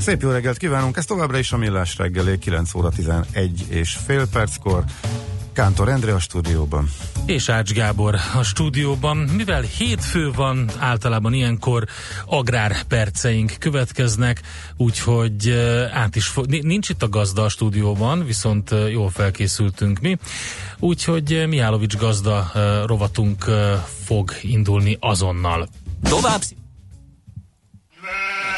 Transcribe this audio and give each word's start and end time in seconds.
Szép 0.00 0.22
jó 0.22 0.30
reggelt 0.30 0.56
kívánunk, 0.56 0.96
ez 0.96 1.04
továbbra 1.04 1.38
is 1.38 1.52
a 1.52 1.56
Millás 1.56 1.96
reggelé, 1.96 2.38
9 2.38 2.74
óra 2.74 2.88
11 2.88 3.66
és 3.68 3.98
fél 4.06 4.26
perckor. 4.28 4.84
Kántor 5.52 5.88
Endre 5.88 6.14
a 6.14 6.18
stúdióban. 6.18 6.90
És 7.26 7.48
Ács 7.48 7.72
Gábor 7.72 8.16
a 8.34 8.42
stúdióban. 8.42 9.16
Mivel 9.16 9.62
hétfő 9.62 10.30
van, 10.30 10.70
általában 10.78 11.32
ilyenkor 11.32 11.84
agrárperceink 12.26 13.52
következnek, 13.58 14.40
úgyhogy 14.76 15.50
át 15.92 16.16
is 16.16 16.26
fog... 16.26 16.46
Nincs 16.46 16.88
itt 16.88 17.02
a 17.02 17.08
gazda 17.08 17.42
a 17.42 17.48
stúdióban, 17.48 18.24
viszont 18.24 18.70
jól 18.90 19.10
felkészültünk 19.10 20.00
mi. 20.00 20.18
Úgyhogy 20.78 21.44
Mihálovics 21.48 21.96
gazda 21.96 22.52
rovatunk 22.86 23.44
fog 24.04 24.32
indulni 24.42 24.96
azonnal. 25.00 25.68
Tovább 26.02 26.40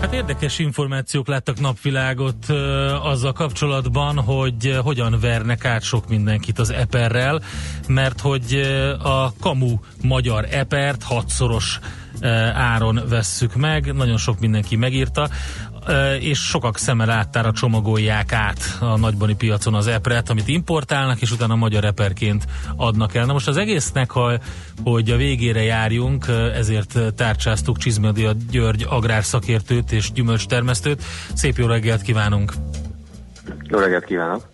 Hát 0.00 0.12
érdekes 0.12 0.58
információk 0.58 1.26
láttak 1.28 1.60
napvilágot 1.60 2.48
uh, 2.48 2.56
azzal 3.06 3.32
kapcsolatban, 3.32 4.18
hogy 4.18 4.66
uh, 4.66 4.76
hogyan 4.76 5.16
vernek 5.20 5.64
át 5.64 5.82
sok 5.82 6.08
mindenkit 6.08 6.58
az 6.58 6.70
eperrel, 6.70 7.42
mert 7.88 8.20
hogy 8.20 8.54
uh, 8.54 9.06
a 9.06 9.32
kamu 9.40 9.78
magyar 10.02 10.46
epert 10.50 11.02
hatszoros 11.02 11.78
áron 12.54 13.00
vesszük 13.08 13.54
meg, 13.54 13.94
nagyon 13.94 14.16
sok 14.16 14.40
mindenki 14.40 14.76
megírta 14.76 15.28
és 16.20 16.38
sokak 16.38 16.78
szeme 16.78 17.04
láttára 17.04 17.52
csomagolják 17.52 18.32
át 18.32 18.76
a 18.80 18.98
nagybani 18.98 19.34
piacon 19.34 19.74
az 19.74 19.86
epret, 19.86 20.30
amit 20.30 20.48
importálnak, 20.48 21.20
és 21.20 21.32
utána 21.32 21.54
magyar 21.54 21.84
eperként 21.84 22.44
adnak 22.76 23.14
el. 23.14 23.26
Na 23.26 23.32
most 23.32 23.48
az 23.48 23.56
egésznek, 23.56 24.10
ha, 24.10 24.38
hogy 24.84 25.10
a 25.10 25.16
végére 25.16 25.62
járjunk, 25.62 26.26
ezért 26.54 26.98
tárcsáztuk 27.16 27.78
Csizmadia 27.78 28.32
György 28.50 28.86
agrárszakértőt 28.88 29.92
és 29.92 30.12
gyümölcstermesztőt. 30.12 31.02
Szép 31.34 31.56
jó 31.56 31.66
reggelt 31.66 32.02
kívánunk! 32.02 32.52
Jó 33.62 33.78
reggelt 33.78 34.04
kívánok! 34.04 34.48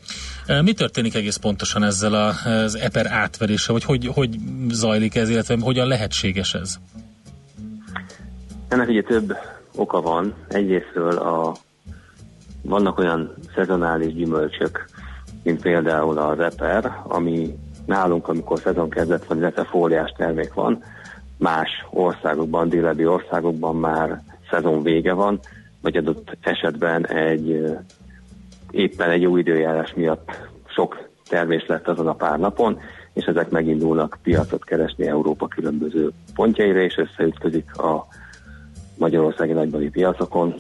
Mi 0.62 0.72
történik 0.72 1.14
egész 1.14 1.36
pontosan 1.36 1.84
ezzel 1.84 2.14
az 2.44 2.74
eper 2.74 3.06
átverése, 3.06 3.72
vagy 3.72 3.84
hogy, 3.84 4.10
hogy 4.14 4.38
zajlik 4.70 5.14
ez, 5.14 5.28
illetve 5.28 5.56
hogyan 5.60 5.86
lehetséges 5.86 6.54
ez? 6.54 6.78
Ennek 8.68 8.88
ugye 8.88 9.02
több 9.02 9.36
oka 9.76 10.00
van. 10.00 10.34
Egyrésztről 10.48 11.16
a, 11.16 11.54
vannak 12.62 12.98
olyan 12.98 13.34
szezonális 13.54 14.14
gyümölcsök, 14.14 14.84
mint 15.42 15.60
például 15.60 16.18
a 16.18 16.34
reper, 16.34 16.92
ami 17.02 17.54
nálunk, 17.86 18.28
amikor 18.28 18.58
szezon 18.58 18.90
kezdett 18.90 19.24
van, 19.24 19.38
illetve 19.38 19.64
fóliás 19.64 20.12
termék 20.16 20.54
van, 20.54 20.82
más 21.38 21.68
országokban, 21.90 22.68
délebbi 22.68 23.06
országokban 23.06 23.76
már 23.76 24.22
szezon 24.50 24.82
vége 24.82 25.12
van, 25.12 25.40
vagy 25.82 25.96
adott 25.96 26.36
esetben 26.40 27.06
egy 27.06 27.76
éppen 28.70 29.10
egy 29.10 29.22
jó 29.22 29.36
időjárás 29.36 29.94
miatt 29.94 30.48
sok 30.66 31.08
termés 31.28 31.66
lett 31.66 31.88
azon 31.88 32.06
a 32.06 32.14
pár 32.14 32.38
napon, 32.38 32.80
és 33.12 33.24
ezek 33.24 33.50
megindulnak 33.50 34.18
piacot 34.22 34.64
keresni 34.64 35.06
Európa 35.06 35.48
különböző 35.48 36.10
pontjaira, 36.34 36.80
és 36.80 36.96
összeütközik 36.96 37.76
a 37.76 38.06
magyarországi 38.96 39.52
nagybani 39.52 39.90
piacokon 39.90 40.54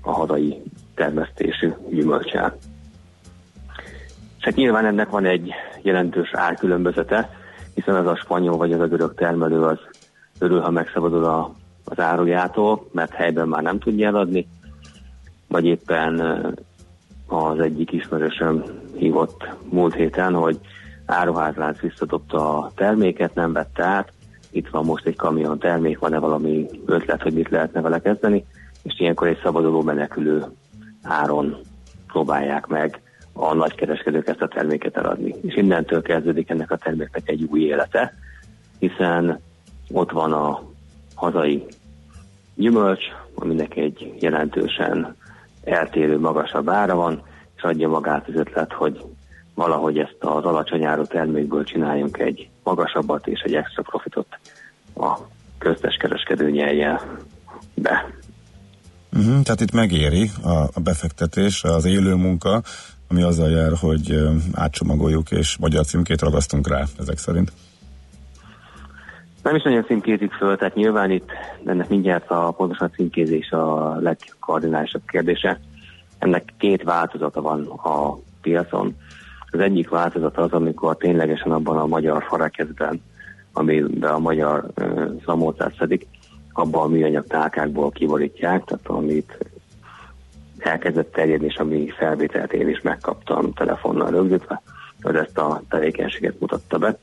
a 0.00 0.12
hazai 0.12 0.62
termesztésű 0.94 1.72
gyümölcsel. 1.90 2.56
És 4.38 4.44
hát 4.44 4.54
nyilván 4.54 4.86
ennek 4.86 5.10
van 5.10 5.24
egy 5.24 5.52
jelentős 5.82 6.30
árkülönbözete, 6.32 7.30
hiszen 7.74 7.94
az 7.94 8.06
a 8.06 8.16
spanyol 8.16 8.56
vagy 8.56 8.72
az 8.72 8.80
a 8.80 8.86
görög 8.86 9.14
termelő 9.14 9.62
az 9.62 9.78
örül, 10.38 10.60
ha 10.60 10.70
megszabadul 10.70 11.24
a, 11.24 11.54
az 11.84 12.00
árujától, 12.00 12.88
mert 12.92 13.12
helyben 13.12 13.48
már 13.48 13.62
nem 13.62 13.78
tudja 13.78 14.06
eladni, 14.06 14.48
vagy 15.48 15.64
éppen 15.64 16.20
az 17.26 17.60
egyik 17.60 17.92
ismerősöm 17.92 18.64
hívott 18.96 19.48
múlt 19.70 19.94
héten, 19.94 20.34
hogy 20.34 20.60
áruházlánc 21.06 21.80
visszadobta 21.80 22.58
a 22.58 22.70
terméket, 22.74 23.34
nem 23.34 23.52
vette 23.52 23.84
át, 23.84 24.12
itt 24.50 24.68
van 24.68 24.84
most 24.84 25.06
egy 25.06 25.16
kamion 25.16 25.58
termék, 25.58 25.98
van-e 25.98 26.18
valami 26.18 26.66
ötlet, 26.86 27.22
hogy 27.22 27.32
mit 27.32 27.48
lehetne 27.48 27.80
vele 27.80 28.00
kezdeni, 28.00 28.44
és 28.82 29.00
ilyenkor 29.00 29.26
egy 29.26 29.40
szabaduló 29.42 29.82
menekülő 29.82 30.44
áron 31.02 31.56
próbálják 32.06 32.66
meg 32.66 33.00
a 33.32 33.54
nagykereskedők 33.54 34.28
ezt 34.28 34.42
a 34.42 34.48
terméket 34.48 34.96
eladni. 34.96 35.34
És 35.42 35.56
innentől 35.56 36.02
kezdődik 36.02 36.50
ennek 36.50 36.70
a 36.70 36.76
terméknek 36.76 37.28
egy 37.28 37.42
új 37.50 37.60
élete, 37.60 38.14
hiszen 38.78 39.40
ott 39.90 40.10
van 40.10 40.32
a 40.32 40.62
hazai 41.14 41.66
gyümölcs, 42.54 43.04
aminek 43.34 43.76
egy 43.76 44.14
jelentősen 44.20 45.16
eltérő, 45.64 46.18
magasabb 46.18 46.68
ára 46.68 46.94
van, 46.94 47.22
és 47.56 47.62
adja 47.62 47.88
magát 47.88 48.28
az 48.28 48.34
ötlet, 48.34 48.72
hogy 48.72 49.04
valahogy 49.58 49.98
ezt 49.98 50.16
az 50.20 50.44
alacsony 50.44 50.84
áru 50.84 51.06
termékből 51.06 51.64
csináljunk 51.64 52.18
egy 52.18 52.48
magasabbat 52.62 53.26
és 53.26 53.40
egy 53.40 53.54
extra 53.54 53.82
profitot 53.82 54.26
a 54.96 55.18
köztes 55.58 55.96
kereskedő 55.96 56.50
nyelje 56.50 57.00
be. 57.74 58.10
Uh-huh, 59.12 59.42
tehát 59.42 59.60
itt 59.60 59.72
megéri 59.72 60.30
a, 60.42 60.50
a 60.50 60.80
befektetés, 60.84 61.64
az 61.64 61.84
élő 61.84 62.14
munka, 62.14 62.62
ami 63.08 63.22
azzal 63.22 63.50
jár, 63.50 63.72
hogy 63.80 64.28
átcsomagoljuk 64.52 65.30
és 65.30 65.56
magyar 65.56 65.84
címkét 65.84 66.20
ragasztunk 66.20 66.68
rá 66.68 66.84
ezek 66.98 67.18
szerint. 67.18 67.52
Nem 69.42 69.54
is 69.54 69.62
nagyon 69.62 69.84
címkézik 69.84 70.32
föl, 70.32 70.56
tehát 70.56 70.74
nyilván 70.74 71.10
itt 71.10 71.30
ennek 71.64 71.88
mindjárt 71.88 72.30
a 72.30 72.54
pontosan 72.56 72.90
címkézés 72.94 73.50
a 73.50 73.96
legkardinálisabb 74.00 75.02
kérdése. 75.06 75.60
Ennek 76.18 76.52
két 76.58 76.82
változata 76.82 77.40
van 77.42 77.66
a 77.66 78.18
piacon. 78.40 78.96
Az 79.50 79.60
egyik 79.60 79.88
változat 79.88 80.38
az, 80.38 80.52
amikor 80.52 80.96
ténylegesen 80.96 81.52
abban 81.52 81.78
a 81.78 81.86
magyar 81.86 82.24
farekezben, 82.24 83.02
amiben 83.52 84.10
a 84.10 84.18
magyar 84.18 84.66
uh, 84.76 85.22
szamócát 85.24 85.74
szedik, 85.78 86.06
abban 86.52 86.82
a 86.82 86.88
műanyag 86.88 87.26
tálkákból 87.26 87.90
kiborítják, 87.90 88.64
tehát 88.64 88.86
amit 88.86 89.38
elkezdett 90.58 91.12
terjedni, 91.12 91.46
és 91.46 91.56
ami 91.56 91.88
felvételt 91.88 92.52
én 92.52 92.68
is 92.68 92.80
megkaptam 92.80 93.52
telefonnal 93.52 94.10
rögzítve, 94.10 94.62
hogy 95.02 95.16
ezt 95.16 95.38
a 95.38 95.62
tevékenységet 95.68 96.40
mutatta 96.40 96.78
be. 96.78 96.98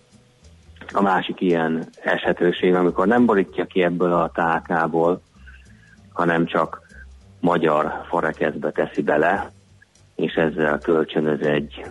A 0.93 1.01
másik 1.01 1.41
ilyen 1.41 1.87
esetőség, 2.03 2.73
amikor 2.73 3.07
nem 3.07 3.25
borítja 3.25 3.65
ki 3.65 3.83
ebből 3.83 4.13
a 4.13 4.31
tálkából, 4.33 5.21
hanem 6.13 6.45
csak 6.45 6.81
magyar 7.39 8.01
farekezbe 8.09 8.71
teszi 8.71 9.01
bele, 9.01 9.51
és 10.15 10.33
ezzel 10.33 10.79
kölcsönöz 10.79 11.41
egy 11.41 11.85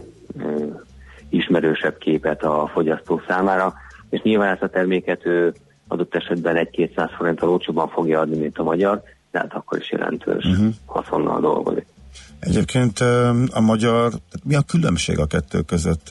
ismerősebb 1.28 1.98
képet 1.98 2.42
a 2.42 2.70
fogyasztó 2.72 3.22
számára, 3.28 3.74
és 4.10 4.20
nyilván 4.22 4.52
ezt 4.52 4.62
a 4.62 4.68
terméket 4.68 5.26
ő 5.26 5.54
adott 5.88 6.14
esetben 6.14 6.68
1-200 6.72 7.10
forinttal 7.16 7.48
olcsóban 7.48 7.88
fogja 7.88 8.20
adni, 8.20 8.36
mint 8.36 8.58
a 8.58 8.62
magyar, 8.62 9.02
de 9.30 9.38
hát 9.38 9.52
akkor 9.54 9.78
is 9.78 9.90
jelentős 9.90 10.44
uh-huh. 10.44 10.74
haszonnal 10.86 11.40
dolgozik. 11.40 11.86
Egyébként 12.38 12.98
a 13.52 13.60
magyar, 13.60 14.12
mi 14.44 14.54
a 14.54 14.62
különbség 14.62 15.18
a 15.18 15.26
kettő 15.26 15.60
között? 15.60 16.08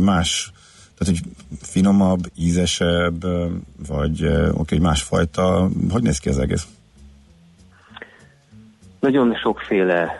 Más, 0.00 0.52
tehát 0.98 1.14
hogy 1.14 1.20
finomabb, 1.60 2.20
ízesebb, 2.38 3.24
vagy 3.88 4.26
oké, 4.52 4.78
másfajta, 4.78 5.68
hogy 5.90 6.02
néz 6.02 6.18
ki 6.18 6.28
az 6.28 6.38
egész? 6.38 6.66
Nagyon 9.00 9.34
sokféle 9.34 10.12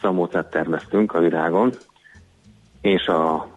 szamócát 0.00 0.50
termesztünk 0.50 1.14
a 1.14 1.18
virágon, 1.20 1.72
és 2.80 3.06
a 3.06 3.48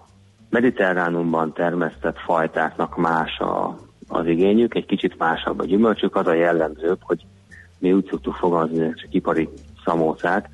mediterránumban 0.50 1.54
termesztett 1.54 2.18
fajtáknak 2.18 2.98
más 2.98 3.40
a, 3.40 3.78
az 4.08 4.26
igényük, 4.26 4.76
egy 4.76 4.86
kicsit 4.86 5.18
másabb 5.18 5.60
a 5.60 5.66
gyümölcsük, 5.66 6.16
az 6.16 6.28
a 6.28 6.34
jellemzőbb, 6.34 7.00
hogy 7.02 7.26
mi 7.80 7.94
úgy 7.94 8.08
szoktuk 8.10 8.36
fogalmazni, 8.36 8.86
hogy 8.86 8.96
csak 8.96 9.14
ipari 9.14 9.50
szamócák, 9.86 10.50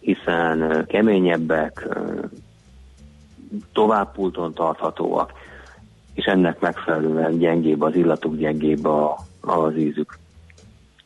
hiszen 0.00 0.84
keményebbek, 0.86 1.88
tovább 3.72 4.12
pulton 4.12 4.54
tarthatóak, 4.54 5.32
és 6.14 6.24
ennek 6.24 6.60
megfelelően 6.60 7.38
gyengébb 7.38 7.82
az 7.82 7.94
illatuk, 7.94 8.36
gyengébb 8.36 8.84
a, 8.84 9.18
az 9.40 9.76
ízük. 9.76 10.18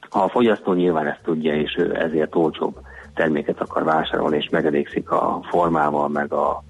A 0.09 0.29
fogyasztó 0.29 0.73
nyilván 0.73 1.07
ezt 1.07 1.23
tudja, 1.23 1.55
és 1.55 1.77
ő 1.79 1.97
ezért 1.97 2.35
olcsóbb 2.35 2.81
terméket 3.15 3.61
akar 3.61 3.85
vásárolni, 3.85 4.37
és 4.37 4.49
megelégszik 4.51 5.11
a 5.11 5.41
formával, 5.49 6.09
meg 6.09 6.33
a 6.33 6.63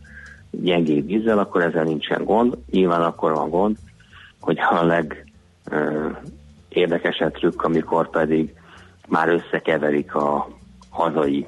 gyengébb 0.62 1.06
vízzel, 1.06 1.38
akkor 1.38 1.62
ezzel 1.62 1.84
nincsen 1.84 2.24
gond. 2.24 2.56
Nyilván 2.70 3.02
akkor 3.02 3.32
van 3.32 3.50
gond, 3.50 3.76
hogy 4.40 4.58
a 4.70 4.84
leg 4.84 5.32
ö, 5.70 6.08
érdekesebb 6.68 7.32
trükk, 7.32 7.62
amikor 7.62 8.10
pedig 8.10 8.54
már 9.08 9.28
összekeverik 9.28 10.14
a 10.14 10.48
hazai 10.90 11.46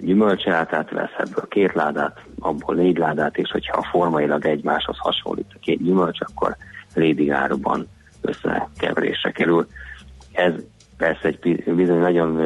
gyümölcsátát, 0.00 0.90
vesz 0.90 1.14
ebből 1.18 1.48
két 1.48 1.72
ládát, 1.72 2.20
abból 2.38 2.74
négy 2.74 2.98
ládát, 2.98 3.36
és 3.38 3.50
hogyha 3.50 3.88
formailag 3.90 4.46
egymáshoz 4.46 4.96
hasonlít 4.98 5.52
a 5.54 5.58
két 5.60 5.82
gyümölcs, 5.82 6.20
akkor 6.20 6.56
rédigáruban 6.94 7.86
összekeverésre 8.20 9.30
kerül. 9.30 9.66
Ez 10.32 10.52
persze 11.00 11.28
egy 11.28 11.64
bizony, 11.74 11.98
nagyon 11.98 12.36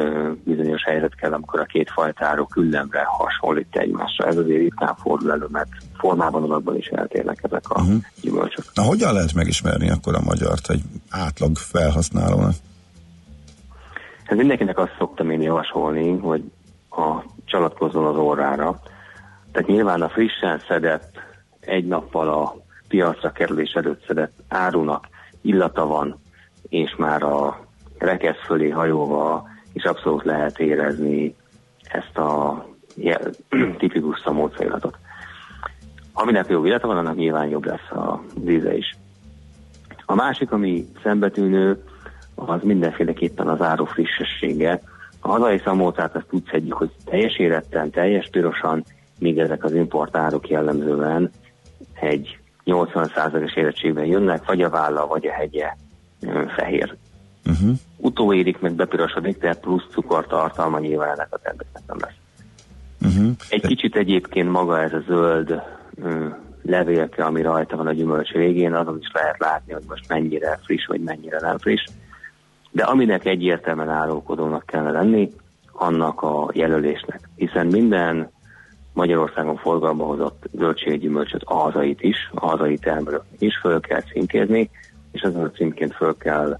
bizonyos 0.43 0.83
helyzet 0.83 1.15
kell, 1.15 1.33
amikor 1.33 1.59
a 1.59 1.63
két 1.63 1.89
fajtáról 1.89 2.47
küllemre 2.47 3.03
hasonlít 3.05 3.75
egymásra. 3.75 4.25
Ez 4.25 4.37
azért 4.37 4.59
ritkán 4.59 4.95
fordul 4.95 5.31
elő, 5.31 5.47
mert 5.51 5.69
formában 5.97 6.43
alakban 6.43 6.77
is 6.77 6.87
eltérnek 6.87 7.39
ezek 7.41 7.69
a 7.69 7.81
uh-huh. 7.81 7.95
gyümölcsök. 8.21 8.65
Na 8.73 8.83
hogyan 8.83 9.13
lehet 9.13 9.33
megismerni 9.33 9.89
akkor 9.89 10.15
a 10.15 10.21
magyart 10.21 10.69
egy 10.69 10.81
átlag 11.09 11.57
felhasználónak? 11.57 12.53
Hát 14.23 14.37
mindenkinek 14.37 14.77
azt 14.77 14.95
szoktam 14.97 15.29
én 15.29 15.41
javasolni, 15.41 16.17
hogy 16.17 16.43
a 16.89 17.23
csalatkozzon 17.45 18.05
az 18.05 18.17
órára. 18.17 18.79
Tehát 19.51 19.67
nyilván 19.67 20.01
a 20.01 20.09
frissen 20.09 20.61
szedett, 20.67 21.19
egy 21.59 21.85
nappal 21.87 22.29
a 22.29 22.55
piacra 22.87 23.31
kerülés 23.31 23.71
előtt 23.71 24.05
szedett 24.07 24.33
árunak 24.47 25.07
illata 25.41 25.85
van, 25.85 26.19
és 26.69 26.95
már 26.97 27.23
a 27.23 27.64
rekesz 28.05 28.45
fölé 28.45 28.69
hajóva 28.69 29.47
is 29.73 29.83
abszolút 29.83 30.23
lehet 30.23 30.59
érezni 30.59 31.35
ezt 31.83 32.17
a 32.17 32.65
tipikus 33.77 34.19
szamóca 34.19 34.63
illatot. 34.63 34.97
Aminek 36.13 36.47
jó 36.47 36.65
illata 36.65 36.87
van, 36.87 36.97
annak 36.97 37.15
nyilván 37.15 37.47
jobb 37.47 37.65
lesz 37.65 37.91
a 37.91 38.21
víze 38.39 38.77
is. 38.77 38.95
A 40.05 40.15
másik, 40.15 40.51
ami 40.51 40.85
szembetűnő, 41.03 41.83
az 42.35 42.61
mindenféleképpen 42.63 43.47
az 43.47 43.61
áru 43.61 43.85
frissessége. 43.85 44.81
A 45.19 45.29
hazai 45.29 45.61
szamócát 45.63 46.15
azt 46.15 46.27
úgy 46.33 46.43
szedjük, 46.51 46.73
hogy 46.73 46.91
teljes 47.05 47.37
éretten, 47.37 47.89
teljes 47.89 48.29
pirosan, 48.31 48.83
míg 49.19 49.39
ezek 49.39 49.63
az 49.63 49.73
importárok 49.73 50.49
jellemzően 50.49 51.31
egy 51.93 52.37
80%-os 52.65 53.55
érettségben 53.55 54.05
jönnek, 54.05 54.45
vagy 54.45 54.61
a 54.61 54.69
válla, 54.69 55.07
vagy 55.07 55.27
a 55.27 55.31
hegye 55.31 55.73
fehér. 56.55 56.95
Uh-huh. 57.49 57.77
Utóérik 57.97 58.59
meg 58.59 58.73
bepirosodik, 58.73 59.37
tehát 59.37 59.59
plusz 59.59 59.85
cukortartalma 59.91 60.79
nyilván 60.79 61.09
ennek 61.09 61.27
a 61.29 61.37
terméknek 61.37 61.83
nem 61.87 61.97
lesz. 61.99 62.15
Uh-huh. 63.01 63.35
Egy 63.49 63.61
kicsit 63.61 63.95
egyébként 63.95 64.51
maga 64.51 64.81
ez 64.81 64.93
a 64.93 65.03
zöld 65.07 65.61
levélke, 66.61 67.23
ami 67.23 67.41
rajta 67.41 67.75
van 67.75 67.87
a 67.87 67.93
gyümölcs 67.93 68.31
végén, 68.31 68.73
azon 68.73 68.97
is 68.99 69.11
lehet 69.13 69.39
látni, 69.39 69.73
hogy 69.73 69.83
most 69.87 70.07
mennyire 70.07 70.59
friss, 70.63 70.85
vagy 70.85 71.01
mennyire 71.01 71.39
nem 71.41 71.57
friss. 71.57 71.83
De 72.71 72.83
aminek 72.83 73.25
egyértelműen 73.25 73.89
árulkodónak 73.89 74.65
kellene 74.65 74.91
lenni, 74.91 75.31
annak 75.71 76.21
a 76.21 76.49
jelölésnek. 76.53 77.29
Hiszen 77.35 77.67
minden 77.67 78.29
Magyarországon 78.93 79.57
forgalba 79.57 80.05
hozott 80.05 80.43
zöldséggyümölcsöt, 80.51 81.41
a 81.45 81.53
hazait 81.53 82.01
is, 82.01 82.29
a 82.33 82.45
hazai 82.47 82.77
termelők 82.77 83.23
is 83.39 83.57
föl 83.57 83.79
kell 83.79 84.01
címkézni, 84.01 84.69
és 85.11 85.21
azon 85.21 85.43
a 85.43 85.51
címként 85.51 85.93
föl 85.93 86.17
kell 86.17 86.59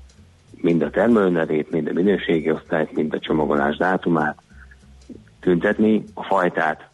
mind 0.61 0.81
a 0.81 0.89
termelőnevét, 0.89 1.71
mind 1.71 1.87
a 1.87 1.93
minőségi 1.93 2.51
osztályt, 2.51 2.91
mind 2.91 3.13
a 3.13 3.19
csomagolás 3.19 3.77
dátumát 3.77 4.37
tüntetni, 5.39 6.03
a 6.13 6.23
fajtát, 6.23 6.89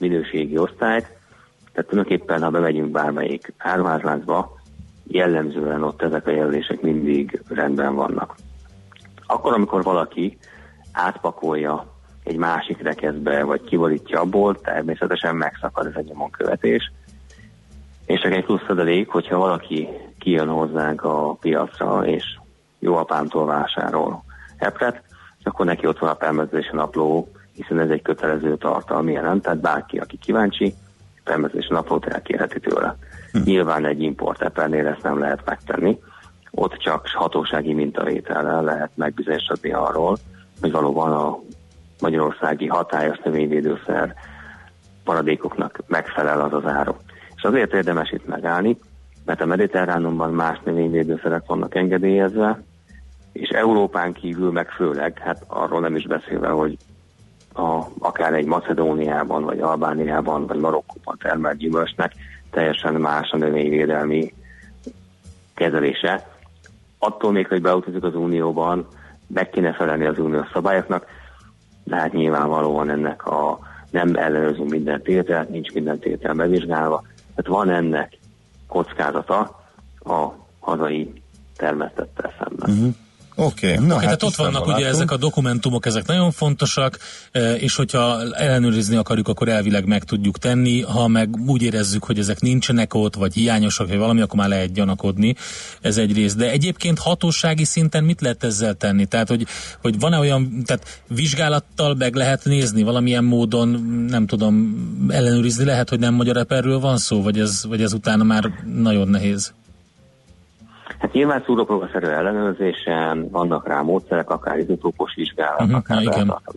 minőségi 0.00 0.58
osztályt, 0.58 1.18
tehát 1.72 1.90
tulajdonképpen, 1.90 2.42
ha 2.42 2.50
bemegyünk 2.50 2.90
bármelyik 2.90 3.52
áruházláncba, 3.58 4.58
jellemzően 5.06 5.82
ott 5.82 6.02
ezek 6.02 6.26
a 6.26 6.30
jelölések 6.30 6.80
mindig 6.80 7.42
rendben 7.48 7.94
vannak. 7.94 8.34
Akkor, 9.26 9.52
amikor 9.52 9.82
valaki 9.82 10.38
átpakolja 10.92 11.86
egy 12.24 12.36
másik 12.36 12.82
rekeszbe, 12.82 13.44
vagy 13.44 13.62
kiborítja 13.62 14.20
abból, 14.20 14.60
természetesen 14.60 15.36
megszakad 15.36 15.86
ez 15.86 15.96
a 15.96 16.00
nyomon 16.00 16.30
követés. 16.30 16.92
És 18.06 18.20
csak 18.20 18.32
egy 18.32 18.44
plusz 18.44 18.68
adalék, 18.68 19.08
hogyha 19.08 19.38
valaki 19.38 19.88
kijön 20.18 20.48
hozzánk 20.48 21.02
a 21.02 21.36
piacra, 21.40 22.06
és 22.06 22.39
jó 22.80 22.96
apámtól 22.96 23.46
vásárol 23.46 24.24
epret, 24.56 25.02
akkor 25.42 25.66
neki 25.66 25.86
ott 25.86 25.98
van 25.98 26.10
a 26.10 26.14
permezési 26.14 26.70
napló, 26.72 27.28
hiszen 27.52 27.78
ez 27.78 27.90
egy 27.90 28.02
kötelező 28.02 28.56
tartalmi 28.56 29.12
jelent, 29.12 29.42
tehát 29.42 29.60
bárki, 29.60 29.98
aki 29.98 30.18
kíváncsi, 30.18 30.74
permezési 31.24 31.72
naplót 31.72 32.06
elkérheti 32.06 32.60
tőle. 32.60 32.96
Hm. 33.32 33.38
Nyilván 33.44 33.86
egy 33.86 34.02
import 34.02 34.42
epernél 34.42 34.86
ezt 34.86 35.02
nem 35.02 35.18
lehet 35.18 35.44
megtenni, 35.44 35.98
ott 36.50 36.74
csak 36.76 37.06
hatósági 37.06 37.74
mintavétellel 37.74 38.62
lehet 38.62 38.90
megbizonyosodni 38.94 39.72
arról, 39.72 40.16
hogy 40.60 40.70
valóban 40.70 41.12
a 41.12 41.38
magyarországi 42.00 42.66
hatályos 42.66 43.18
növényvédőszer 43.24 44.14
paradékoknak 45.04 45.80
megfelel 45.86 46.40
az 46.40 46.52
az 46.52 46.64
áru. 46.64 46.94
És 47.36 47.42
azért 47.42 47.74
érdemes 47.74 48.10
itt 48.10 48.26
megállni, 48.26 48.78
mert 49.24 49.40
a 49.40 49.46
mediterránumban 49.46 50.32
más 50.32 50.60
növényvédőszerek 50.64 51.42
vannak 51.46 51.74
engedélyezve, 51.74 52.62
és 53.32 53.48
Európán 53.48 54.12
kívül 54.12 54.50
meg 54.50 54.68
főleg, 54.70 55.18
hát 55.18 55.44
arról 55.46 55.80
nem 55.80 55.96
is 55.96 56.06
beszélve, 56.06 56.48
hogy 56.48 56.76
a, 57.54 57.80
akár 57.98 58.34
egy 58.34 58.46
Macedóniában, 58.46 59.44
vagy 59.44 59.60
Albániában, 59.60 60.46
vagy 60.46 60.58
Marokkóban 60.58 61.16
termelt 61.18 61.56
gyümölcsnek 61.56 62.12
teljesen 62.50 62.94
más 62.94 63.30
a 63.30 63.36
növényvédelmi 63.36 64.34
kezelése. 65.54 66.28
Attól 66.98 67.32
még, 67.32 67.46
hogy 67.46 67.62
beutazik 67.62 68.02
az 68.02 68.14
Unióban, 68.14 68.86
meg 69.26 69.50
kéne 69.50 69.72
felelni 69.72 70.06
az 70.06 70.18
uniós 70.18 70.48
szabályoknak, 70.52 71.06
de 71.84 71.96
hát 71.96 72.12
nyilvánvalóan 72.12 72.90
ennek 72.90 73.26
a 73.26 73.58
nem 73.90 74.14
ellenőrzünk 74.14 74.70
minden 74.70 75.02
tételt, 75.02 75.48
nincs 75.48 75.72
minden 75.72 75.98
tétel 75.98 76.34
megvizsgálva, 76.34 77.02
tehát 77.34 77.50
van 77.50 77.70
ennek 77.70 78.18
kockázata 78.68 79.38
a 79.98 80.28
hazai 80.60 81.22
termesztettel 81.56 82.32
szemben. 82.38 82.70
Uh-huh. 82.70 82.94
Oké, 83.40 83.72
okay, 83.72 83.86
na 83.86 83.94
okay, 83.94 84.06
hát 84.06 84.18
tehát 84.18 84.22
ott 84.22 84.34
vannak 84.34 84.66
ugye 84.66 84.86
ezek 84.86 85.10
a 85.10 85.16
dokumentumok, 85.16 85.86
ezek 85.86 86.06
nagyon 86.06 86.30
fontosak, 86.30 86.98
e, 87.32 87.54
és 87.54 87.76
hogyha 87.76 88.34
ellenőrizni 88.34 88.96
akarjuk, 88.96 89.28
akkor 89.28 89.48
elvileg 89.48 89.86
meg 89.86 90.04
tudjuk 90.04 90.38
tenni, 90.38 90.82
ha 90.82 91.08
meg 91.08 91.36
úgy 91.46 91.62
érezzük, 91.62 92.04
hogy 92.04 92.18
ezek 92.18 92.40
nincsenek 92.40 92.94
ott, 92.94 93.14
vagy 93.14 93.34
hiányosak, 93.34 93.88
vagy 93.88 93.98
valami, 93.98 94.20
akkor 94.20 94.38
már 94.38 94.48
lehet 94.48 94.72
gyanakodni, 94.72 95.34
ez 95.80 95.96
egy 95.96 96.12
rész. 96.12 96.34
De 96.34 96.50
egyébként 96.50 96.98
hatósági 96.98 97.64
szinten 97.64 98.04
mit 98.04 98.20
lehet 98.20 98.44
ezzel 98.44 98.74
tenni? 98.74 99.06
Tehát, 99.06 99.28
hogy, 99.28 99.46
hogy 99.80 99.98
van-e 99.98 100.18
olyan, 100.18 100.62
tehát 100.64 101.02
vizsgálattal 101.08 101.94
meg 101.94 102.14
lehet 102.14 102.44
nézni, 102.44 102.82
valamilyen 102.82 103.24
módon, 103.24 103.68
nem 104.08 104.26
tudom, 104.26 104.76
ellenőrizni 105.08 105.64
lehet, 105.64 105.88
hogy 105.88 105.98
nem 105.98 106.14
magyar 106.14 106.36
eperről 106.36 106.80
van 106.80 106.96
szó, 106.96 107.22
vagy 107.22 107.38
ez, 107.38 107.64
vagy 107.68 107.82
ez 107.82 107.92
utána 107.92 108.24
már 108.24 108.50
nagyon 108.66 109.08
nehéz? 109.08 109.52
Hát 111.00 111.12
nyilván 111.12 111.42
szúrópróbaszerű 111.46 112.06
ellenőrzésen 112.06 113.28
vannak 113.30 113.66
rá 113.66 113.80
módszerek, 113.80 114.30
akár 114.30 114.58
izotópos 114.58 115.14
vizsgálat, 115.14 115.60
uh-huh, 115.60 115.76
akár 115.76 115.98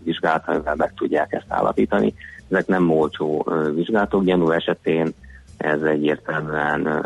vizsgálat, 0.04 0.48
amivel 0.48 0.76
meg 0.76 0.94
tudják 0.94 1.34
ezt 1.34 1.46
állapítani. 1.48 2.14
Ezek 2.50 2.68
nem 2.68 2.92
olcsó 2.92 3.48
vizsgálatok, 3.74 4.24
gyanú 4.24 4.50
esetén 4.50 5.14
ez 5.58 5.82
egyértelműen 5.82 7.06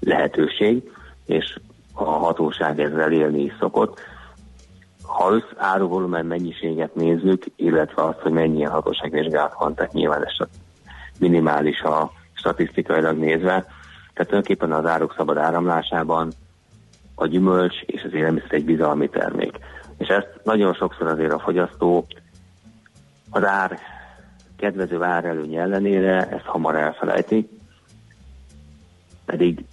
lehetőség, 0.00 0.90
és 1.26 1.58
a 1.94 2.04
hatóság 2.04 2.80
ezzel 2.80 3.12
élni 3.12 3.42
is 3.42 3.52
szokott. 3.58 4.00
Ha 5.02 5.32
össz 5.32 5.50
áruvolumen 5.56 6.26
mennyiséget 6.26 6.94
nézzük, 6.94 7.44
illetve 7.56 8.02
azt, 8.02 8.18
hogy 8.18 8.32
mennyi 8.32 8.66
a 8.66 8.70
hatóságvizsgálat 8.70 9.54
van, 9.58 9.74
tehát 9.74 9.92
nyilván 9.92 10.24
ez 10.24 10.48
minimális 11.18 11.80
a 11.80 12.12
statisztikailag 12.32 13.18
nézve, 13.18 13.66
tehát 14.14 14.30
tulajdonképpen 14.30 14.72
az 14.72 14.86
áruk 14.86 15.14
szabad 15.16 15.36
áramlásában 15.36 16.32
a 17.22 17.26
gyümölcs 17.26 17.80
és 17.80 18.02
az 18.02 18.14
élelmiszer 18.14 18.52
egy 18.52 18.64
bizalmi 18.64 19.08
termék. 19.08 19.58
És 19.98 20.08
ezt 20.08 20.40
nagyon 20.44 20.74
sokszor 20.74 21.06
azért 21.06 21.32
a 21.32 21.38
fogyasztó 21.38 22.06
az 23.30 23.44
ár 23.44 23.78
kedvező 24.56 25.02
árelőny 25.02 25.54
ellenére 25.54 26.28
ezt 26.28 26.44
hamar 26.44 26.76
elfelejti, 26.76 27.48
pedig 29.24 29.64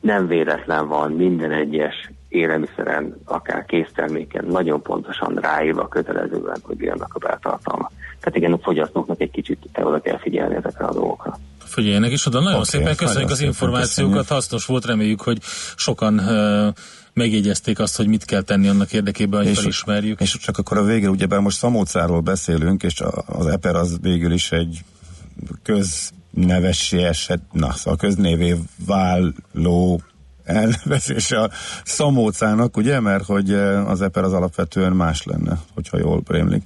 nem 0.00 0.26
véletlen 0.26 0.88
van 0.88 1.12
minden 1.12 1.50
egyes 1.50 2.10
élelmiszeren, 2.28 3.16
akár 3.24 3.64
készterméken 3.64 4.44
nagyon 4.44 4.82
pontosan 4.82 5.34
ráírva 5.34 5.88
kötelezően, 5.88 6.58
hogy 6.62 6.76
mi 6.76 6.88
annak 6.88 7.14
a 7.14 7.18
beltartalma. 7.18 7.90
Tehát 8.20 8.36
igen, 8.36 8.52
a 8.52 8.58
fogyasztóknak 8.58 9.20
egy 9.20 9.30
kicsit 9.30 9.68
oda 9.82 10.00
kell 10.00 10.18
figyelni 10.18 10.54
ezekre 10.54 10.84
a 10.84 10.92
dolgokra. 10.92 11.38
Figyeljenek 11.66 12.12
is 12.12 12.26
oda. 12.26 12.38
Nagyon 12.40 12.60
okay, 12.60 12.70
szépen 12.70 12.96
köszönjük 12.96 13.30
az 13.30 13.40
információkat, 13.40 14.12
köszönjük. 14.12 14.28
hasznos 14.28 14.64
volt, 14.64 14.84
reméljük, 14.84 15.20
hogy 15.20 15.38
sokan 15.76 16.18
uh, 16.18 16.74
megjegyezték 17.12 17.78
azt, 17.78 17.96
hogy 17.96 18.06
mit 18.06 18.24
kell 18.24 18.42
tenni 18.42 18.68
annak 18.68 18.92
érdekében, 18.92 19.40
hogy 19.40 19.50
és, 19.50 19.58
felismerjük. 19.58 20.20
És 20.20 20.36
csak 20.36 20.58
akkor 20.58 20.78
a 20.78 20.84
végén, 20.84 21.08
ugyebár 21.08 21.40
most 21.40 21.56
Szamócáról 21.56 22.20
beszélünk, 22.20 22.82
és 22.82 23.02
az 23.26 23.46
EPER 23.46 23.74
az 23.74 23.98
végül 24.00 24.32
is 24.32 24.52
egy 24.52 24.84
köznevessé 25.62 27.02
esett, 27.02 27.42
na, 27.52 27.72
szóval 27.72 27.96
köznévé 27.96 28.56
váló 28.86 30.02
elnevezése 30.44 31.40
a 31.40 31.50
Szamócának, 31.84 32.76
ugye, 32.76 33.00
mert 33.00 33.24
hogy 33.24 33.52
az 33.86 34.02
EPER 34.02 34.24
az 34.24 34.32
alapvetően 34.32 34.92
más 34.92 35.22
lenne, 35.22 35.60
hogyha 35.74 35.98
jól 35.98 36.22
rémlik. 36.26 36.62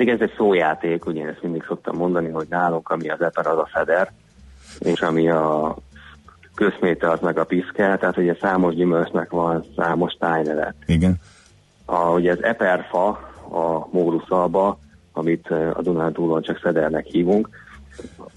Igen, 0.00 0.14
ez 0.14 0.20
egy 0.20 0.34
szójáték, 0.36 1.06
ugye 1.06 1.26
ezt 1.26 1.42
mindig 1.42 1.64
szoktam 1.66 1.96
mondani, 1.96 2.30
hogy 2.30 2.46
nálunk, 2.50 2.88
ami 2.88 3.08
az 3.08 3.20
EPER, 3.20 3.46
az 3.46 3.58
a 3.58 3.68
FEDER, 3.72 4.12
és 4.78 5.00
ami 5.00 5.28
a 5.28 5.76
közméte 6.54 7.10
az 7.10 7.20
meg 7.20 7.38
a 7.38 7.44
piszke, 7.44 7.96
tehát 7.96 8.16
ugye 8.16 8.36
számos 8.40 8.74
gyümölcsnek 8.74 9.30
van 9.30 9.64
számos 9.76 10.12
tájnevet. 10.12 10.74
Igen. 10.86 11.20
A, 11.84 12.10
ugye 12.10 12.32
az 12.32 12.42
eperfa 12.42 13.08
a 13.50 13.88
móruszalba, 13.90 14.78
amit 15.12 15.50
a 15.50 15.82
Dunántúlon 15.82 16.42
csak 16.42 16.60
szedernek 16.62 17.06
hívunk, 17.06 17.48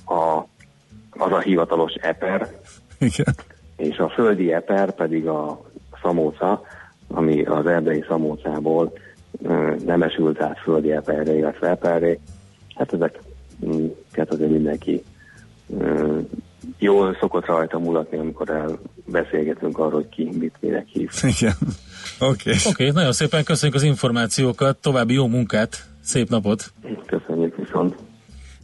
a, 0.06 0.46
az 1.10 1.32
a 1.32 1.40
hivatalos 1.40 1.94
eper, 1.94 2.48
Igen. 3.00 3.36
és 3.78 3.98
a 3.98 4.10
földi 4.10 4.54
eper 4.54 4.92
pedig 4.92 5.28
a 5.28 5.62
szamóca, 6.02 6.62
ami 7.08 7.44
az 7.44 7.66
erdei 7.66 8.04
szamócából 8.08 8.94
nemesült 9.86 10.42
át 10.42 10.60
földi 10.60 10.92
eperre, 10.92 11.36
illetve 11.36 11.70
eperre. 11.70 12.18
Hát 12.76 12.94
ezeket 12.94 14.32
azért 14.32 14.52
mindenki 14.52 15.04
jól 16.78 17.18
szokott 17.20 17.46
rajta 17.46 17.80
mulatni, 17.80 18.18
amikor 18.18 18.50
elbeszélgetünk 18.50 19.78
arról, 19.78 19.92
hogy 19.92 20.10
ki 20.10 20.30
mit 20.40 20.56
minek 20.60 20.88
hív. 20.88 21.10
Igen. 21.40 21.54
Oké. 22.20 22.28
Okay. 22.28 22.54
Oké, 22.54 22.70
okay, 22.70 22.90
nagyon 22.90 23.12
szépen 23.12 23.44
köszönjük 23.44 23.78
az 23.78 23.84
információkat, 23.84 24.78
további 24.78 25.14
jó 25.14 25.28
munkát, 25.28 25.86
szép 26.02 26.30
napot! 26.30 26.74
Köszönjük 27.06 27.56
viszont! 27.56 27.96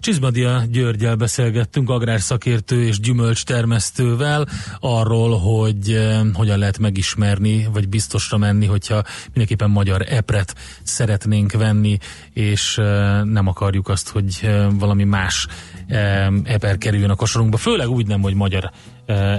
Csizmadia 0.05 0.63
Györgyel 0.69 1.15
beszélgettünk, 1.15 1.89
agrárszakértő 1.89 2.83
és 2.83 2.99
gyümölcstermesztővel 2.99 4.47
arról, 4.79 5.39
hogy 5.39 5.91
eh, 5.91 6.19
hogyan 6.33 6.57
lehet 6.57 6.77
megismerni, 6.79 7.67
vagy 7.73 7.89
biztosra 7.89 8.37
menni, 8.37 8.65
hogyha 8.65 9.03
mindenképpen 9.25 9.69
magyar 9.69 10.05
epret 10.09 10.55
szeretnénk 10.83 11.51
venni, 11.51 11.97
és 12.33 12.77
eh, 12.77 13.23
nem 13.23 13.47
akarjuk 13.47 13.87
azt, 13.87 14.09
hogy 14.09 14.39
eh, 14.41 14.67
valami 14.79 15.03
más 15.03 15.47
eh, 15.87 16.27
eper 16.43 16.77
kerüljön 16.77 17.09
a 17.09 17.15
kosarunkba, 17.15 17.57
főleg 17.57 17.89
úgy 17.89 18.07
nem, 18.07 18.21
hogy 18.21 18.33
magyar 18.33 18.71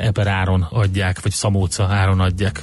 eper 0.01 0.27
áron 0.27 0.63
adják, 0.63 1.23
vagy 1.23 1.33
szamóca 1.33 1.85
áron 1.85 2.21
adják. 2.21 2.63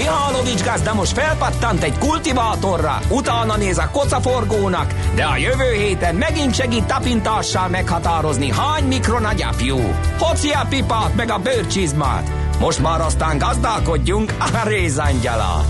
Mihálovics 0.00 0.64
gazda 0.64 0.94
most 0.94 1.12
felpattant 1.12 1.82
egy 1.82 1.98
kultivátorra, 1.98 2.98
utána 3.08 3.56
néz 3.56 3.78
a 3.78 3.90
kocaforgónak, 3.90 4.94
de 5.14 5.24
a 5.24 5.36
jövő 5.36 5.72
héten 5.72 6.14
megint 6.14 6.54
segít 6.54 6.84
tapintással 6.84 7.68
meghatározni, 7.68 8.50
hány 8.50 8.84
mikron 8.84 9.24
a 9.24 9.32
gyapjú. 9.32 9.78
Hoci 10.18 10.50
a 10.50 10.66
pipát 10.68 11.14
meg 11.14 11.30
a 11.30 11.38
bőrcsizmát. 11.38 12.30
Most 12.58 12.78
már 12.78 13.00
aztán 13.00 13.38
gazdálkodjunk 13.38 14.34
a 14.38 14.68
rézangyala. 14.68 15.64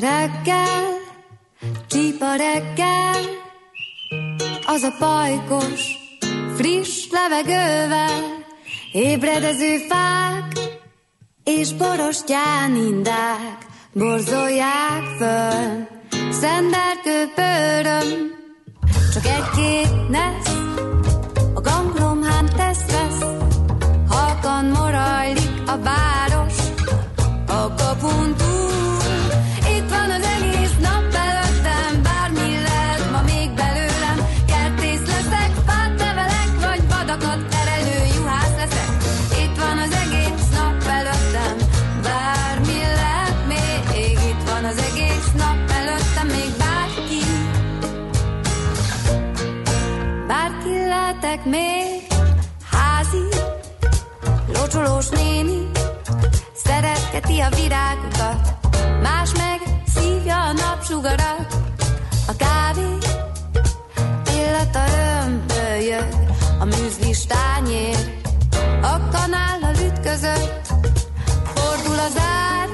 Reggel, 0.00 0.84
csípa 1.88 2.34
reggel, 2.36 3.22
az 4.66 4.82
a 4.82 4.94
pajkos, 4.98 5.82
friss 6.56 7.06
levegővel, 7.10 8.44
ébredező 8.92 9.76
fák, 9.88 10.55
és 11.46 11.72
borostyán 11.72 12.76
indák 12.76 13.58
borzolják 13.92 15.02
föl. 15.18 15.88
Szenderkő 16.30 17.32
pöröm, 17.34 18.34
csak 19.12 19.24
egy-két 19.24 20.08
nesz, 20.08 20.56
a 21.54 21.60
ganglomhán 21.60 22.46
tesz 22.56 22.84
vesz, 22.90 23.26
halkan 24.08 24.64
morajlik 24.64 25.50
a 25.66 25.78
város, 25.78 26.35
Lehetek 51.06 51.44
még, 51.44 52.06
házi, 52.70 53.28
locsolós 54.52 55.08
néni, 55.08 55.70
szeretgeti 56.54 57.40
a 57.40 57.48
virágokat, 57.48 58.54
más 59.02 59.32
meg 59.32 59.60
szívja 59.94 60.40
a 60.40 60.52
napsugarat, 60.52 61.56
a 62.28 62.36
kávé 62.36 62.98
illata 64.34 64.80
örömből 64.88 65.76
jött, 65.88 66.14
a 66.60 66.64
műzlis 66.64 67.26
tányér, 67.26 68.18
a 68.82 69.08
kanállal 69.08 69.74
ütközött, 69.86 70.72
fordul 71.54 71.98
az 71.98 72.16
ár, 72.16 72.68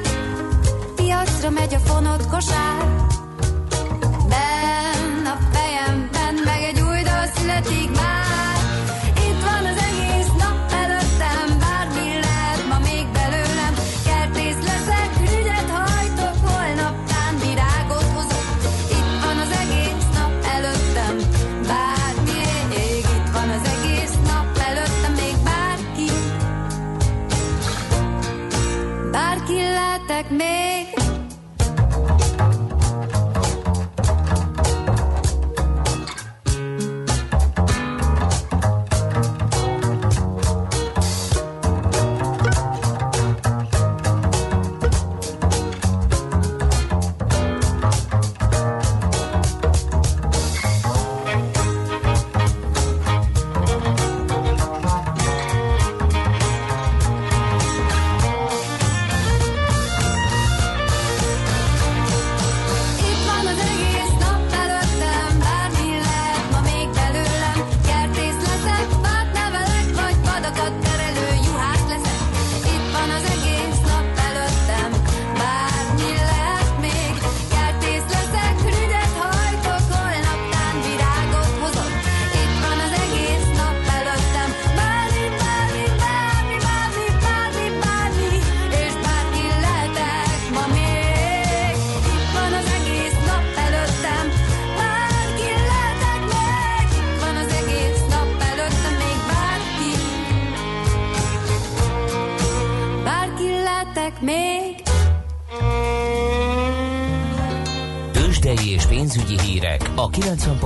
piacra 0.97 1.51
megy 1.51 1.75
a 1.75 1.79
fonott 1.79 2.29
kosár, 2.29 3.07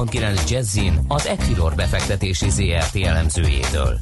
90.9 0.07 0.51
Jazzin 0.51 0.99
az 1.09 1.27
Equilor 1.27 1.75
befektetési 1.75 2.51
ZRT 2.51 2.97
elemzőjétől. 2.97 3.99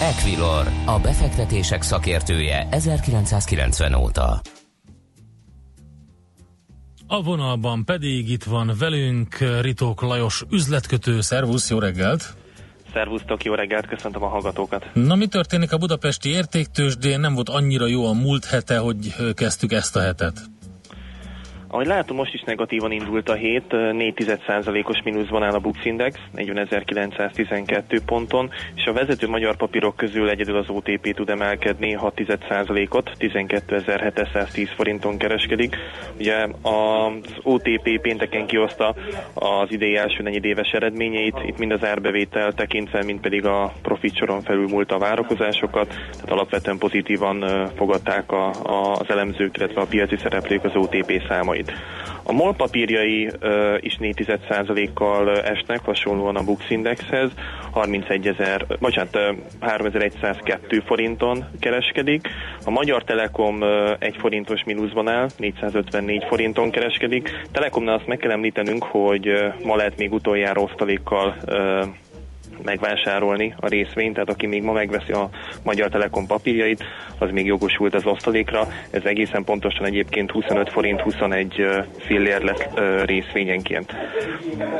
Equilor, 0.00 0.66
a 0.86 0.98
befektetések 0.98 1.82
szakértője 1.82 2.68
1990 2.70 3.94
óta. 3.94 4.40
A 7.06 7.22
vonalban 7.22 7.84
pedig 7.84 8.30
itt 8.30 8.44
van 8.44 8.72
velünk 8.78 9.36
Ritók 9.60 10.00
Lajos 10.00 10.44
üzletkötő. 10.50 11.20
Szervusz, 11.20 11.70
jó 11.70 11.78
reggelt! 11.78 12.36
Szervusztok, 12.92 13.44
jó 13.44 13.54
reggelt, 13.54 13.86
köszöntöm 13.86 14.22
a 14.22 14.28
hallgatókat. 14.28 14.90
Na 14.94 15.14
mi 15.14 15.26
történik 15.26 15.72
a 15.72 15.78
budapesti 15.78 16.28
értéktősdén? 16.28 17.20
Nem 17.20 17.34
volt 17.34 17.48
annyira 17.48 17.86
jó 17.86 18.06
a 18.06 18.12
múlt 18.12 18.44
hete, 18.44 18.78
hogy 18.78 19.14
kezdtük 19.34 19.72
ezt 19.72 19.96
a 19.96 20.00
hetet. 20.00 20.40
Ahogy 21.70 21.86
látom, 21.86 22.16
most 22.16 22.34
is 22.34 22.42
negatívan 22.42 22.92
indult 22.92 23.28
a 23.28 23.34
hét, 23.34 23.64
4,1%-os 23.70 25.02
mínuszban 25.04 25.42
áll 25.42 25.52
a 25.52 25.58
Bux 25.58 25.84
Index, 25.84 26.18
40.912 26.36 28.00
ponton, 28.06 28.50
és 28.74 28.84
a 28.84 28.92
vezető 28.92 29.28
magyar 29.28 29.56
papírok 29.56 29.96
közül 29.96 30.28
egyedül 30.28 30.56
az 30.56 30.68
OTP 30.68 31.14
tud 31.14 31.28
emelkedni 31.28 31.96
6,1%-ot, 32.00 33.10
12.710 33.18 34.68
forinton 34.76 35.18
kereskedik. 35.18 35.76
Ugye 36.18 36.46
az 36.62 37.32
OTP 37.42 38.00
pénteken 38.00 38.46
kihozta 38.46 38.94
az 39.34 39.70
idei 39.70 39.96
első 39.96 40.22
negyedéves 40.22 40.70
eredményeit, 40.70 41.36
itt 41.46 41.58
mind 41.58 41.72
az 41.72 41.84
árbevétel 41.84 42.52
tekintve, 42.52 43.04
mind 43.04 43.20
pedig 43.20 43.44
a 43.44 43.72
profit 43.82 44.16
soron 44.16 44.42
felülmúlt 44.42 44.92
a 44.92 44.98
várakozásokat, 44.98 45.88
tehát 45.88 46.30
alapvetően 46.30 46.78
pozitívan 46.78 47.68
fogadták 47.76 48.32
a, 48.32 48.50
a, 48.62 48.92
az 48.92 49.06
elemzők, 49.10 49.56
illetve 49.56 49.80
a 49.80 49.86
piaci 49.86 50.16
szereplők 50.16 50.64
az 50.64 50.74
OTP 50.74 51.22
számait 51.28 51.56
számait. 51.58 51.72
A 52.22 52.32
MOL 52.32 52.54
papírjai 52.54 53.26
uh, 53.26 53.76
is 53.80 53.96
4,1%-kal 54.00 55.40
esnek, 55.40 55.80
hasonlóan 55.84 56.36
a 56.36 56.44
Bux 56.44 56.70
Indexhez, 56.70 57.30
31 57.70 58.26
ezer, 58.26 58.66
bocsánat, 58.80 59.16
uh, 59.16 59.36
3102 59.60 60.82
forinton 60.86 61.44
kereskedik. 61.60 62.28
A 62.64 62.70
Magyar 62.70 63.04
Telekom 63.04 63.60
uh, 63.60 63.90
1 63.98 64.16
forintos 64.16 64.64
mínuszban 64.64 65.08
áll, 65.08 65.28
454 65.36 66.24
forinton 66.24 66.70
kereskedik. 66.70 67.30
Telekomnál 67.52 67.94
azt 67.94 68.06
meg 68.06 68.18
kell 68.18 68.30
említenünk, 68.30 68.82
hogy 68.84 69.28
uh, 69.28 69.64
ma 69.64 69.76
lehet 69.76 69.98
még 69.98 70.12
utoljára 70.12 70.60
osztalékkal 70.60 71.36
uh, 71.46 71.84
megvásárolni 72.62 73.54
a 73.56 73.68
részvényt, 73.68 74.12
tehát 74.12 74.30
aki 74.30 74.46
még 74.46 74.62
ma 74.62 74.72
megveszi 74.72 75.12
a 75.12 75.28
Magyar 75.62 75.88
Telekom 75.88 76.26
papírjait, 76.26 76.84
az 77.18 77.30
még 77.30 77.46
jogosult 77.46 77.94
az 77.94 78.06
osztalékra. 78.06 78.68
Ez 78.90 79.04
egészen 79.04 79.44
pontosan 79.44 79.84
egyébként 79.86 80.30
25 80.30 80.70
forint 80.70 81.00
21 81.00 81.66
fillér 81.98 82.42
lesz 82.42 82.64
részvényenként. 83.04 83.96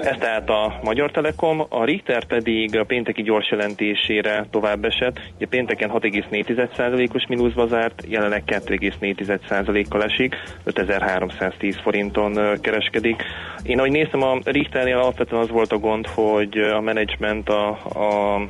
Ez 0.03 0.17
tehát 0.19 0.51
a 0.51 0.79
Magyar 0.83 1.11
Telekom, 1.11 1.65
a 1.69 1.85
Richter 1.85 2.25
pedig 2.25 2.79
a 2.79 2.85
pénteki 2.85 3.23
gyors 3.23 3.51
jelentésére 3.51 4.47
tovább 4.51 4.85
esett. 4.85 5.21
Ugye 5.37 5.47
pénteken 5.47 5.91
6,4%-os 5.91 7.27
mínuszba 7.27 7.67
zárt, 7.67 8.05
jelenleg 8.09 8.43
2,4%-kal 8.47 10.03
esik, 10.03 10.35
5310 10.65 11.77
forinton 11.77 12.61
kereskedik. 12.61 13.23
Én 13.63 13.79
ahogy 13.79 13.91
néztem 13.91 14.23
a 14.23 14.39
Richternél 14.45 14.97
alapvetően 14.97 15.43
az 15.43 15.49
volt 15.49 15.73
a 15.73 15.79
gond, 15.79 16.07
hogy 16.07 16.59
a 16.59 16.81
menedzsment 16.81 17.49
a, 17.49 17.68
a 17.73 18.41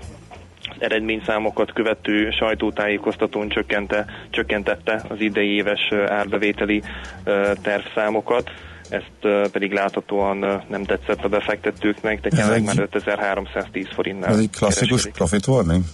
eredményszámokat 0.79 1.73
követő 1.73 2.31
sajtótájékoztatón 2.31 3.49
csökkente, 3.49 4.05
csökkentette 4.31 5.05
az 5.09 5.21
idei 5.21 5.55
éves 5.55 5.93
árbevételi 5.93 6.83
tervszámokat 7.63 8.51
ezt 8.91 9.51
pedig 9.53 9.73
láthatóan 9.73 10.63
nem 10.69 10.85
tetszett 10.85 11.25
a 11.25 11.29
befektetőknek, 11.29 12.27
jelenleg 12.31 12.65
már 12.65 12.79
5310 12.79 13.87
forintnál. 13.95 14.31
Ez 14.31 14.39
egy 14.39 14.51
klasszikus 14.51 14.89
kereskedik. 14.89 15.17
profit 15.17 15.47
warning? 15.47 15.85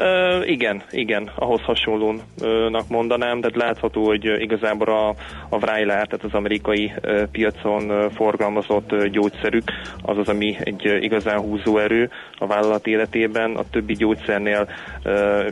Uh, 0.00 0.48
igen, 0.50 0.82
igen, 0.90 1.30
ahhoz 1.34 1.60
hasonlónak 1.60 2.88
mondanám, 2.88 3.40
de 3.40 3.50
látható, 3.54 4.04
hogy 4.04 4.24
igazából 4.24 4.88
a, 4.88 5.14
a 5.48 5.58
Vrajlár, 5.58 6.06
tehát 6.06 6.24
az 6.24 6.34
amerikai 6.34 6.92
piacon 7.32 8.10
forgalmazott 8.10 9.04
gyógyszerük, 9.04 9.62
az 10.02 10.18
az, 10.18 10.28
ami 10.28 10.56
egy 10.60 10.98
igazán 11.00 11.38
húzóerő 11.38 12.10
a 12.38 12.46
vállalat 12.46 12.86
életében, 12.86 13.56
a 13.56 13.62
többi 13.70 13.94
gyógyszernél, 13.94 14.68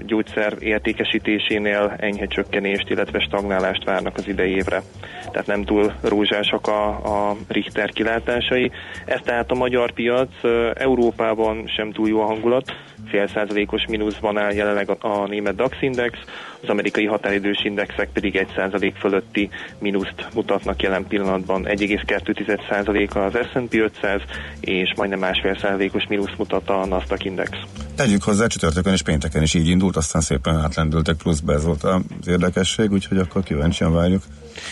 gyógyszer 0.06 0.52
értékesítésénél 0.59 1.94
enyhe 1.98 2.26
csökkenést, 2.26 2.90
illetve 2.90 3.20
stagnálást 3.20 3.85
várnak 3.85 4.16
az 4.16 4.28
idei 4.28 4.50
évre. 4.50 4.82
Tehát 5.30 5.46
nem 5.46 5.64
túl 5.64 5.92
rózsásak 6.02 6.66
a, 6.66 6.88
a 6.88 7.37
Richter 7.48 7.90
kilátásai. 7.90 8.70
Ez 9.06 9.20
tehát 9.24 9.50
a 9.50 9.54
magyar 9.54 9.92
piac, 9.92 10.30
Európában 10.74 11.66
sem 11.66 11.92
túl 11.92 12.09
jó 12.09 12.20
a 12.20 12.26
hangulat, 12.26 12.74
fél 13.09 13.29
százalékos 13.35 13.85
mínuszban 13.88 14.38
áll 14.38 14.53
jelenleg 14.53 14.90
a, 14.90 14.97
a 15.01 15.27
német 15.27 15.55
DAX 15.55 15.77
index, 15.81 16.19
az 16.62 16.69
amerikai 16.69 17.05
határidős 17.05 17.64
indexek 17.64 18.09
pedig 18.12 18.37
1 18.37 18.47
százalék 18.57 18.97
fölötti 18.97 19.49
mínuszt 19.79 20.29
mutatnak 20.35 20.83
jelen 20.83 21.07
pillanatban. 21.07 21.64
1,2 21.64 22.69
százaléka 22.69 23.25
az 23.25 23.33
S&P 23.53 23.75
500 23.75 24.21
és 24.61 24.92
majdnem 24.97 25.19
másfél 25.19 25.57
százalékos 25.61 26.07
mínusz 26.09 26.35
mutat 26.37 26.69
a 26.69 26.87
Nasdaq 26.87 27.25
index. 27.25 27.51
Tegyük 27.97 28.23
hozzá, 28.23 28.47
csütörtökön 28.47 28.92
és 28.92 29.03
pénteken 29.03 29.42
is 29.42 29.55
így 29.55 29.69
indult, 29.69 29.97
aztán 29.97 30.23
szépen 30.23 30.57
átlendültek 30.57 31.16
pluszba, 31.16 31.53
ez 31.53 31.64
volt 31.64 31.83
az 31.83 32.03
érdekesség, 32.27 32.92
úgyhogy 32.92 33.19
akkor 33.19 33.42
kíváncsian 33.42 33.92
várjuk. 33.92 34.23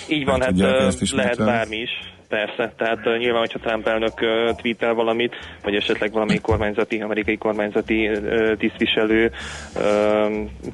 Így 0.08 0.24
van, 0.24 0.40
hát 0.40 0.58
lehet 1.12 1.44
bármi 1.44 1.76
is 1.76 2.13
Persze, 2.34 2.72
tehát 2.76 3.06
uh, 3.06 3.18
nyilván, 3.18 3.40
hogyha 3.40 3.58
Trump 3.58 3.86
elnök 3.86 4.20
uh, 4.20 4.56
tweetel 4.56 4.94
valamit, 4.94 5.34
vagy 5.62 5.74
esetleg 5.74 6.12
valamelyik 6.12 6.40
kormányzati, 6.40 7.00
amerikai 7.00 7.36
kormányzati 7.36 8.08
uh, 8.08 8.56
tisztviselő 8.56 9.30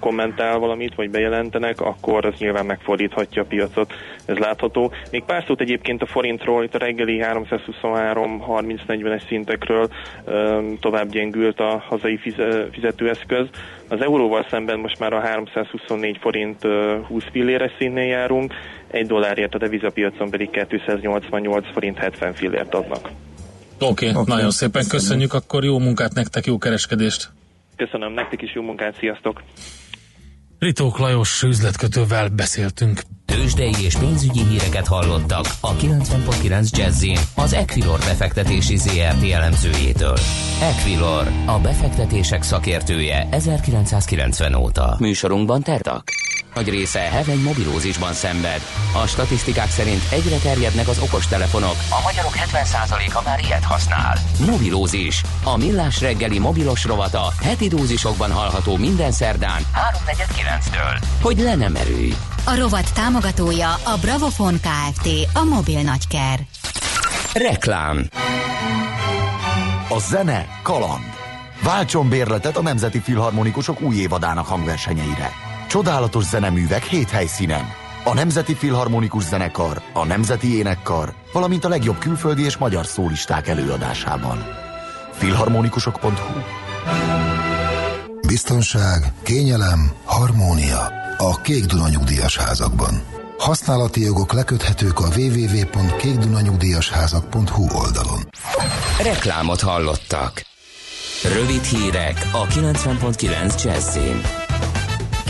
kommentál 0.01 0.59
valamit, 0.59 0.94
vagy 0.94 1.11
bejelentenek, 1.11 1.81
akkor 1.81 2.27
az 2.27 2.35
nyilván 2.38 2.66
megfordíthatja 2.66 3.42
a 3.42 3.44
piacot, 3.44 3.92
ez 4.25 4.37
látható. 4.37 4.92
Még 5.11 5.25
pár 5.25 5.44
szót 5.46 5.61
egyébként 5.61 6.03
a 6.03 6.07
forintról, 6.07 6.64
itt 6.64 6.75
a 6.75 6.79
reggeli 6.79 7.23
323-30-40-es 7.25 9.27
szintekről 9.27 9.88
tovább 10.81 11.11
gyengült 11.11 11.61
a 11.61 11.83
hazai 11.88 12.20
fizetőeszköz. 12.73 13.46
Az 13.90 14.00
euróval 14.00 14.46
szemben 14.50 14.79
most 14.79 14.98
már 14.98 15.12
a 15.12 15.20
324 15.20 16.18
forint 16.20 16.64
uh, 16.64 17.07
20 17.07 17.22
filléres 17.33 17.72
színnél 17.79 18.07
járunk, 18.07 18.55
egy 18.90 19.07
dollárért 19.07 19.55
a 19.55 19.59
devizapiacon 19.59 20.31
pedig 20.31 20.50
288 20.50 21.72
forint 21.72 21.98
70 21.98 22.33
fillért 22.33 22.74
adnak. 22.74 23.11
Oké, 23.79 24.09
okay, 24.09 24.09
okay, 24.09 24.37
nagyon 24.37 24.50
szépen 24.50 24.83
köszönjük. 24.83 25.00
köszönjük, 25.00 25.35
akkor 25.35 25.64
jó 25.64 25.79
munkát 25.79 26.14
nektek, 26.14 26.46
jó 26.46 26.59
kereskedést! 26.59 27.31
Köszönöm, 27.76 28.12
nektek 28.12 28.42
is 28.42 28.55
jó 28.55 28.62
munkát, 28.62 28.96
sziasztok! 28.98 29.42
Ritók 30.59 30.98
Lajos 30.98 31.42
üzletkötővel 31.42 32.29
beszéltünk. 32.29 33.00
Tőzsdei 33.31 33.75
és 33.85 33.97
pénzügyi 33.97 34.45
híreket 34.45 34.87
hallottak 34.87 35.45
a 35.61 35.75
90.9 35.75 36.71
jazz 36.71 37.05
az 37.35 37.53
Equilor 37.53 37.99
befektetési 37.99 38.77
ZRT 38.77 39.31
elemzőjétől. 39.33 40.16
Equilor, 40.62 41.31
a 41.47 41.59
befektetések 41.59 42.43
szakértője 42.43 43.29
1990 43.31 44.55
óta. 44.55 44.97
Műsorunkban 44.99 45.62
tertak. 45.62 46.05
Nagy 46.55 46.69
része 46.69 46.99
heveny 46.99 47.40
mobilózisban 47.40 48.12
szenved. 48.12 48.61
A 49.03 49.07
statisztikák 49.07 49.69
szerint 49.69 50.03
egyre 50.11 50.37
terjednek 50.37 50.88
az 50.88 50.99
okostelefonok. 50.99 51.77
A 51.90 52.01
magyarok 52.05 52.33
70%-a 52.37 53.23
már 53.25 53.40
ilyet 53.45 53.64
használ. 53.64 54.16
Mobilózis. 54.47 55.23
A 55.45 55.57
millás 55.57 56.01
reggeli 56.01 56.38
mobilos 56.38 56.85
rovata 56.85 57.33
heti 57.43 57.69
dózisokban 57.69 58.33
hallható 58.33 58.77
minden 58.77 59.12
szerdán 59.12 59.62
3.49-től. 60.07 61.03
Hogy 61.23 61.38
le 61.38 61.55
nem 61.55 61.75
erőj. 61.75 62.12
A 62.45 62.57
rovat 62.57 62.93
támogatója 63.20 63.72
a 63.72 63.98
Bravofon 64.00 64.61
Kft. 64.61 65.09
A 65.35 65.44
mobil 65.44 65.83
nagyker. 65.83 66.40
Reklám. 67.33 68.09
A 69.88 69.98
zene 69.98 70.46
kaland. 70.62 71.04
Váltson 71.62 72.09
bérletet 72.09 72.56
a 72.56 72.62
Nemzeti 72.62 73.00
Filharmonikusok 73.00 73.80
új 73.80 73.96
évadának 73.96 74.46
hangversenyeire. 74.46 75.30
Csodálatos 75.68 76.24
zeneművek 76.24 76.85
hét 76.85 77.11
helyszínen. 77.11 77.64
A 78.04 78.14
Nemzeti 78.14 78.54
Filharmonikus 78.54 79.22
Zenekar, 79.22 79.83
a 79.92 80.04
Nemzeti 80.04 80.56
Énekkar, 80.56 81.14
valamint 81.33 81.64
a 81.64 81.68
legjobb 81.68 81.98
külföldi 81.98 82.44
és 82.44 82.56
magyar 82.56 82.87
szólisták 82.87 83.48
előadásában. 83.48 84.44
Filharmonikusok.hu 85.12 86.40
Biztonság, 88.26 89.12
kényelem, 89.22 89.92
harmónia 90.04 90.99
a 91.20 91.40
Kék 91.40 91.64
Duna 91.64 91.88
nyugdíjas 91.88 92.37
házakban. 92.37 93.02
Használati 93.38 94.00
jogok 94.00 94.33
leköthetők 94.33 95.00
a 95.00 95.09
www.kékdunanyugdíjasházak.hu 95.16 97.66
oldalon. 97.74 98.28
Reklámot 99.02 99.61
hallottak. 99.61 100.42
Rövid 101.22 101.62
hírek 101.62 102.28
a 102.33 102.46
90.9 102.46 103.64
Jazzin. 103.64 104.39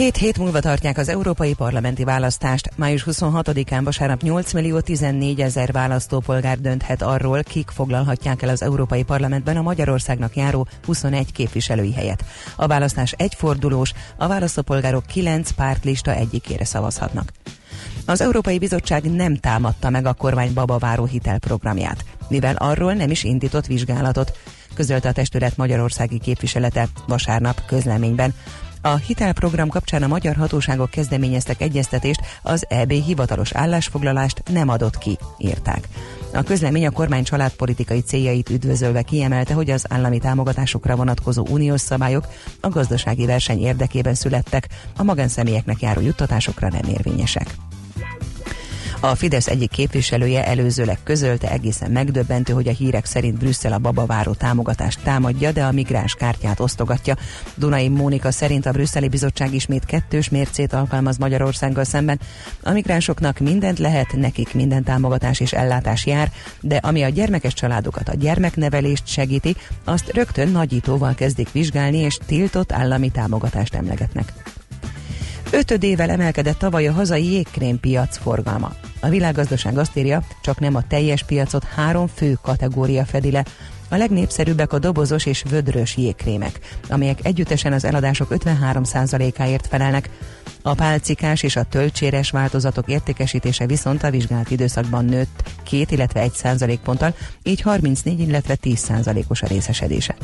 Két 0.01 0.17
hét 0.17 0.39
múlva 0.39 0.61
tartják 0.61 0.99
az 0.99 1.09
európai 1.09 1.55
parlamenti 1.55 2.05
választást. 2.05 2.71
Május 2.77 3.05
26-án 3.11 3.81
vasárnap 3.85 4.23
8 4.23 4.53
millió 4.53 4.81
14 4.81 5.41
ezer 5.41 5.73
választópolgár 5.73 6.61
dönthet 6.61 7.03
arról, 7.03 7.43
kik 7.43 7.71
foglalhatják 7.71 8.43
el 8.43 8.49
az 8.49 8.63
európai 8.63 9.03
parlamentben 9.03 9.57
a 9.57 9.63
Magyarországnak 9.63 10.37
járó 10.37 10.67
21 10.85 11.33
képviselői 11.33 11.93
helyet. 11.93 12.25
A 12.57 12.67
választás 12.67 13.13
egyfordulós, 13.13 13.93
a 14.17 14.29
választópolgárok 14.29 15.07
9 15.07 15.51
pártlista 15.51 16.15
egyikére 16.15 16.65
szavazhatnak. 16.65 17.33
Az 18.07 18.21
Európai 18.21 18.59
Bizottság 18.59 19.11
nem 19.11 19.37
támadta 19.37 19.91
meg 19.91 20.07
a 20.07 20.13
kormány 20.13 20.53
babaváró 20.53 21.05
hitelprogramját, 21.05 22.05
mivel 22.29 22.57
arról 22.57 22.93
nem 22.93 23.11
is 23.11 23.25
indított 23.25 23.67
vizsgálatot, 23.67 24.39
közölte 24.75 25.09
a 25.09 25.13
testület 25.13 25.57
magyarországi 25.57 26.19
képviselete 26.19 26.89
vasárnap 27.07 27.65
közleményben. 27.67 28.35
A 28.83 28.95
hitelprogram 28.97 29.69
kapcsán 29.69 30.03
a 30.03 30.07
magyar 30.07 30.37
hatóságok 30.37 30.91
kezdeményeztek 30.91 31.61
egyeztetést, 31.61 32.21
az 32.43 32.65
EB 32.69 32.91
hivatalos 32.91 33.53
állásfoglalást 33.53 34.43
nem 34.53 34.69
adott 34.69 34.99
ki, 34.99 35.19
írták. 35.39 35.89
A 36.33 36.43
közlemény 36.43 36.87
a 36.87 36.91
kormány 36.91 37.25
családpolitikai 37.25 38.01
céljait 38.01 38.51
üdvözölve 38.51 39.03
kiemelte, 39.03 39.55
hogy 39.55 39.71
az 39.71 39.85
állami 39.89 40.19
támogatásokra 40.19 40.97
vonatkozó 40.97 41.47
uniós 41.51 41.81
szabályok 41.81 42.27
a 42.61 42.69
gazdasági 42.69 43.27
verseny 43.27 43.61
érdekében 43.61 44.15
születtek, 44.15 44.69
a 44.97 45.03
magánszemélyeknek 45.03 45.81
járó 45.81 46.01
juttatásokra 46.01 46.69
nem 46.69 46.89
érvényesek. 46.89 47.55
A 49.03 49.15
Fidesz 49.15 49.47
egyik 49.47 49.71
képviselője 49.71 50.47
előzőleg 50.47 50.99
közölte 51.03 51.51
egészen 51.51 51.91
megdöbbentő, 51.91 52.53
hogy 52.53 52.69
a 52.69 52.73
hírek 52.73 53.05
szerint 53.05 53.39
Brüsszel 53.39 53.73
a 53.73 53.79
babaváró 53.79 54.33
támogatást 54.33 55.01
támadja, 55.03 55.53
de 55.53 55.65
a 55.65 55.73
migráns 55.73 56.15
kártyát 56.15 56.61
osztogatja. 56.61 57.17
Dunai 57.55 57.89
Mónika 57.89 58.31
szerint 58.31 58.67
a 58.67 58.71
brüsszeli 58.71 59.09
bizottság 59.09 59.55
ismét 59.55 59.85
kettős 59.85 60.29
mércét 60.29 60.73
alkalmaz 60.73 61.17
Magyarországgal 61.17 61.85
szemben. 61.85 62.21
A 62.63 62.71
migránsoknak 62.71 63.39
mindent 63.39 63.79
lehet, 63.79 64.17
nekik 64.17 64.55
minden 64.55 64.85
támogatás 64.85 65.41
és 65.41 65.53
ellátás 65.53 66.07
jár, 66.07 66.33
de 66.61 66.77
ami 66.77 67.03
a 67.03 67.09
gyermekes 67.09 67.55
családokat, 67.55 68.09
a 68.09 68.17
gyermeknevelést 68.17 69.07
segíti, 69.07 69.57
azt 69.85 70.13
rögtön 70.13 70.49
nagyítóval 70.49 71.15
kezdik 71.15 71.53
vizsgálni, 71.53 71.99
és 71.99 72.19
tiltott 72.27 72.73
állami 72.73 73.11
támogatást 73.11 73.75
emlegetnek. 73.75 74.33
Ötödével 75.51 76.11
emelkedett 76.11 76.59
tavaly 76.59 76.87
a 76.87 76.93
hazai 76.93 77.33
jégkrémpiac 77.33 78.17
forgalma. 78.19 78.73
A 79.01 79.09
világgazdaság 79.09 79.79
azt 79.79 79.97
írja, 79.97 80.23
csak 80.41 80.61
nem 80.61 80.75
a 80.75 80.87
teljes 80.87 81.23
piacot 81.23 81.65
három 81.65 82.07
fő 82.07 82.39
kategória 82.43 83.05
fedi 83.05 83.31
le. 83.31 83.45
A 83.91 83.97
legnépszerűbbek 83.97 84.73
a 84.73 84.79
dobozos 84.79 85.27
és 85.27 85.43
vödrös 85.51 85.97
jégkrémek, 85.97 86.59
amelyek 86.89 87.19
együttesen 87.23 87.73
az 87.73 87.85
eladások 87.85 88.29
53%-áért 88.31 89.67
felelnek. 89.67 90.11
A 90.63 90.75
pálcikás 90.75 91.43
és 91.43 91.57
a 91.57 91.63
töltséres 91.63 92.31
változatok 92.31 92.89
értékesítése 92.89 93.67
viszont 93.67 94.03
a 94.03 94.11
vizsgált 94.11 94.51
időszakban 94.51 95.05
nőtt 95.05 95.43
2, 95.71 95.85
illetve 95.89 96.21
1 96.21 96.33
százalékponttal, 96.33 97.15
így 97.43 97.61
34, 97.61 98.21
illetve 98.21 98.55
10 98.55 98.79
százalékos 98.79 99.43
a 99.43 99.47
részesedése. 99.47 100.17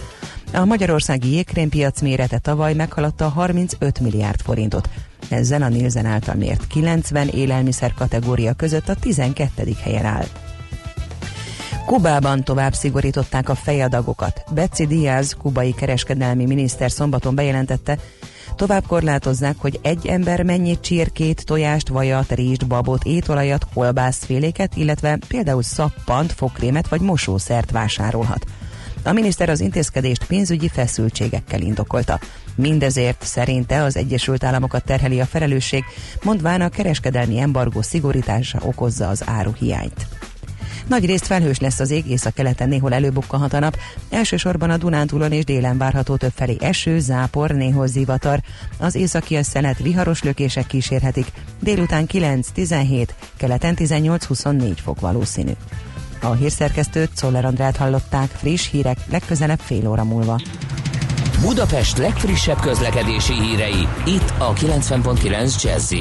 A 0.52 0.64
magyarországi 0.64 1.30
jégkrémpiac 1.32 2.00
mérete 2.00 2.38
tavaly 2.38 2.74
meghaladta 2.74 3.24
a 3.24 3.28
35 3.28 4.00
milliárd 4.00 4.40
forintot. 4.40 4.88
Ezzel 5.28 5.62
a 5.62 5.68
Nielsen 5.68 6.06
által 6.06 6.34
mért 6.34 6.66
90 6.66 7.28
élelmiszer 7.28 7.94
kategória 7.94 8.52
között 8.52 8.88
a 8.88 8.94
12. 8.94 9.76
helyen 9.82 10.04
áll. 10.04 10.26
Kubában 11.86 12.44
tovább 12.44 12.72
szigorították 12.72 13.48
a 13.48 13.54
fejadagokat. 13.54 14.44
Betsy 14.54 14.86
Diaz, 14.86 15.36
kubai 15.42 15.72
kereskedelmi 15.72 16.44
miniszter 16.44 16.90
szombaton 16.90 17.34
bejelentette, 17.34 17.98
Tovább 18.56 18.86
korlátozzák, 18.86 19.56
hogy 19.58 19.78
egy 19.82 20.06
ember 20.06 20.42
mennyi 20.42 20.80
csirkét, 20.80 21.44
tojást, 21.44 21.88
vajat, 21.88 22.32
rizst, 22.32 22.66
babot, 22.66 23.04
étolajat, 23.04 23.66
kolbászféléket, 23.74 24.76
illetve 24.76 25.18
például 25.28 25.62
szappant, 25.62 26.32
fogkrémet 26.32 26.88
vagy 26.88 27.00
mosószert 27.00 27.70
vásárolhat. 27.70 28.44
A 29.02 29.12
miniszter 29.12 29.48
az 29.48 29.60
intézkedést 29.60 30.26
pénzügyi 30.26 30.68
feszültségekkel 30.68 31.60
indokolta. 31.60 32.20
Mindezért 32.54 33.22
szerinte 33.24 33.82
az 33.82 33.96
Egyesült 33.96 34.44
Államokat 34.44 34.84
terheli 34.84 35.20
a 35.20 35.26
felelősség, 35.26 35.84
mondván 36.22 36.60
a 36.60 36.68
kereskedelmi 36.68 37.38
embargó 37.38 37.82
szigorítása 37.82 38.58
okozza 38.62 39.08
az 39.08 39.22
áruhiányt. 39.26 40.06
Nagy 40.86 41.06
részt 41.06 41.26
felhős 41.26 41.58
lesz 41.58 41.80
az 41.80 41.90
ég, 41.90 42.06
észak-keleten 42.10 42.68
néhol 42.68 42.92
előbukkanhat 42.92 43.52
a 43.52 43.58
nap. 43.58 43.78
Elsősorban 44.10 44.70
a 44.70 44.76
Dunántúlon 44.76 45.32
és 45.32 45.44
délen 45.44 45.78
várható 45.78 46.16
többfelé 46.16 46.56
eső, 46.60 46.98
zápor, 46.98 47.50
néhol 47.50 47.86
zivatar. 47.86 48.40
Az 48.78 48.94
északi 48.94 49.42
szelet 49.42 49.78
viharos 49.78 50.22
lökések 50.22 50.66
kísérhetik. 50.66 51.26
Délután 51.60 52.06
9-17, 52.12 53.08
keleten 53.36 53.74
18-24 53.78 54.76
fok 54.82 55.00
valószínű. 55.00 55.52
A 56.22 56.32
hírszerkesztőt 56.32 57.10
Czoller 57.14 57.44
Andrát 57.44 57.76
hallották, 57.76 58.30
friss 58.30 58.70
hírek 58.70 58.98
legközelebb 59.10 59.60
fél 59.60 59.88
óra 59.88 60.04
múlva. 60.04 60.40
Budapest 61.40 61.98
legfrissebb 61.98 62.60
közlekedési 62.60 63.32
hírei, 63.32 63.88
itt 64.04 64.32
a 64.38 64.52
90.9 64.52 65.62
jazz 65.62 65.92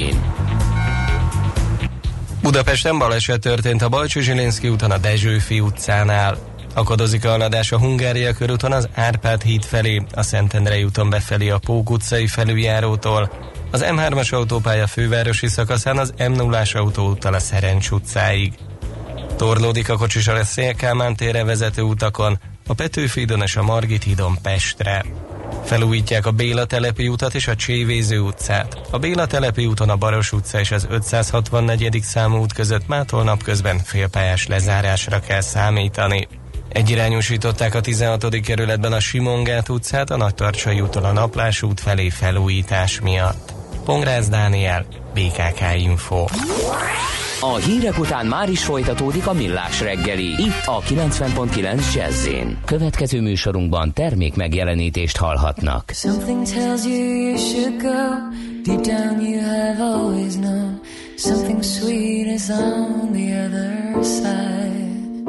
Budapesten 2.46 2.98
baleset 2.98 3.40
történt 3.40 3.82
a 3.82 3.90
Balcsú 3.90 4.20
Zsilinszki 4.20 4.70
úton 4.70 4.92
a 4.92 4.98
Dezsőfi 4.98 5.60
utcánál. 5.60 6.38
Akadozik 6.74 7.26
a 7.26 7.30
haladás 7.30 7.72
a 7.72 7.80
Hungária 7.80 8.34
körúton 8.34 8.72
az 8.72 8.90
Árpád 8.94 9.42
híd 9.42 9.64
felé, 9.64 10.04
a 10.14 10.22
Szentendrei 10.22 10.84
úton 10.84 11.10
befelé 11.10 11.50
a 11.50 11.58
Pók 11.58 11.90
utcai 11.90 12.28
felüljárótól, 12.28 13.32
az 13.72 13.86
M3-as 13.88 14.34
autópálya 14.34 14.88
fővárosi 14.88 15.48
szakaszán 15.48 15.98
az 15.98 16.14
M0-as 16.18 16.76
autóúttal 16.76 17.34
a 17.34 17.40
Szerencs 17.40 17.90
utcáig. 17.90 18.54
Torlódik 19.36 19.90
a 19.90 19.98
kocsis 19.98 20.28
a 20.28 20.44
Szélkámán 20.44 21.16
térre 21.16 21.44
vezető 21.44 21.82
utakon, 21.82 22.40
a 22.68 22.74
Petőfidon 22.74 23.42
és 23.42 23.56
a 23.56 23.64
Margit 23.64 24.04
hídon 24.04 24.38
Pestre. 24.42 25.06
Felújítják 25.66 26.26
a 26.26 26.32
Béla 26.32 26.66
telepi 26.66 27.08
utat 27.08 27.36
és 27.36 27.48
a 27.48 27.56
Csévéző 27.56 28.20
utcát. 28.20 28.80
A 28.92 28.98
Béla 28.98 29.26
telepi 29.26 29.66
úton 29.66 29.90
a 29.90 29.96
Baros 29.96 30.32
utca 30.32 30.60
és 30.60 30.72
az 30.72 30.88
564. 30.90 32.02
számú 32.02 32.38
út 32.38 32.54
között 32.54 32.88
mától 32.88 33.24
napközben 33.24 33.80
félpályás 33.80 34.48
lezárásra 34.48 35.20
kell 35.20 35.42
számítani. 35.42 36.28
Egyirányosították 36.70 37.76
a 37.76 37.82
16. 37.82 38.40
kerületben 38.42 38.94
a 38.94 39.00
Simongát 39.00 39.70
utcát 39.70 40.10
a 40.10 40.18
Nagytarcsai 40.18 40.82
úton 40.82 41.04
a 41.04 41.12
Naplás 41.12 41.62
út 41.62 41.80
felé 41.80 42.10
felújítás 42.10 43.00
miatt. 43.02 43.54
Pongrász 43.86 44.28
Dániel, 44.28 44.86
BKK 45.14 45.62
Info. 45.78 46.26
A 47.54 47.56
hírek 47.56 48.00
után 48.00 48.26
már 48.26 48.50
is 48.50 48.64
folytatódik 48.64 49.28
a 49.28 49.34
millás 49.34 49.82
reggeli, 49.82 50.26
itt 50.26 50.66
a 50.66 50.82
90.9 50.82 51.94
jazz 51.94 52.28
Következő 52.66 53.22
műsorunkban 53.22 53.94
termék 53.94 54.36
megjelenítést 54.36 55.18
hallhatnak. 55.18 55.92
Something 55.94 56.48
tells 56.48 56.86
you 56.86 57.04
you 57.04 57.38
should 57.38 57.82
go, 57.82 57.98
deep 58.64 58.82
down 58.82 59.22
you 59.22 59.40
have 59.42 59.80
always 59.80 60.36
known, 60.36 60.80
something 61.18 61.64
sweet 61.64 62.28
is 62.28 62.50
on 62.50 63.12
the 63.12 63.46
other 63.46 64.04
side. 64.04 65.24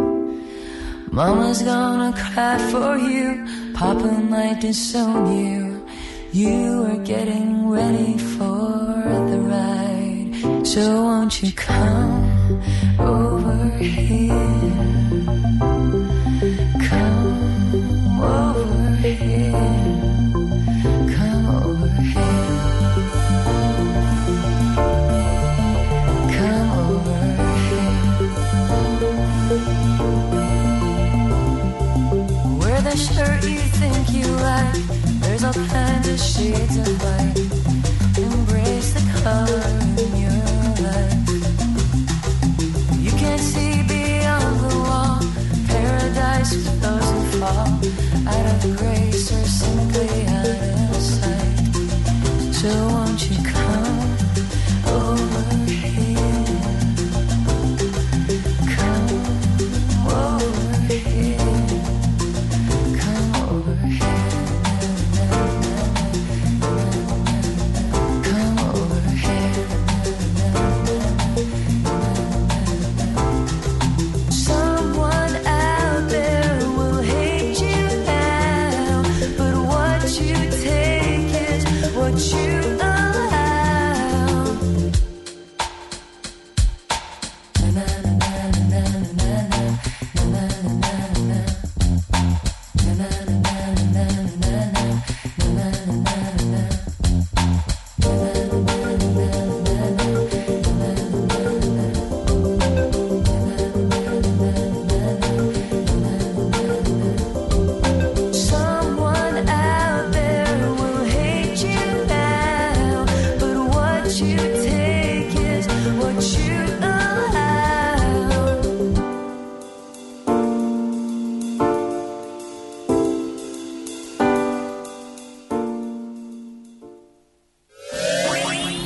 Mama's 1.11 1.63
gonna 1.63 2.13
cry 2.13 2.59
for 2.71 2.97
you, 2.97 3.45
Papa 3.73 4.21
might 4.31 4.61
disown 4.61 5.27
you, 5.45 5.85
you 6.33 6.85
are 6.85 7.05
getting 7.05 7.71
ready 7.71 8.19
for 8.19 9.05
the 9.31 9.39
ride. 9.39 9.86
So 10.67 11.05
won't 11.05 11.43
you 11.45 11.53
come 11.53 12.61
over 12.99 13.69
here? 13.79 15.26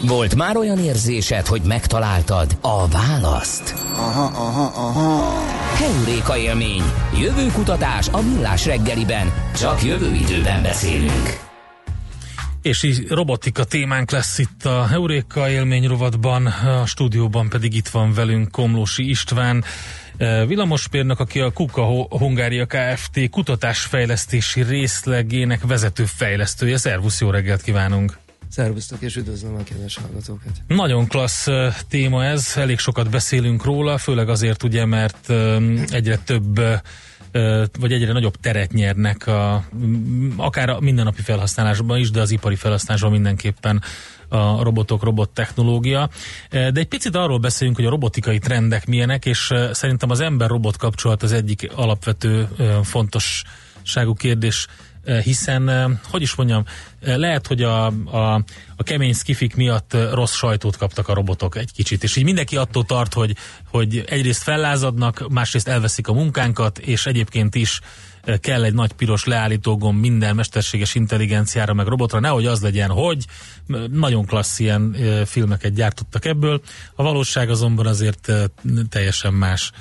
Volt 0.07 0.35
már 0.35 0.57
olyan 0.57 0.79
érzésed, 0.79 1.47
hogy 1.47 1.63
megtaláltad 1.63 2.57
a 2.61 2.89
választ? 2.89 3.75
Aha, 3.93 4.25
aha, 4.25 4.87
aha. 4.89 5.33
Heuréka 5.75 6.37
élmény. 6.37 6.83
Jövő 7.21 7.47
kutatás 7.47 8.09
a 8.09 8.21
millás 8.21 8.67
reggeliben. 8.67 9.33
Csak 9.57 9.85
jövő 9.85 10.15
időben 10.15 10.63
beszélünk. 10.63 11.49
És 12.63 12.83
így 12.83 13.09
robotika 13.09 13.65
témánk 13.65 14.11
lesz 14.11 14.39
itt 14.39 14.65
a 14.65 14.87
Heuréka 14.87 15.51
élmény 15.51 15.87
rovatban, 15.87 16.47
a 16.47 16.87
stúdióban 16.87 17.49
pedig 17.49 17.75
itt 17.75 17.89
van 17.89 18.13
velünk 18.13 18.51
Komlósi 18.51 19.09
István, 19.09 19.65
eh, 20.17 20.47
villamosmérnök, 20.47 21.21
aki 21.21 21.41
a 21.41 21.51
Kuka 21.51 21.83
Hungária 22.09 22.67
Kft. 22.67 23.31
kutatásfejlesztési 23.31 24.63
részlegének 24.63 25.67
vezető 25.67 26.05
fejlesztője. 26.05 26.77
Szervusz, 26.77 27.21
jó 27.21 27.31
reggelt 27.31 27.63
kívánunk! 27.63 28.19
Szervusztok, 28.51 29.01
és 29.01 29.17
üdvözlöm 29.17 29.55
a 29.55 29.63
kedves 29.63 29.97
hallgatókat. 29.97 30.51
Nagyon 30.67 31.07
klassz 31.07 31.47
téma 31.89 32.25
ez, 32.25 32.53
elég 32.57 32.79
sokat 32.79 33.11
beszélünk 33.11 33.65
róla, 33.65 33.99
főleg 33.99 34.29
azért 34.29 34.63
ugye, 34.63 34.85
mert 34.85 35.31
egyre 35.89 36.17
több 36.17 36.61
vagy 37.79 37.93
egyre 37.93 38.13
nagyobb 38.13 38.37
teret 38.37 38.73
nyernek 38.73 39.27
a, 39.27 39.65
akár 40.37 40.69
a 40.69 40.81
mindennapi 40.81 41.23
felhasználásban 41.23 41.99
is, 41.99 42.11
de 42.11 42.21
az 42.21 42.31
ipari 42.31 42.57
felhasználásban 42.57 43.11
mindenképpen 43.11 43.83
a 44.29 44.63
robotok, 44.63 45.03
robot 45.03 45.31
technológia. 45.31 46.09
De 46.51 46.73
egy 46.75 46.89
picit 46.89 47.17
arról 47.17 47.39
beszéljünk, 47.39 47.79
hogy 47.79 47.87
a 47.87 47.91
robotikai 47.91 48.39
trendek 48.39 48.87
milyenek, 48.87 49.27
és 49.27 49.53
szerintem 49.73 50.11
az 50.11 50.21
ember-robot 50.21 50.77
kapcsolat 50.77 51.23
az 51.23 51.33
egyik 51.33 51.71
alapvető 51.75 52.49
ö, 52.57 52.79
fontosságú 52.83 54.15
kérdés 54.15 54.67
hiszen, 55.05 55.69
eh, 55.69 55.91
hogy 56.11 56.23
is 56.23 56.35
mondjam, 56.35 56.65
eh, 57.01 57.17
lehet, 57.17 57.47
hogy 57.47 57.63
a, 57.63 57.87
a, 57.87 58.35
a 58.77 58.83
kemény 58.83 59.13
skifik 59.13 59.57
miatt 59.57 59.95
eh, 59.95 60.13
rossz 60.13 60.35
sajtót 60.35 60.77
kaptak 60.77 61.09
a 61.09 61.15
robotok 61.15 61.57
egy 61.57 61.73
kicsit, 61.73 62.03
és 62.03 62.17
így 62.17 62.25
mindenki 62.25 62.57
attól 62.57 62.85
tart, 62.85 63.15
hogy, 63.15 63.37
hogy 63.69 64.05
egyrészt 64.09 64.43
fellázadnak, 64.43 65.29
másrészt 65.29 65.69
elveszik 65.69 66.09
a 66.09 66.13
munkánkat, 66.13 66.79
és 66.79 67.07
egyébként 67.07 67.55
is 67.55 67.81
eh, 68.25 68.39
kell 68.39 68.65
egy 68.65 68.75
nagy 68.75 68.93
piros 68.93 69.25
leállítógomb 69.25 70.01
minden 70.01 70.35
mesterséges 70.35 70.95
intelligenciára, 70.95 71.75
meg 71.75 71.87
robotra, 71.87 72.21
nehogy 72.21 72.47
az 72.47 72.61
legyen, 72.61 72.91
hogy 72.91 73.25
nagyon 73.91 74.27
klassz 74.27 74.59
ilyen 74.59 74.95
eh, 74.95 75.25
filmeket 75.25 75.73
gyártottak 75.73 76.25
ebből. 76.25 76.63
A 76.95 77.03
valóság 77.03 77.51
azonban 77.51 77.87
azért 77.87 78.29
eh, 78.29 78.45
teljesen 78.89 79.35
más 79.35 79.73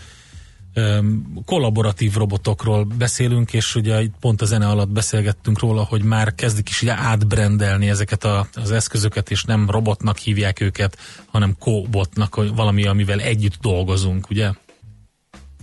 kollaboratív 1.45 2.13
robotokról 2.13 2.83
beszélünk, 2.83 3.53
és 3.53 3.75
ugye 3.75 4.03
pont 4.19 4.41
a 4.41 4.45
zene 4.45 4.67
alatt 4.67 4.89
beszélgettünk 4.89 5.59
róla, 5.59 5.83
hogy 5.83 6.03
már 6.03 6.35
kezdik 6.35 6.69
is 6.69 6.81
ugye 6.81 6.93
átbrendelni 6.93 7.89
ezeket 7.89 8.23
a, 8.23 8.47
az 8.55 8.71
eszközöket, 8.71 9.31
és 9.31 9.43
nem 9.43 9.69
robotnak 9.69 10.17
hívják 10.17 10.61
őket, 10.61 10.97
hanem 11.25 11.55
kobotnak, 11.59 12.35
valami, 12.55 12.85
amivel 12.85 13.19
együtt 13.19 13.55
dolgozunk, 13.61 14.29
ugye? 14.29 14.51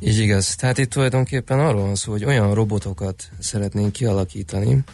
Így 0.01 0.19
igaz. 0.19 0.55
Tehát 0.55 0.79
itt 0.79 0.91
tulajdonképpen 0.91 1.61
arról 1.61 1.83
van 1.83 1.95
szó, 1.95 2.13
hogy 2.13 2.25
olyan 2.25 2.55
robotokat 2.55 3.31
szeretnénk 3.39 3.93
kialakítani, 3.93 4.85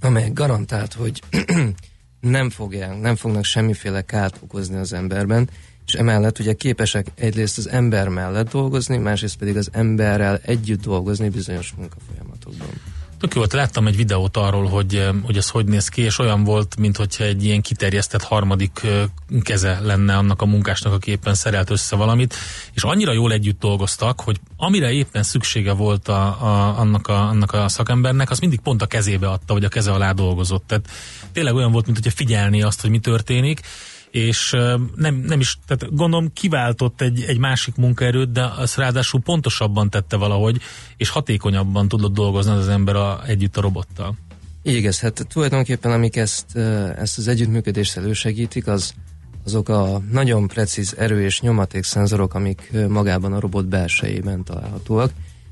amelyek 0.00 0.32
garantált, 0.32 0.92
hogy 0.92 1.22
nem 2.20 2.50
fogják, 2.50 3.00
nem 3.00 3.16
fognak 3.16 3.44
semmiféle 3.44 4.02
kárt 4.02 4.38
okozni 4.42 4.76
az 4.76 4.92
emberben, 4.92 5.48
és 5.86 5.94
emellett 5.94 6.38
ugye 6.38 6.52
képesek 6.52 7.06
egyrészt 7.14 7.58
az 7.58 7.68
ember 7.68 8.08
mellett 8.08 8.50
dolgozni, 8.50 8.96
másrészt 8.96 9.36
pedig 9.36 9.56
az 9.56 9.68
emberrel 9.72 10.40
együtt 10.42 10.82
dolgozni 10.82 11.28
bizonyos 11.28 11.74
munkafolyamatokban. 11.76 12.68
Tök 13.24 13.34
jó, 13.34 13.40
volt, 13.40 13.52
láttam 13.52 13.86
egy 13.86 13.96
videót 13.96 14.36
arról, 14.36 14.66
hogy, 14.66 14.96
eh, 14.96 15.08
hogy 15.22 15.36
ez 15.36 15.48
hogy 15.48 15.66
néz 15.66 15.88
ki, 15.88 16.02
és 16.02 16.18
olyan 16.18 16.44
volt, 16.44 16.76
mintha 16.76 17.04
egy 17.18 17.44
ilyen 17.44 17.60
kiterjesztett 17.60 18.22
harmadik 18.22 18.80
eh, 18.82 19.02
keze 19.42 19.80
lenne 19.82 20.16
annak 20.16 20.42
a 20.42 20.46
munkásnak, 20.46 20.92
aki 20.92 21.10
éppen 21.10 21.34
szerelt 21.34 21.70
össze 21.70 21.96
valamit, 21.96 22.34
és 22.72 22.82
annyira 22.82 23.12
jól 23.12 23.32
együtt 23.32 23.60
dolgoztak, 23.60 24.20
hogy 24.20 24.40
amire 24.56 24.92
éppen 24.92 25.22
szüksége 25.22 25.72
volt 25.72 26.08
a, 26.08 26.26
a, 26.42 26.78
annak, 26.78 27.08
a, 27.08 27.28
annak 27.28 27.52
a 27.52 27.68
szakembernek, 27.68 28.30
az 28.30 28.38
mindig 28.38 28.60
pont 28.60 28.82
a 28.82 28.86
kezébe 28.86 29.28
adta, 29.28 29.52
vagy 29.52 29.64
a 29.64 29.68
keze 29.68 29.92
alá 29.92 30.12
dolgozott. 30.12 30.64
Tehát 30.66 30.88
tényleg 31.32 31.54
olyan 31.54 31.72
volt, 31.72 31.84
mint 31.84 31.96
hogyha 31.96 32.16
figyelni 32.16 32.62
azt, 32.62 32.80
hogy 32.80 32.90
mi 32.90 32.98
történik, 32.98 33.60
és 34.14 34.56
nem, 34.94 35.14
nem 35.14 35.40
is, 35.40 35.58
tehát 35.66 35.94
gondolom 35.94 36.32
kiváltott 36.32 37.00
egy, 37.00 37.24
egy 37.26 37.38
másik 37.38 37.74
munkaerőt, 37.76 38.32
de 38.32 38.44
az 38.58 38.74
ráadásul 38.74 39.20
pontosabban 39.20 39.90
tette 39.90 40.16
valahogy, 40.16 40.60
és 40.96 41.08
hatékonyabban 41.08 41.88
tudott 41.88 42.12
dolgozni 42.12 42.52
az 42.52 42.68
ember 42.68 42.96
a, 42.96 43.22
együtt 43.26 43.56
a 43.56 43.60
robottal. 43.60 44.16
Igaz, 44.62 45.00
hát 45.00 45.26
tulajdonképpen 45.28 45.92
amik 45.92 46.16
ezt, 46.16 46.56
ezt 46.96 47.18
az 47.18 47.28
együttműködést 47.28 47.96
elősegítik, 47.96 48.66
az 48.66 48.94
azok 49.44 49.68
a 49.68 50.02
nagyon 50.10 50.48
precíz 50.48 50.94
erő 50.98 51.22
és 51.22 51.40
nyomaték 51.40 51.84
szenzorok, 51.84 52.34
amik 52.34 52.72
magában 52.88 53.32
a 53.32 53.40
robot 53.40 53.66
belsejében 53.66 54.44
találhatóak, 54.44 55.10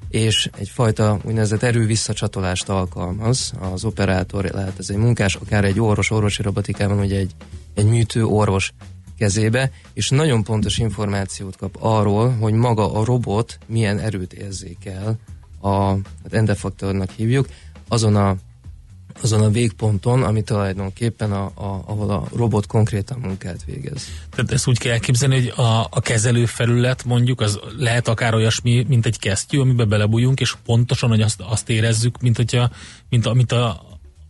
és 0.08 0.50
egyfajta 0.58 1.18
úgynevezett 1.22 1.62
erő-visszacsatolást 1.62 2.68
alkalmaz 2.68 3.52
az 3.60 3.84
operátor, 3.84 4.44
lehet 4.44 4.78
ez 4.78 4.90
egy 4.90 4.96
munkás, 4.96 5.34
akár 5.34 5.64
egy 5.64 5.80
orvos, 5.80 6.10
orvosi 6.10 6.42
robotikában, 6.42 6.98
ugye 6.98 7.16
egy, 7.16 7.34
egy 7.74 7.86
műtő 7.86 8.24
orvos 8.24 8.72
kezébe, 9.18 9.70
és 9.92 10.08
nagyon 10.08 10.42
pontos 10.42 10.78
információt 10.78 11.56
kap 11.56 11.76
arról, 11.80 12.30
hogy 12.30 12.52
maga 12.52 12.92
a 12.92 13.04
robot 13.04 13.58
milyen 13.66 13.98
erőt 13.98 14.32
érzékel, 14.32 15.18
a 15.60 15.86
hát 16.22 16.32
endefaktornak 16.32 17.10
hívjuk, 17.10 17.48
azon 17.88 18.16
a 18.16 18.36
azon 19.22 19.42
a 19.42 19.50
végponton, 19.50 20.22
ami 20.22 20.42
tulajdonképpen, 20.42 21.32
a, 21.32 21.44
a, 21.44 21.82
ahol 21.86 22.10
a 22.10 22.28
robot 22.34 22.66
konkrétan 22.66 23.18
munkát 23.18 23.64
végez. 23.64 24.06
Tehát 24.30 24.52
ezt 24.52 24.68
úgy 24.68 24.78
kell 24.78 24.92
elképzelni, 24.92 25.34
hogy 25.34 25.64
a, 25.64 25.86
a 25.90 26.00
kezelő 26.00 26.46
felület 26.46 27.04
mondjuk, 27.04 27.40
az 27.40 27.60
lehet 27.78 28.08
akár 28.08 28.34
olyasmi, 28.34 28.84
mint 28.88 29.06
egy 29.06 29.18
kesztyű, 29.18 29.58
amiben 29.58 29.88
belebújunk, 29.88 30.40
és 30.40 30.54
pontosan, 30.64 31.08
hogy 31.08 31.20
azt, 31.20 31.40
azt 31.40 31.68
érezzük, 31.68 32.20
mint, 32.20 32.36
hogyha, 32.36 32.70
mint 33.08 33.26
amit 33.26 33.52
a, 33.52 33.68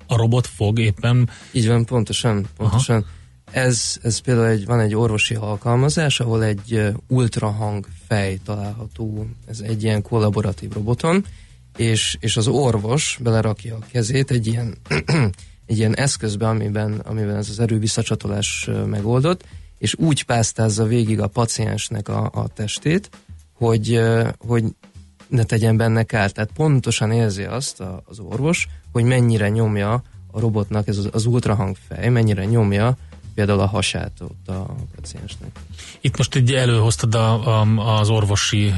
a 0.06 0.16
robot 0.16 0.46
fog 0.46 0.78
éppen. 0.78 1.30
Így 1.52 1.66
van, 1.66 1.84
pontosan, 1.84 2.46
pontosan. 2.56 2.96
Aha. 2.96 3.06
Ez, 3.52 3.96
ez 4.02 4.18
például 4.18 4.46
egy, 4.46 4.66
van 4.66 4.80
egy 4.80 4.94
orvosi 4.94 5.34
alkalmazás, 5.34 6.20
ahol 6.20 6.44
egy 6.44 6.92
ultrahang 7.08 7.86
fej 8.08 8.38
található, 8.44 9.26
ez 9.46 9.60
egy 9.60 9.82
ilyen 9.82 10.02
kollaboratív 10.02 10.72
roboton, 10.72 11.24
és, 11.76 12.16
és 12.20 12.36
az 12.36 12.48
orvos 12.48 13.18
belerakja 13.22 13.76
a 13.76 13.86
kezét 13.90 14.30
egy 14.30 14.46
ilyen, 14.46 14.76
egy 15.66 15.78
ilyen 15.78 15.96
eszközbe, 15.96 16.48
amiben, 16.48 16.92
amiben 16.92 17.36
ez 17.36 17.48
az 17.48 17.60
erővisszacsatolás 17.60 18.66
uh, 18.68 18.86
megoldott, 18.86 19.44
és 19.78 19.94
úgy 19.98 20.24
pásztázza 20.24 20.84
végig 20.84 21.20
a 21.20 21.26
paciensnek 21.26 22.08
a, 22.08 22.30
a 22.34 22.48
testét, 22.48 23.10
hogy, 23.52 24.00
hogy 24.38 24.64
ne 25.28 25.44
tegyen 25.44 25.76
benne 25.76 26.02
kárt. 26.02 26.34
Tehát 26.34 26.52
pontosan 26.52 27.12
érzi 27.12 27.42
azt 27.42 27.80
a, 27.80 28.02
az 28.04 28.18
orvos, 28.18 28.68
hogy 28.92 29.04
mennyire 29.04 29.48
nyomja 29.48 30.02
a 30.30 30.40
robotnak 30.40 30.88
ez 30.88 30.98
az, 30.98 31.08
az 31.12 31.26
ultrahangfej, 31.26 32.08
mennyire 32.08 32.44
nyomja 32.44 32.96
például 33.34 33.60
a 33.60 33.66
hasát 33.66 34.12
ott 34.20 34.48
a 34.48 34.74
paciensnek. 34.96 35.50
Itt 36.00 36.16
most 36.16 36.36
így 36.36 36.52
előhoztad 36.52 37.14
a, 37.14 37.60
a, 37.60 37.98
az 37.98 38.08
orvosi 38.08 38.72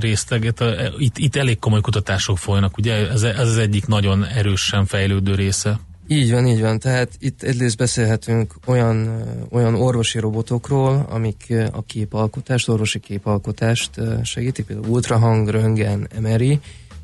részleget, 0.00 0.64
itt, 0.98 1.18
itt 1.18 1.36
elég 1.36 1.58
komoly 1.58 1.80
kutatások 1.80 2.38
folynak, 2.38 2.76
ugye 2.76 2.94
ez, 2.94 3.22
ez 3.22 3.48
az 3.48 3.56
egyik 3.56 3.86
nagyon 3.86 4.24
erősen 4.24 4.86
fejlődő 4.86 5.34
része. 5.34 5.78
Így 6.10 6.30
van, 6.30 6.46
így 6.46 6.60
van. 6.60 6.78
Tehát 6.78 7.10
itt 7.18 7.42
egyrészt 7.42 7.76
beszélhetünk 7.76 8.54
olyan, 8.66 9.22
olyan 9.50 9.74
orvosi 9.74 10.18
robotokról, 10.18 11.06
amik 11.10 11.54
a 11.72 11.82
képalkotást, 11.82 12.68
orvosi 12.68 13.00
képalkotást 13.00 13.90
segítik, 14.22 14.66
például 14.66 14.88
ultrahang, 14.88 15.48
röntgen, 15.48 16.08
MRI, 16.20 16.60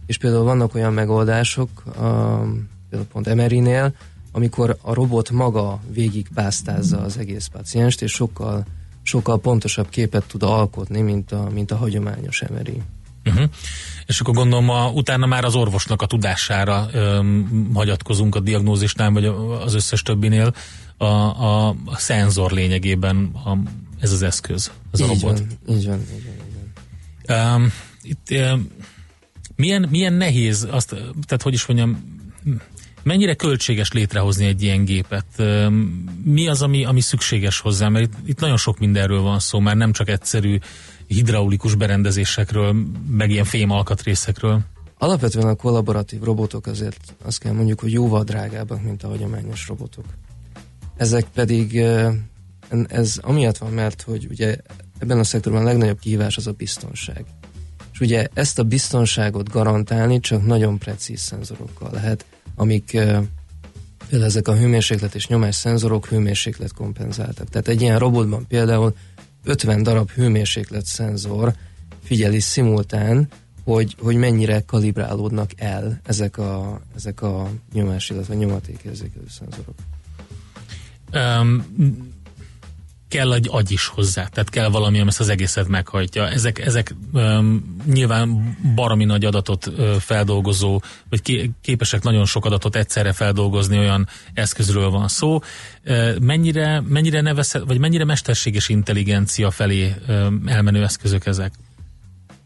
és 0.06 0.18
például 0.18 0.44
vannak 0.44 0.74
olyan 0.74 0.92
megoldások, 0.92 1.68
például 2.88 3.08
pont 3.12 3.34
MRI-nél, 3.34 3.94
amikor 4.36 4.76
a 4.80 4.94
robot 4.94 5.30
maga 5.30 5.80
végig 5.92 6.28
pásztázza 6.34 7.00
az 7.00 7.18
egész 7.18 7.46
pacienst, 7.46 8.02
és 8.02 8.12
sokkal, 8.12 8.64
sokkal 9.02 9.40
pontosabb 9.40 9.88
képet 9.88 10.24
tud 10.26 10.42
alkotni, 10.42 11.00
mint 11.00 11.32
a, 11.32 11.48
mint 11.52 11.70
a 11.70 11.76
hagyományos 11.76 12.42
MRI. 12.50 12.82
Uh-huh. 13.24 13.44
És 14.06 14.20
akkor 14.20 14.34
gondolom, 14.34 14.68
a, 14.68 14.90
utána 14.90 15.26
már 15.26 15.44
az 15.44 15.54
orvosnak 15.54 16.02
a 16.02 16.06
tudására 16.06 16.88
öm, 16.92 17.70
hagyatkozunk 17.74 18.34
a 18.34 18.40
diagnózisnál, 18.40 19.10
vagy 19.10 19.24
az 19.64 19.74
összes 19.74 20.02
többinél. 20.02 20.54
A, 20.96 21.04
a, 21.04 21.68
a 21.68 21.96
szenzor 21.96 22.50
lényegében 22.50 23.30
a, 23.44 23.58
ez 24.00 24.12
az 24.12 24.22
eszköz, 24.22 24.70
ez 24.92 25.00
így 25.00 25.06
a 25.06 25.08
robot. 25.08 25.38
Van, 25.38 25.76
így 25.76 25.86
van, 25.86 25.98
így 26.00 26.24
van. 26.24 26.46
Így 26.46 27.26
van. 27.26 27.54
Um, 27.54 27.72
itt 28.02 28.28
um, 28.30 28.68
milyen, 29.56 29.86
milyen 29.90 30.12
nehéz, 30.12 30.68
azt, 30.70 30.88
tehát 31.26 31.42
hogy 31.42 31.52
is 31.52 31.66
mondjam, 31.66 32.12
mennyire 33.04 33.34
költséges 33.34 33.92
létrehozni 33.92 34.46
egy 34.46 34.62
ilyen 34.62 34.84
gépet? 34.84 35.42
Mi 36.24 36.48
az, 36.48 36.62
ami, 36.62 36.84
ami 36.84 37.00
szükséges 37.00 37.60
hozzá? 37.60 37.88
Mert 37.88 38.04
itt, 38.04 38.28
itt 38.28 38.40
nagyon 38.40 38.56
sok 38.56 38.78
mindenről 38.78 39.20
van 39.20 39.38
szó, 39.38 39.58
már 39.58 39.76
nem 39.76 39.92
csak 39.92 40.08
egyszerű 40.08 40.58
hidraulikus 41.06 41.74
berendezésekről, 41.74 42.76
meg 43.08 43.30
ilyen 43.30 43.44
fémalkatrészekről. 43.44 44.60
Alapvetően 44.98 45.46
a 45.46 45.54
kollaboratív 45.54 46.22
robotok 46.22 46.66
azért 46.66 47.14
azt 47.24 47.38
kell 47.38 47.52
mondjuk, 47.52 47.80
hogy 47.80 47.92
jóval 47.92 48.24
drágábbak, 48.24 48.82
mint 48.82 49.02
a 49.02 49.08
hagyományos 49.08 49.68
robotok. 49.68 50.04
Ezek 50.96 51.24
pedig 51.34 51.82
ez 52.88 53.18
amiatt 53.22 53.58
van, 53.58 53.72
mert 53.72 54.02
hogy 54.02 54.26
ugye 54.30 54.56
ebben 54.98 55.18
a 55.18 55.24
szektorban 55.24 55.62
a 55.62 55.64
legnagyobb 55.64 55.98
kihívás 55.98 56.36
az 56.36 56.46
a 56.46 56.52
biztonság. 56.52 57.24
És 57.94 58.00
ugye 58.00 58.26
ezt 58.32 58.58
a 58.58 58.62
biztonságot 58.62 59.48
garantálni 59.48 60.20
csak 60.20 60.46
nagyon 60.46 60.78
precíz 60.78 61.20
szenzorokkal 61.20 61.90
lehet, 61.92 62.24
amik 62.54 62.84
például 64.08 64.30
ezek 64.30 64.48
a 64.48 64.56
hőmérséklet 64.56 65.14
és 65.14 65.26
nyomás 65.26 65.54
szenzorok 65.54 66.06
hőmérséklet 66.06 66.72
kompenzáltak. 66.72 67.48
Tehát 67.48 67.68
egy 67.68 67.80
ilyen 67.80 67.98
robotban 67.98 68.46
például 68.46 68.94
50 69.44 69.82
darab 69.82 70.10
hőmérséklet 70.10 70.84
szenzor 70.84 71.54
figyeli 72.04 72.40
szimultán, 72.40 73.28
hogy, 73.64 73.96
hogy 73.98 74.16
mennyire 74.16 74.60
kalibrálódnak 74.60 75.50
el 75.56 76.00
ezek 76.04 76.38
a, 76.38 76.80
ezek 76.94 77.22
a 77.22 77.50
nyomás, 77.72 78.10
illetve 78.10 78.34
nyomatékérzékelő 78.34 79.26
szenzorok. 79.28 79.74
Um, 81.12 82.12
kell 83.14 83.32
egy 83.32 83.48
agy 83.50 83.70
is 83.72 83.86
hozzá, 83.86 84.26
tehát 84.26 84.50
kell 84.50 84.68
valami, 84.68 84.98
ami 84.98 85.08
ezt 85.08 85.20
az 85.20 85.28
egészet 85.28 85.68
meghajtja. 85.68 86.28
Ezek, 86.28 86.58
ezek 86.58 86.94
um, 87.12 87.76
nyilván 87.86 88.56
baromi 88.74 89.04
nagy 89.04 89.24
adatot 89.24 89.66
uh, 89.66 89.94
feldolgozó, 89.94 90.80
vagy 91.08 91.22
ké, 91.22 91.50
képesek 91.60 92.02
nagyon 92.02 92.24
sok 92.24 92.44
adatot 92.44 92.76
egyszerre 92.76 93.12
feldolgozni, 93.12 93.78
olyan 93.78 94.08
eszközről 94.34 94.90
van 94.90 95.08
szó. 95.08 95.34
Uh, 95.34 96.18
mennyire, 96.18 96.82
mennyire 96.88 97.20
nevezhet, 97.20 97.62
vagy 97.66 97.78
mennyire 97.78 98.04
mesterséges 98.04 98.68
intelligencia 98.68 99.50
felé 99.50 99.94
um, 100.08 100.42
elmenő 100.46 100.82
eszközök 100.82 101.26
ezek? 101.26 101.52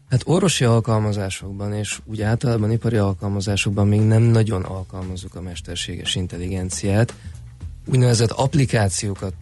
Hát 0.09 0.21
orvosi 0.25 0.65
alkalmazásokban 0.65 1.73
és 1.73 1.99
úgy 2.05 2.21
általában 2.21 2.71
ipari 2.71 2.97
alkalmazásokban 2.97 3.87
még 3.87 4.01
nem 4.01 4.21
nagyon 4.21 4.63
alkalmazzuk 4.63 5.35
a 5.35 5.41
mesterséges 5.41 6.15
intelligenciát. 6.15 7.13
Úgynevezett 7.91 8.31
applikációkat 8.31 9.33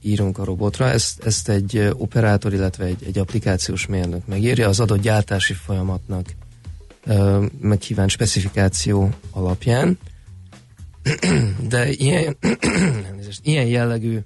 írunk 0.00 0.38
a 0.38 0.44
robotra, 0.44 0.88
ezt, 0.88 1.24
ezt 1.24 1.48
egy 1.48 1.90
operátor, 1.92 2.52
illetve 2.52 2.84
egy, 2.84 3.04
egy 3.06 3.18
applikációs 3.18 3.86
mérnök 3.86 4.26
megírja. 4.26 4.68
Az 4.68 4.80
adott 4.80 5.00
gyártási 5.00 5.52
folyamatnak 5.52 6.26
megkívánt 7.60 8.10
specifikáció 8.10 9.10
alapján. 9.30 9.98
De 11.68 11.90
ilyen, 11.90 12.36
ilyen 13.42 13.66
jellegű 13.66 14.18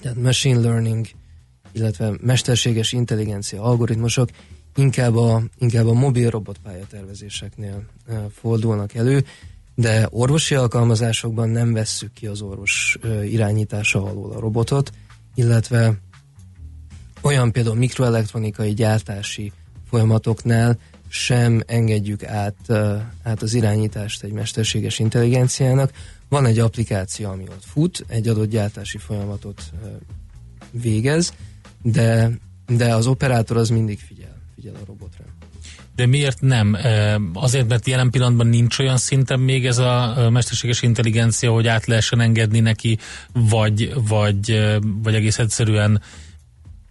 tehát 0.00 0.16
machine 0.16 0.60
learning, 0.60 1.06
illetve 1.72 2.12
mesterséges 2.20 2.92
intelligencia 2.92 3.62
algoritmusok 3.62 4.28
inkább 4.76 5.16
a, 5.16 5.42
inkább 5.58 5.86
a 5.86 5.92
mobil 5.92 6.30
robotpályatervezéseknél 6.30 7.84
uh, 8.08 8.16
fordulnak 8.40 8.94
elő, 8.94 9.24
de 9.80 10.08
orvosi 10.10 10.54
alkalmazásokban 10.54 11.48
nem 11.48 11.72
vesszük 11.72 12.12
ki 12.12 12.26
az 12.26 12.40
orvos 12.40 12.98
irányítása 13.24 14.04
alól 14.04 14.32
a 14.32 14.40
robotot, 14.40 14.90
illetve 15.34 15.98
olyan 17.20 17.52
például 17.52 17.76
mikroelektronikai 17.76 18.74
gyártási 18.74 19.52
folyamatoknál 19.88 20.78
sem 21.08 21.62
engedjük 21.66 22.24
át, 22.24 22.70
át 23.22 23.42
az 23.42 23.54
irányítást 23.54 24.22
egy 24.22 24.32
mesterséges 24.32 24.98
intelligenciának. 24.98 25.92
Van 26.28 26.46
egy 26.46 26.58
applikáció, 26.58 27.30
ami 27.30 27.44
ott 27.48 27.64
fut, 27.64 28.04
egy 28.08 28.28
adott 28.28 28.50
gyártási 28.50 28.98
folyamatot 28.98 29.62
végez, 30.70 31.34
de, 31.82 32.30
de 32.66 32.94
az 32.94 33.06
operátor 33.06 33.56
az 33.56 33.68
mindig 33.68 33.98
figyel, 33.98 34.36
figyel 34.54 34.74
a 34.74 34.84
robotra. 34.86 35.24
De 36.00 36.06
miért 36.06 36.40
nem? 36.40 36.76
Azért, 37.34 37.68
mert 37.68 37.86
jelen 37.86 38.10
pillanatban 38.10 38.46
nincs 38.46 38.78
olyan 38.78 38.96
szinten 38.96 39.40
még 39.40 39.66
ez 39.66 39.78
a 39.78 40.28
mesterséges 40.30 40.82
intelligencia, 40.82 41.52
hogy 41.52 41.66
át 41.66 41.86
lehessen 41.86 42.20
engedni 42.20 42.60
neki, 42.60 42.98
vagy, 43.32 43.92
vagy, 44.08 44.68
vagy 45.02 45.14
egész 45.14 45.38
egyszerűen 45.38 46.02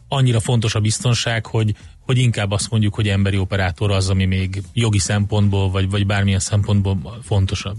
annyira 0.08 0.40
fontos 0.40 0.76
a 0.76 0.80
biztonság, 0.80 1.46
hogy, 1.46 1.76
hogy 2.00 2.18
inkább 2.18 2.52
azt 2.52 2.70
mondjuk, 2.72 2.96
hogy 2.96 3.08
emberi 3.08 3.38
operátor 3.38 3.92
az, 3.92 4.10
ami 4.10 4.26
még 4.26 4.62
jogi 4.74 5.00
szempontból, 5.00 5.72
vagy, 5.72 5.90
vagy 5.90 6.06
bármilyen 6.06 6.40
szempontból 6.40 7.20
fontosabb. 7.24 7.78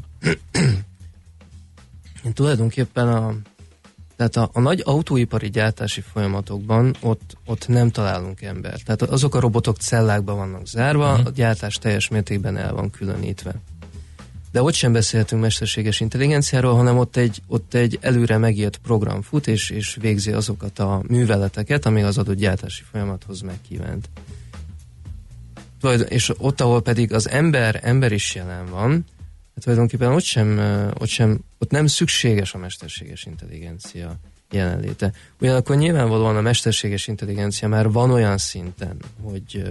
Tulajdonképpen 2.35 3.09
a, 3.09 3.35
tehát 4.21 4.37
a, 4.37 4.59
a 4.59 4.61
nagy 4.61 4.83
autóipari 4.85 5.51
gyártási 5.51 6.01
folyamatokban 6.01 6.97
ott, 7.01 7.37
ott 7.47 7.69
nem 7.69 7.91
találunk 7.91 8.43
embert. 8.43 8.85
Tehát 8.85 9.03
azok 9.03 9.35
a 9.35 9.41
robotok 9.41 9.77
cellákban 9.77 10.37
vannak 10.37 10.67
zárva, 10.67 11.13
uh-huh. 11.13 11.27
a 11.27 11.31
gyártás 11.31 11.77
teljes 11.77 12.09
mértékben 12.09 12.57
el 12.57 12.73
van 12.73 12.91
különítve. 12.91 13.55
De 14.53 14.63
ott 14.63 14.73
sem 14.73 14.93
beszélhetünk 14.93 15.43
mesterséges 15.43 16.01
intelligenciáról, 16.01 16.75
hanem 16.75 16.99
ott 16.99 17.17
egy, 17.17 17.43
ott 17.47 17.75
egy 17.75 17.99
előre 18.01 18.39
megírt 18.39 18.77
program 18.77 19.23
fut, 19.23 19.47
és, 19.47 19.71
és 19.71 19.97
végzi 20.01 20.33
azokat 20.33 20.79
a 20.79 21.03
műveleteket, 21.09 21.87
ami 21.87 22.03
az 22.03 22.19
adott 22.19 22.37
gyártási 22.37 22.83
folyamathoz 22.91 23.41
megkívánt. 23.41 24.09
És 26.09 26.33
ott, 26.39 26.61
ahol 26.61 26.83
pedig 26.83 27.13
az 27.13 27.29
ember, 27.29 27.81
ember 27.83 28.13
is 28.13 28.35
jelen 28.35 28.67
van, 28.71 29.05
hát 29.55 29.63
tulajdonképpen 29.63 30.13
ott 30.13 30.23
sem, 30.23 30.59
ott 30.99 31.09
sem, 31.09 31.41
ott 31.59 31.71
nem 31.71 31.87
szükséges 31.87 32.55
a 32.55 32.59
mesterséges 32.59 33.25
intelligencia 33.25 34.17
jelenléte. 34.51 35.13
Ugyanakkor 35.41 35.77
nyilvánvalóan 35.77 36.37
a 36.37 36.41
mesterséges 36.41 37.07
intelligencia 37.07 37.69
már 37.69 37.91
van 37.91 38.11
olyan 38.11 38.39
szinten, 38.39 38.97
hogy, 39.23 39.63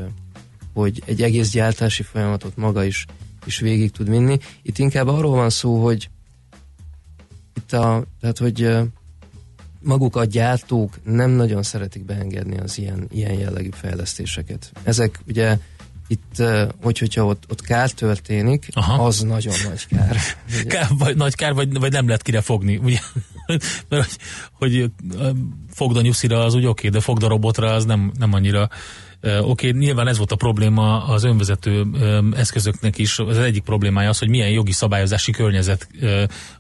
hogy 0.74 1.02
egy 1.06 1.22
egész 1.22 1.52
gyártási 1.52 2.04
folyamatot 2.04 2.58
maga 2.58 2.84
is, 2.84 3.06
is 3.46 3.60
végig 3.60 3.92
tud 3.92 4.10
vinni. 4.10 4.38
Itt 4.62 4.78
inkább 4.78 5.08
arról 5.08 5.36
van 5.36 5.50
szó, 5.50 5.84
hogy 5.84 6.10
itt 7.56 7.74
a, 7.74 8.04
tehát, 8.20 8.38
hogy 8.38 8.78
maguk 9.80 10.16
a 10.16 10.26
gyártók 10.26 11.00
nem 11.04 11.30
nagyon 11.30 11.64
szeretik 11.64 12.04
beengedni 12.04 12.58
az 12.58 12.78
ilyen, 12.78 13.08
ilyen 13.12 13.34
jellegű 13.34 13.70
fejlesztéseket. 13.72 14.72
Ezek 14.84 15.20
ugye 15.28 15.58
itt, 16.10 16.44
hogy, 16.82 17.00
hogyha 17.00 17.26
ott, 17.26 17.44
ott 17.50 17.62
kár 17.62 17.92
történik, 17.92 18.68
Aha. 18.72 19.06
az 19.06 19.20
nagyon 19.20 19.56
nagy 19.64 19.88
kár. 19.88 20.18
kár 20.74 20.88
vagy, 20.98 21.16
nagy 21.16 21.36
kár, 21.36 21.54
vagy, 21.54 21.80
vagy 21.80 21.92
nem 21.92 22.06
lehet 22.06 22.22
kire 22.22 22.42
fogni, 22.42 22.78
ugye? 22.78 23.00
Mert 23.90 24.18
hogy, 24.52 24.72
hogy 24.74 24.92
fogd 25.74 25.98
a 25.98 26.02
nyuszira 26.02 26.44
az 26.44 26.54
úgy 26.54 26.66
oké, 26.66 26.88
okay, 26.88 26.90
de 26.90 27.06
fogd 27.06 27.24
a 27.24 27.28
robotra 27.28 27.74
az 27.74 27.86
nem, 27.86 28.12
nem 28.18 28.34
annyira 28.34 28.70
Oké, 29.22 29.40
okay, 29.40 29.72
nyilván 29.72 30.08
ez 30.08 30.18
volt 30.18 30.32
a 30.32 30.36
probléma 30.36 31.06
az 31.06 31.24
önvezető 31.24 31.86
eszközöknek 32.36 32.98
is. 32.98 33.20
Az 33.20 33.38
egyik 33.38 33.64
problémája 33.64 34.10
az, 34.10 34.20
hogy 34.20 34.30
milyen 34.30 34.50
jogi 34.50 34.72
szabályozási 34.72 35.32
környezet 35.32 35.88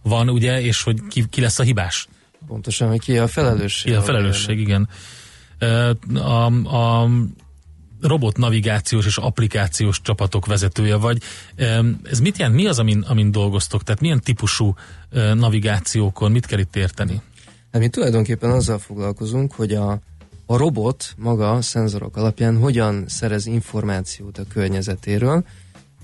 van, 0.01 0.29
ugye, 0.29 0.61
és 0.61 0.83
hogy 0.83 0.99
ki, 1.09 1.25
ki 1.29 1.41
lesz 1.41 1.59
a 1.59 1.63
hibás. 1.63 2.07
Pontosan, 2.47 2.87
hogy 2.87 2.99
ki 2.99 3.17
a 3.17 3.27
felelősség. 3.27 3.91
Ki 3.91 3.97
a 3.97 4.01
felelősség, 4.01 4.59
igen. 4.59 4.89
A, 6.13 6.45
a 6.75 7.09
robot 8.01 8.37
navigációs 8.37 9.05
és 9.05 9.17
applikációs 9.17 10.01
csapatok 10.01 10.45
vezetője 10.45 10.95
vagy. 10.95 11.21
Ez 12.03 12.19
mit 12.19 12.37
jelent? 12.37 12.55
Mi 12.55 12.67
az, 12.67 12.79
amin, 12.79 13.05
amin 13.07 13.31
dolgoztok? 13.31 13.83
Tehát 13.83 14.01
milyen 14.01 14.21
típusú 14.21 14.73
navigációkon? 15.33 16.31
Mit 16.31 16.45
kell 16.45 16.59
itt 16.59 16.75
érteni? 16.75 17.21
Hát 17.71 17.81
mi 17.81 17.89
tulajdonképpen 17.89 18.49
azzal 18.49 18.79
foglalkozunk, 18.79 19.53
hogy 19.53 19.73
a, 19.73 19.99
a 20.45 20.57
robot 20.57 21.13
maga 21.17 21.51
a 21.51 21.61
szenzorok 21.61 22.17
alapján 22.17 22.57
hogyan 22.57 23.03
szerez 23.07 23.45
információt 23.45 24.37
a 24.37 24.43
környezetéről, 24.49 25.43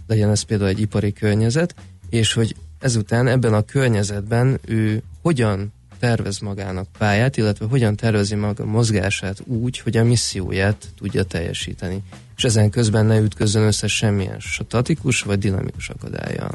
legyen 0.08 0.30
ez 0.30 0.42
például 0.42 0.70
egy 0.70 0.80
ipari 0.80 1.14
környezet, 1.14 1.76
és 2.10 2.34
hogy 2.34 2.56
ezután 2.80 3.28
ebben 3.28 3.54
a 3.54 3.62
környezetben 3.62 4.60
ő 4.66 5.04
hogyan 5.22 5.74
tervez 6.06 6.40
magának 6.40 6.88
pályát, 6.98 7.38
illetve 7.38 7.66
hogyan 7.66 7.96
tervezi 7.96 8.36
maga 8.36 8.66
mozgását 8.66 9.42
úgy, 9.46 9.80
hogy 9.80 9.98
a 9.98 10.04
misszióját 10.04 10.88
tudja 10.98 11.24
teljesíteni. 11.24 12.02
És 12.38 12.44
ezen 12.44 12.70
közben 12.70 13.06
ne 13.06 13.18
ütközzön 13.18 13.64
össze 13.64 13.88
semmilyen 13.88 14.40
statikus 14.40 15.22
vagy 15.22 15.40
dinamikus 15.40 15.90
akadályjal. 15.90 16.52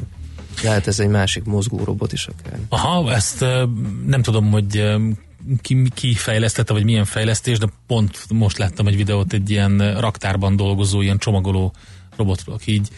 Lehet 0.63 0.87
ez 0.87 0.99
egy 0.99 1.07
másik 1.07 1.43
mozgó 1.43 1.83
robot 1.83 2.13
is 2.13 2.27
akár. 2.27 2.59
Aha, 2.69 3.13
ezt 3.13 3.39
nem 4.05 4.21
tudom, 4.21 4.51
hogy 4.51 4.97
ki, 5.61 5.89
ki 5.93 6.13
fejlesztette, 6.13 6.73
vagy 6.73 6.83
milyen 6.83 7.05
fejlesztés, 7.05 7.57
de 7.57 7.67
pont 7.87 8.25
most 8.29 8.57
láttam 8.57 8.87
egy 8.87 8.95
videót 8.95 9.33
egy 9.33 9.49
ilyen 9.49 9.99
raktárban 9.99 10.55
dolgozó, 10.55 11.01
ilyen 11.01 11.17
csomagoló 11.17 11.73
robotról, 12.15 12.55
aki 12.55 12.73
így 12.73 12.89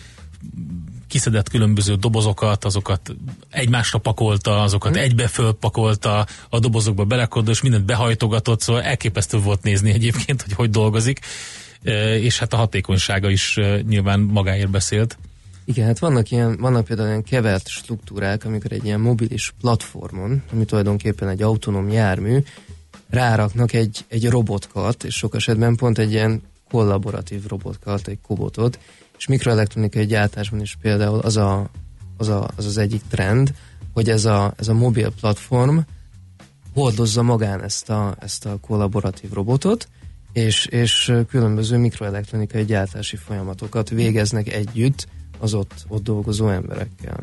kiszedett 1.13 1.49
különböző 1.49 1.95
dobozokat, 1.95 2.65
azokat 2.65 3.15
egymásra 3.49 3.99
pakolta, 3.99 4.61
azokat 4.61 4.93
hmm. 4.93 5.01
egybe 5.01 5.27
fölpakolta, 5.27 6.25
a 6.49 6.59
dobozokba 6.59 7.05
belekodta, 7.05 7.51
és 7.51 7.61
mindent 7.61 7.85
behajtogatott, 7.85 8.61
szóval 8.61 8.81
elképesztő 8.81 9.37
volt 9.37 9.63
nézni 9.63 9.91
egyébként, 9.91 10.41
hogy 10.41 10.53
hogy 10.53 10.69
dolgozik, 10.69 11.19
és 12.19 12.39
hát 12.39 12.53
a 12.53 12.57
hatékonysága 12.57 13.29
is 13.29 13.59
nyilván 13.87 14.19
magáért 14.19 14.69
beszélt. 14.69 15.17
Igen, 15.65 15.85
hát 15.85 15.99
vannak, 15.99 16.31
ilyen, 16.31 16.57
vannak 16.57 16.85
például 16.85 17.07
ilyen 17.07 17.23
kevert 17.23 17.67
struktúrák, 17.67 18.45
amikor 18.45 18.71
egy 18.71 18.85
ilyen 18.85 18.99
mobilis 18.99 19.53
platformon, 19.61 20.43
ami 20.51 20.65
tulajdonképpen 20.65 21.27
egy 21.29 21.41
autonóm 21.41 21.89
jármű, 21.89 22.37
ráraknak 23.09 23.73
egy, 23.73 24.05
egy 24.07 24.29
robotkart, 24.29 25.03
és 25.03 25.15
sok 25.15 25.35
esetben 25.35 25.75
pont 25.75 25.97
egy 25.97 26.11
ilyen 26.11 26.41
kollaboratív 26.69 27.47
robotkart, 27.47 28.07
egy 28.07 28.19
kobotot, 28.21 28.79
és 29.23 29.29
mikroelektronikai 29.29 30.05
gyártásban 30.05 30.61
is 30.61 30.77
például 30.81 31.19
az 31.19 31.37
a, 31.37 31.69
az, 32.17 32.27
a, 32.27 32.49
az, 32.55 32.65
az 32.65 32.77
egyik 32.77 33.01
trend, 33.09 33.53
hogy 33.93 34.09
ez 34.09 34.25
a, 34.25 34.53
ez 34.57 34.67
a 34.67 34.73
mobil 34.73 35.11
platform 35.19 35.77
hordozza 36.73 37.21
magán 37.21 37.63
ezt 37.63 37.89
a, 37.89 38.15
ezt 38.19 38.45
a 38.45 38.57
kollaboratív 38.61 39.31
robotot, 39.31 39.87
és, 40.33 40.65
és 40.65 41.13
különböző 41.29 41.77
mikroelektronikai 41.77 42.65
gyártási 42.65 43.15
folyamatokat 43.15 43.89
végeznek 43.89 44.53
együtt 44.53 45.07
az 45.39 45.53
ott, 45.53 45.85
ott 45.87 46.03
dolgozó 46.03 46.49
emberekkel. 46.49 47.19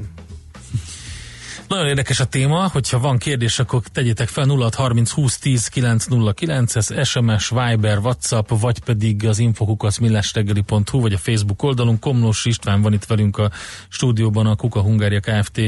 Nagyon 1.70 1.86
érdekes 1.86 2.20
a 2.20 2.24
téma, 2.24 2.68
hogyha 2.68 2.98
van 2.98 3.18
kérdés, 3.18 3.58
akkor 3.58 3.82
tegyétek 3.92 4.28
fel 4.28 4.46
0630 4.46 5.10
20 5.10 5.38
10 5.38 5.68
909, 5.68 6.76
ez 6.76 7.08
SMS, 7.08 7.48
Viber, 7.48 7.98
WhatsApp, 7.98 8.48
vagy 8.48 8.78
pedig 8.78 9.26
az 9.26 9.38
infokukacmillástegeli.hu, 9.38 11.00
vagy 11.00 11.12
a 11.12 11.18
Facebook 11.18 11.62
oldalon. 11.62 11.98
Komlós 11.98 12.44
István 12.44 12.82
van 12.82 12.92
itt 12.92 13.04
velünk 13.04 13.38
a 13.38 13.50
stúdióban, 13.88 14.46
a 14.46 14.56
Kuka 14.56 14.80
Hungária 14.80 15.20
Kft. 15.20 15.60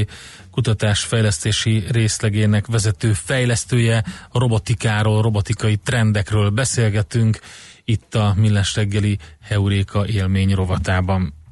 kutatásfejlesztési 0.51 1.83
részlegének 1.91 2.67
vezető 2.67 3.13
fejlesztője, 3.13 4.03
a 4.29 4.39
robotikáról, 4.39 5.21
robotikai 5.21 5.75
trendekről 5.75 6.49
beszélgetünk 6.49 7.39
itt 7.85 8.15
a 8.15 8.33
Millás 8.37 8.75
reggeli 8.75 9.17
Heuréka 9.41 10.07
élmény 10.07 10.53
rovatában. 10.53 11.42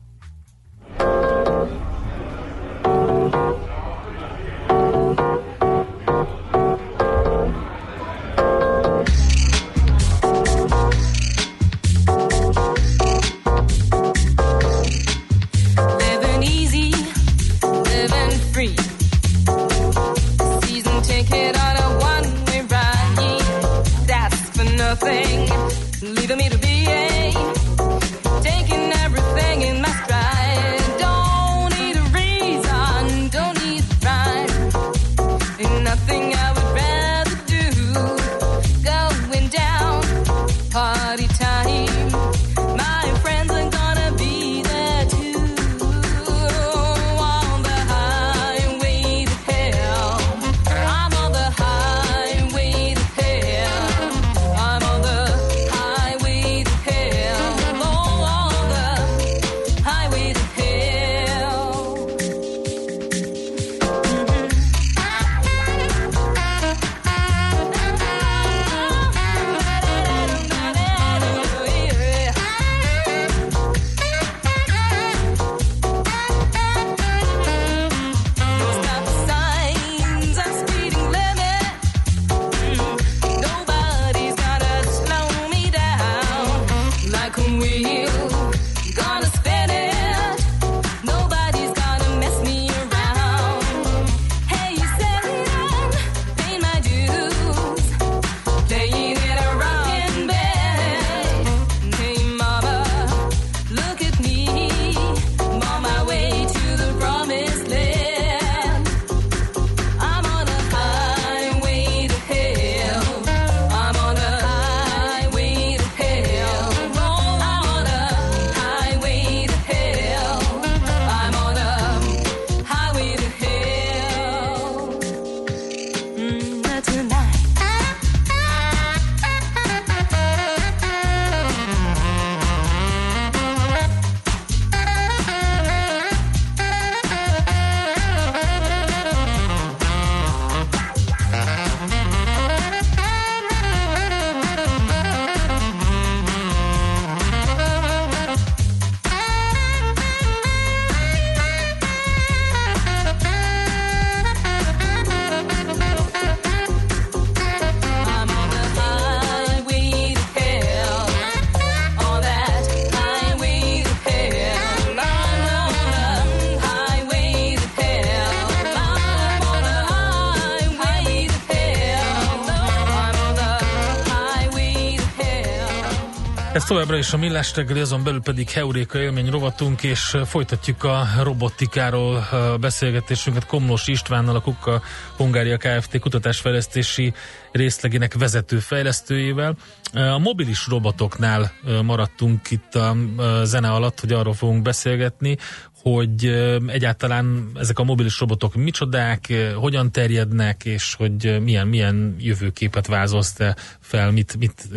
Továbbra 176.71 176.97
is 176.97 177.13
a 177.13 177.17
Millás 177.17 177.55
reggeli, 177.55 177.79
azon 177.79 178.03
belül 178.03 178.21
pedig 178.21 178.49
Heuréka 178.49 178.99
élmény 178.99 179.29
rovatunk, 179.29 179.83
és 179.83 180.17
folytatjuk 180.25 180.83
a 180.83 181.07
robotikáról 181.23 182.27
beszélgetésünket 182.59 183.45
Komlós 183.45 183.87
Istvánnal, 183.87 184.35
a 184.35 184.41
Kukka 184.41 184.81
Hungária 185.17 185.57
Kft. 185.57 185.99
kutatásfejlesztési 185.99 187.13
részlegének 187.51 188.13
vezető 188.13 188.59
fejlesztőjével. 188.59 189.55
A 189.93 190.17
mobilis 190.17 190.67
robotoknál 190.67 191.51
maradtunk 191.83 192.51
itt 192.51 192.75
a 192.75 192.95
zene 193.43 193.69
alatt, 193.69 193.99
hogy 193.99 194.11
arról 194.11 194.33
fogunk 194.33 194.61
beszélgetni, 194.61 195.37
hogy 195.81 196.25
egyáltalán 196.67 197.51
ezek 197.55 197.79
a 197.79 197.83
mobilis 197.83 198.19
robotok 198.19 198.55
micsodák, 198.55 199.33
hogyan 199.55 199.91
terjednek, 199.91 200.65
és 200.65 200.93
hogy 200.93 201.41
milyen, 201.43 201.67
milyen 201.67 202.15
jövőképet 202.19 202.87
vázolsz 202.87 203.33
te 203.33 203.55
fel, 203.79 204.11
mit, 204.11 204.37
mit, 204.37 204.67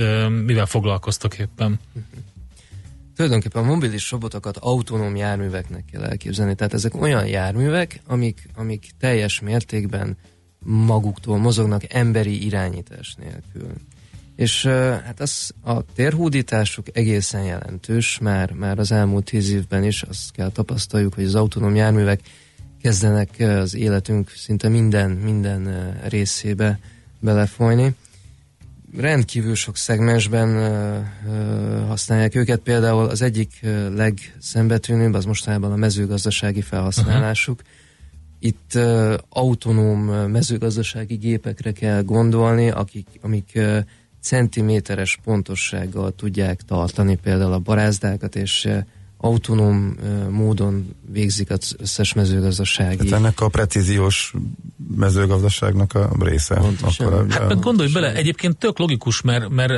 mivel 0.44 0.66
foglalkoztok 0.66 1.38
éppen. 1.38 1.78
Tulajdonképpen 3.16 3.62
a 3.62 3.66
mobilis 3.66 4.11
robotokat 4.11 4.57
autonóm 4.57 5.16
járműveknek 5.16 5.84
kell 5.92 6.05
elképzelni. 6.05 6.55
Tehát 6.55 6.74
ezek 6.74 7.00
olyan 7.00 7.26
járművek, 7.26 8.00
amik, 8.07 8.48
amik 8.55 8.90
teljes 8.98 9.40
mértékben 9.40 10.16
maguktól 10.64 11.38
mozognak 11.38 11.92
emberi 11.92 12.44
irányítás 12.44 13.14
nélkül. 13.14 13.72
És 14.37 14.66
hát 15.05 15.20
az, 15.20 15.51
a 15.62 15.85
térhódításuk 15.95 16.87
egészen 16.93 17.43
jelentős, 17.43 18.18
már, 18.18 18.53
már 18.53 18.78
az 18.78 18.93
elmúlt 18.93 19.24
tíz 19.24 19.51
évben 19.51 19.85
is 19.85 20.03
azt 20.03 20.32
kell 20.32 20.51
tapasztaljuk, 20.51 21.14
hogy 21.14 21.24
az 21.24 21.35
autonóm 21.35 21.74
járművek 21.74 22.20
kezdenek 22.82 23.28
az 23.39 23.74
életünk 23.74 24.30
szinte 24.30 24.68
minden, 24.68 25.11
minden 25.11 25.93
részébe 26.09 26.78
belefolyni. 27.20 27.95
Rendkívül 28.97 29.55
sok 29.55 29.76
szegmensben 29.76 30.49
használják 31.87 32.35
őket, 32.35 32.61
például 32.61 33.09
az 33.09 33.22
egyik 33.22 33.61
legszembetűnőbb 33.95 35.14
az 35.14 35.24
mostanában 35.24 35.72
a 35.72 35.76
mezőgazdasági 35.76 36.61
felhasználásuk. 36.61 37.62
Itt 38.39 38.72
uh, 38.74 39.14
autonóm 39.28 40.01
mezőgazdasági 40.30 41.14
gépekre 41.14 41.72
kell 41.72 42.03
gondolni, 42.03 42.70
akik, 42.70 43.07
amik 43.20 43.53
uh, 43.55 43.78
centiméteres 44.24 45.18
pontossággal 45.24 46.12
tudják 46.12 46.62
tartani 46.62 47.16
például 47.16 47.52
a 47.52 47.58
barázdákat, 47.58 48.36
és 48.36 48.64
uh, 48.64 48.78
autonóm 49.24 49.96
módon 50.30 50.94
végzik 51.12 51.50
az 51.50 51.76
összes 51.78 52.12
mezőgazdasági. 52.12 52.96
Tehát 52.96 53.12
ennek 53.12 53.40
a 53.40 53.48
precíziós 53.48 54.34
mezőgazdaságnak 54.96 55.94
a 55.94 56.10
része. 56.18 56.54
Pontosan. 56.54 57.06
Akkor, 57.06 57.26
Hát 57.28 57.48
meg 57.48 57.58
gondolj 57.58 57.92
bele, 57.92 58.14
egyébként 58.14 58.56
tök 58.56 58.78
logikus, 58.78 59.20
mert, 59.20 59.48
mert 59.48 59.72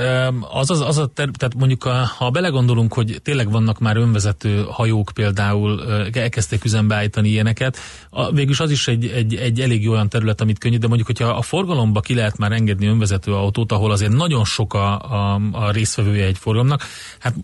az, 0.52 0.70
az, 0.70 0.80
az 0.80 0.98
a 0.98 1.06
ter, 1.06 1.28
tehát 1.38 1.54
mondjuk 1.54 1.84
a, 1.84 2.10
ha 2.16 2.30
belegondolunk, 2.30 2.92
hogy 2.92 3.20
tényleg 3.22 3.50
vannak 3.50 3.78
már 3.78 3.96
önvezető 3.96 4.64
hajók 4.68 5.10
például, 5.14 5.82
elkezdték 6.12 6.64
üzembe 6.64 6.94
állítani 6.94 7.28
ilyeneket, 7.28 7.78
a, 8.10 8.32
végülis 8.32 8.60
az 8.60 8.70
is 8.70 8.88
egy, 8.88 9.06
egy, 9.06 9.34
egy 9.34 9.60
elég 9.60 9.82
jó 9.82 9.92
olyan 9.92 10.08
terület, 10.08 10.40
amit 10.40 10.58
könnyű, 10.58 10.78
de 10.78 10.86
mondjuk, 10.86 11.06
hogyha 11.06 11.28
a 11.28 11.42
forgalomba 11.42 12.00
ki 12.00 12.14
lehet 12.14 12.38
már 12.38 12.52
engedni 12.52 12.86
önvezető 12.86 13.32
autót, 13.32 13.72
ahol 13.72 13.90
azért 13.90 14.12
nagyon 14.12 14.44
sok 14.44 14.74
a, 14.74 14.98
a, 14.98 15.40
a 15.52 15.70
résztvevője 15.70 16.24
egy 16.24 16.38
forgalomnak, 16.38 16.82
hát 17.18 17.34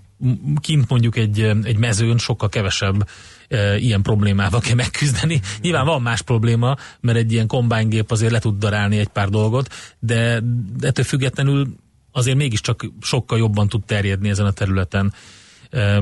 kint 0.60 0.88
mondjuk 0.88 1.16
egy, 1.16 1.40
egy 1.40 1.76
mezőn 1.76 2.18
sokkal 2.18 2.48
kevesebb 2.48 3.08
e, 3.48 3.78
ilyen 3.78 4.02
problémával 4.02 4.60
kell 4.60 4.74
megküzdeni. 4.74 5.40
Nyilván 5.60 5.84
van 5.84 6.02
más 6.02 6.22
probléma, 6.22 6.76
mert 7.00 7.18
egy 7.18 7.32
ilyen 7.32 7.46
kombánygép 7.46 8.10
azért 8.10 8.32
le 8.32 8.38
tud 8.38 8.58
darálni 8.58 8.98
egy 8.98 9.08
pár 9.08 9.28
dolgot, 9.28 9.68
de, 9.98 10.42
ettől 10.80 11.04
függetlenül 11.04 11.76
azért 12.12 12.36
mégiscsak 12.36 12.84
sokkal 13.00 13.38
jobban 13.38 13.68
tud 13.68 13.84
terjedni 13.84 14.28
ezen 14.28 14.46
a 14.46 14.52
területen. 14.52 15.12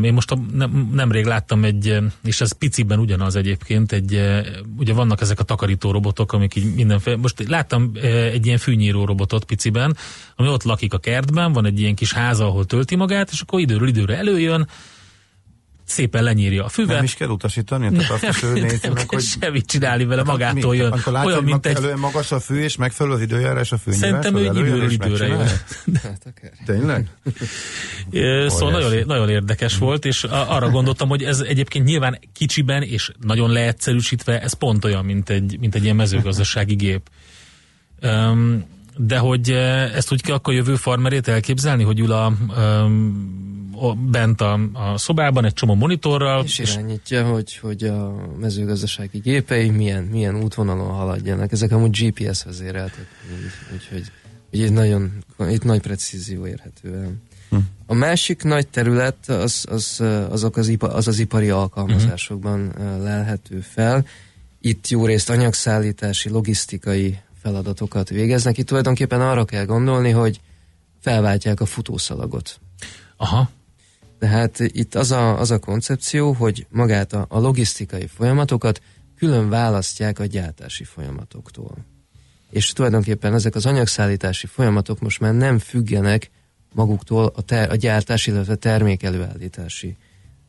Én 0.03 0.13
most 0.13 0.31
a, 0.31 0.39
nem, 0.53 0.91
nemrég 0.93 1.25
láttam 1.25 1.65
egy, 1.65 1.99
és 2.23 2.41
ez 2.41 2.53
piciben 2.53 2.99
ugyanaz 2.99 3.37
egyébként, 3.37 3.93
egy, 3.93 4.21
ugye 4.77 4.93
vannak 4.93 5.21
ezek 5.21 5.41
a 5.41 5.43
takarító 5.43 5.91
robotok, 5.91 6.33
amik 6.33 6.55
így 6.55 6.75
mindenféle, 6.75 7.17
most 7.17 7.49
láttam 7.49 7.91
egy 8.33 8.47
ilyen 8.47 8.59
fűnyíró 8.59 9.05
robotot 9.05 9.45
piciben, 9.45 9.97
ami 10.37 10.49
ott 10.49 10.63
lakik 10.63 10.95
a 10.95 10.99
kertben, 10.99 11.53
van 11.53 11.67
egy 11.67 11.81
ilyen 11.81 11.95
kis 11.95 12.13
háza, 12.13 12.45
ahol 12.47 12.65
tölti 12.65 12.97
magát, 12.97 13.31
és 13.33 13.41
akkor 13.41 13.61
időről 13.61 13.89
időre 13.89 14.17
előjön, 14.17 14.69
szépen 15.91 16.23
lenyírja 16.23 16.65
a 16.65 16.69
füvet. 16.69 16.95
Nem 16.95 17.05
is 17.05 17.15
kell 17.15 17.29
utasítani, 17.29 17.91
tehát 17.91 18.11
azt 18.11 18.23
is 18.23 18.43
ő 18.43 18.53
nézi 18.53 18.79
nem 18.83 18.93
meg, 18.93 19.09
hogy... 19.09 19.23
semmit 19.23 19.67
csinálni 19.67 20.05
vele, 20.05 20.23
magától 20.23 20.77
jön. 20.77 20.91
Amikor 20.91 21.13
látja, 21.13 21.29
Olyan, 21.29 21.45
mint 21.45 21.67
egy... 21.67 21.97
magas 21.97 22.33
a 22.33 22.41
fű, 22.41 22.63
és 22.63 22.77
megfelelő 22.77 23.15
az 23.15 23.21
időjárás 23.21 23.73
a 23.73 23.79
fű. 23.79 23.93
Szerintem 23.93 24.37
ő 24.37 24.45
időről 24.45 24.91
időre 24.91 25.27
jön. 25.27 25.47
Hát. 26.03 26.35
Tényleg? 26.65 27.09
Szóval 28.49 28.71
nagyon, 28.71 29.07
nagyon 29.07 29.29
érdekes 29.29 29.79
volt, 29.79 30.05
és 30.05 30.25
arra 30.25 30.71
gondoltam, 30.71 31.09
hogy 31.09 31.23
ez 31.23 31.41
egyébként 31.41 31.85
nyilván 31.85 32.19
kicsiben 32.33 32.83
és 32.83 33.13
nagyon 33.21 33.51
leegyszerűsítve, 33.51 34.41
ez 34.41 34.53
pont 34.53 34.85
olyan, 34.85 35.05
mint 35.05 35.31
egy, 35.31 35.57
mint 35.61 35.75
egy 35.75 35.83
ilyen 35.85 35.97
mezőgazdasági 35.97 36.75
gép. 36.75 37.11
Um, 38.03 38.65
de 38.97 39.19
hogy 39.19 39.51
ezt 39.95 40.13
úgy 40.13 40.23
kell 40.23 40.35
akkor 40.35 40.55
jövő 40.55 40.75
farmerét 40.77 41.29
elképzelni, 41.29 41.83
hogy 41.83 42.01
ül 42.01 42.13
a, 42.13 42.33
um, 42.57 44.09
bent 44.11 44.41
a, 44.41 44.61
a 44.73 44.99
szobában 44.99 45.45
egy 45.45 45.53
csomó 45.53 45.75
monitorral, 45.75 46.45
És 46.45 46.59
irányítja, 46.59 47.27
hogy, 47.27 47.57
hogy 47.57 47.85
a 47.85 48.15
mezőgazdasági 48.41 49.19
gépei 49.19 49.71
milyen, 49.71 50.03
milyen 50.03 50.43
útvonalon 50.43 50.91
haladjanak. 50.91 51.53
Ezek 51.53 51.73
amúgy 51.73 51.91
GPS 51.91 52.45
vezéreltek, 52.45 53.07
úgy- 53.33 53.75
úgyhogy 53.75 54.13
úgy 54.53 54.61
itt 54.61 54.73
nagyon, 54.73 55.13
itt 55.39 55.65
nagy 55.65 55.81
precízió 55.81 56.47
érhető 56.47 56.95
el. 56.95 57.13
A 57.91 57.95
másik 57.95 58.43
nagy 58.43 58.69
terület 58.69 59.29
az, 59.29 59.65
az, 59.69 60.01
azok 60.31 60.57
az, 60.57 60.69
ipa, 60.69 60.89
az 60.89 61.09
az 61.09 61.19
ipari 61.19 61.51
alkalmazásokban 61.51 62.61
uh-huh. 62.61 63.03
lelhető 63.03 63.61
fel. 63.61 64.07
Itt 64.61 64.89
jó 64.89 65.07
részt 65.07 65.31
anyagszállítási, 65.31 66.29
logisztikai 66.29 67.19
feladatokat 67.43 68.09
végeznek. 68.09 68.59
Itt 68.59 68.67
tulajdonképpen 68.67 69.21
arra 69.21 69.45
kell 69.45 69.65
gondolni, 69.65 70.11
hogy 70.11 70.41
felváltják 71.01 71.61
a 71.61 71.67
futószalagot. 71.67 72.61
Aha. 73.17 73.51
Tehát 74.19 74.59
itt 74.59 74.95
az 74.95 75.11
a, 75.11 75.39
az 75.39 75.51
a 75.51 75.59
koncepció, 75.59 76.33
hogy 76.33 76.67
magát 76.69 77.13
a, 77.13 77.27
a 77.29 77.39
logisztikai 77.39 78.07
folyamatokat 78.07 78.83
külön 79.19 79.49
választják 79.49 80.19
a 80.19 80.25
gyártási 80.25 80.85
folyamatoktól. 80.85 81.77
És 82.51 82.73
tulajdonképpen 82.73 83.35
ezek 83.35 83.55
az 83.55 83.67
anyagszállítási 83.67 84.47
folyamatok 84.47 85.01
most 85.01 85.21
már 85.21 85.35
nem 85.35 85.59
függenek 85.59 86.31
maguktól 86.75 87.33
a, 87.37 87.43
ter, 87.43 87.71
a 87.71 87.75
gyártás, 87.75 88.27
illetve 88.27 88.55
termék 88.55 89.03
előállítási 89.03 89.97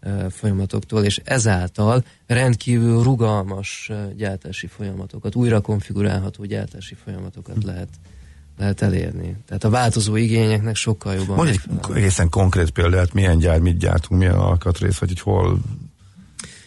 uh, 0.02 0.30
folyamatoktól, 0.30 1.04
és 1.04 1.22
ezáltal 1.24 2.04
rendkívül 2.28 3.04
rugalmas 3.04 3.92
gyártási 4.16 4.68
folyamatokat, 4.68 5.36
újra 5.36 5.62
konfigurálható 5.62 6.46
gyártási 6.46 6.96
folyamatokat 7.04 7.64
lehet, 7.64 7.90
lehet 8.58 8.82
elérni. 8.82 9.36
Tehát 9.48 9.64
a 9.64 9.70
változó 9.70 10.16
igényeknek 10.16 10.76
sokkal 10.76 11.14
jobban 11.14 11.36
Mondj 11.36 11.52
egy 11.52 11.96
egészen 11.96 12.30
konkrét 12.30 12.70
példát, 12.70 13.14
milyen 13.14 13.38
gyár, 13.38 13.60
mit 13.60 13.78
gyártunk, 13.78 14.20
milyen 14.20 14.36
alkatrész, 14.36 14.98
vagy 14.98 15.10
hogy 15.10 15.20
hol 15.20 15.60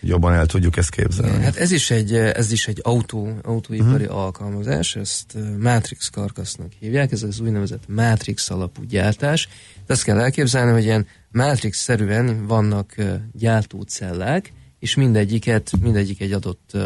jobban 0.06 0.32
el 0.32 0.46
tudjuk 0.46 0.76
ezt 0.76 0.90
képzelni. 0.90 1.44
Hát 1.44 1.56
ez 1.56 1.70
is 1.70 1.90
egy, 1.90 2.14
ez 2.14 2.52
is 2.52 2.68
egy 2.68 2.80
autó, 2.82 3.38
autóipari 3.42 4.04
uh-huh. 4.04 4.18
alkalmazás, 4.18 4.96
ezt 4.96 5.36
Matrix 5.58 6.08
karkasznak 6.08 6.72
hívják, 6.78 7.12
ez 7.12 7.22
az 7.22 7.40
úgynevezett 7.40 7.88
Matrix 7.88 8.50
alapú 8.50 8.82
gyártás. 8.82 9.48
De 9.86 9.92
azt 9.92 10.04
kell 10.04 10.18
elképzelni, 10.18 10.72
hogy 10.72 10.84
ilyen 10.84 11.06
Matrix-szerűen 11.30 12.46
vannak 12.46 12.94
gyártócellák, 13.32 14.52
és 14.78 14.94
mindegyiket, 14.94 15.70
mindegyik 15.80 16.20
egy 16.20 16.32
adott 16.32 16.76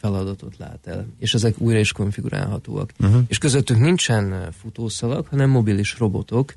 feladatot 0.00 0.56
lát 0.58 0.86
el, 0.86 1.06
és 1.18 1.34
ezek 1.34 1.54
újra 1.58 1.78
is 1.78 1.92
konfigurálhatóak. 1.92 2.92
Uh-huh. 3.00 3.22
És 3.28 3.38
közöttük 3.38 3.78
nincsen 3.78 4.48
futószalag, 4.60 5.26
hanem 5.26 5.50
mobilis 5.50 5.98
robotok 5.98 6.54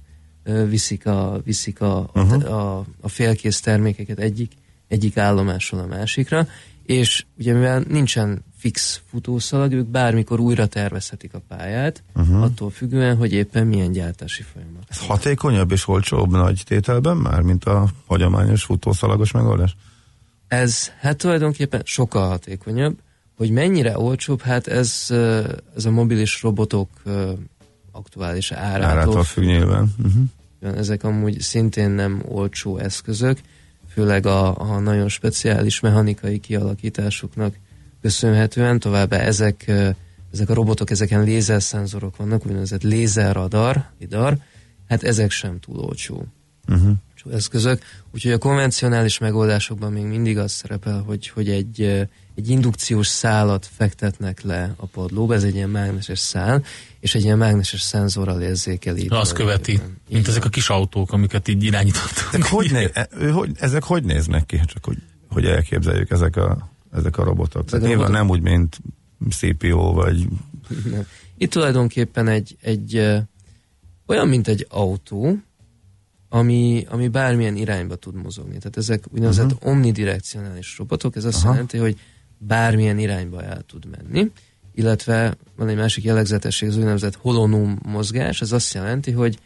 viszik 0.68 1.06
a, 1.06 1.42
viszik 1.44 1.82
a, 1.82 2.10
Uh-huh. 2.14 2.54
a, 2.54 2.86
a 3.02 3.10
félkész 3.10 3.60
termékeket 3.60 4.20
egyik 4.20 4.52
egyik 4.92 5.18
állomásról 5.18 5.82
a 5.82 5.86
másikra, 5.86 6.48
és 6.84 7.26
ugye 7.38 7.54
mivel 7.54 7.84
nincsen 7.88 8.44
fix 8.58 9.02
futószalag, 9.10 9.72
ők 9.72 9.88
bármikor 9.88 10.40
újra 10.40 10.66
tervezhetik 10.66 11.34
a 11.34 11.42
pályát, 11.48 12.04
uh-huh. 12.16 12.44
attól 12.44 12.70
függően, 12.70 13.18
hogy 13.18 13.34
éppen 13.34 13.68
milyen 13.68 13.92
gyártási 13.92 14.44
folyamat. 14.44 14.84
Ez 14.88 15.06
hatékonyabb 15.06 15.72
és 15.72 15.88
olcsóbb 15.88 16.32
nagy 16.32 16.64
tételben 16.66 17.18
már, 17.18 17.42
mint 17.42 17.66
a 17.66 17.90
hagyományos 18.06 18.64
futószalagos 18.64 19.32
megoldás? 19.32 19.76
Ez 20.48 20.92
hát 21.00 21.18
tulajdonképpen 21.18 21.82
sokkal 21.86 22.28
hatékonyabb, 22.28 22.98
hogy 23.38 23.52
mennyire 23.52 23.98
olcsóbb, 23.98 24.42
hát 24.42 24.68
ez, 24.68 25.06
ez 25.76 25.86
a 25.86 25.92
mobilis 25.92 26.42
robotok 26.42 26.90
aktuális 27.92 28.52
árától, 28.52 28.90
Árától 28.90 29.24
függ 29.24 29.44
nyilván. 29.44 29.94
Uh-huh. 29.98 30.78
Ezek 30.78 31.04
amúgy 31.04 31.40
szintén 31.40 31.90
nem 31.90 32.24
olcsó 32.28 32.78
eszközök, 32.78 33.40
főleg 33.94 34.26
a, 34.26 34.60
a 34.60 34.80
nagyon 34.80 35.10
speciális 35.10 35.80
mechanikai 35.80 36.40
kialakításuknak 36.40 37.56
köszönhetően, 38.02 38.80
továbbá 38.80 39.18
ezek, 39.18 39.72
ezek 40.32 40.50
a 40.50 40.54
robotok, 40.54 40.90
ezeken 40.90 41.24
lézerszenzorok 41.24 42.16
vannak, 42.16 42.46
úgynevezett 42.46 42.84
lézerradar, 42.84 43.86
lidar, 44.00 44.38
hát 44.88 45.04
ezek 45.04 45.32
sem 45.32 45.60
túl 45.60 45.80
olcsó. 45.80 46.26
Uh-huh. 46.68 46.92
Olcsó 47.26 47.38
eszközök, 47.38 47.82
úgyhogy 48.14 48.32
a 48.32 48.38
konvencionális 48.38 49.18
megoldásokban 49.18 49.92
még 49.92 50.04
mindig 50.04 50.38
az 50.38 50.52
szerepel, 50.52 51.02
hogy, 51.02 51.28
hogy 51.28 51.50
egy, 51.50 51.82
egy 52.36 52.50
indukciós 52.50 53.08
szálat 53.08 53.70
fektetnek 53.78 54.42
le 54.42 54.74
a 54.78 54.86
padlóba, 54.86 55.34
ez 55.34 55.44
egy 55.44 55.56
ilyen 55.56 55.70
mágneses 55.70 56.20
szál, 56.20 56.64
és 57.00 57.16
egy 57.16 57.24
ilyen 57.24 57.38
mágneses 57.38 57.82
szenzorral 57.82 58.42
érzékeli. 58.42 59.08
azt 59.10 59.34
követi, 59.34 59.80
mint 60.10 60.28
ezek 60.28 60.46
a 60.46 60.50
kis 60.50 60.70
autók, 60.70 61.12
amiket 61.12 61.48
így 61.48 61.64
irányítottunk. 61.64 62.34
Ezek 62.34 62.46
hogy, 62.46 62.72
néz, 62.72 62.90
e- 62.94 63.10
ő, 63.18 63.30
hogy, 63.30 63.52
ezek 63.60 63.84
hogy 63.84 64.04
néznek 64.04 64.46
ki? 64.46 64.60
Csak 64.66 64.86
hogy, 64.86 64.98
hogy 65.30 65.46
elképzeljük 65.46 66.10
ezek 66.12 66.36
a, 66.36 66.70
ezek 66.94 67.18
a 67.18 67.24
robotok. 67.24 67.66
Ezek 67.66 67.70
Tehát 67.70 67.86
a 67.86 67.88
nyilván 67.88 68.12
robotok- 68.12 68.28
nem 68.28 68.30
úgy, 68.30 68.42
mint 68.42 68.80
CPO, 69.30 69.94
vagy 69.94 70.28
Nem. 70.92 71.06
Itt 71.38 71.52
tulajdonképpen 71.52 72.28
egy, 72.28 72.58
egy 72.62 72.96
olyan, 74.06 74.28
mint 74.28 74.48
egy 74.48 74.66
autó, 74.70 75.38
ami, 76.34 76.86
ami 76.90 77.08
bármilyen 77.08 77.56
irányba 77.56 77.96
tud 77.96 78.16
mozogni. 78.16 78.58
Tehát 78.58 78.78
ezek 78.78 79.04
úgynevezett 79.14 79.54
uh-huh. 79.54 79.70
omnidirekcionális 79.70 80.78
robotok, 80.78 81.16
ez 81.16 81.26
azt 81.26 81.44
Aha. 81.44 81.52
jelenti, 81.52 81.78
hogy 81.78 82.00
bármilyen 82.38 83.00
irányba 83.00 83.44
el 83.44 83.62
tud 83.62 83.86
menni, 83.86 84.32
illetve 84.74 85.36
van 85.56 85.68
egy 85.68 85.76
másik 85.76 86.04
jellegzetesség, 86.04 86.70
az 86.70 86.78
úgynevezett 86.78 87.16
holonóm 87.16 87.80
mozgás, 87.84 88.42
ez 88.42 88.52
azt 88.52 88.74
jelenti, 88.74 89.12
hogy 89.12 89.40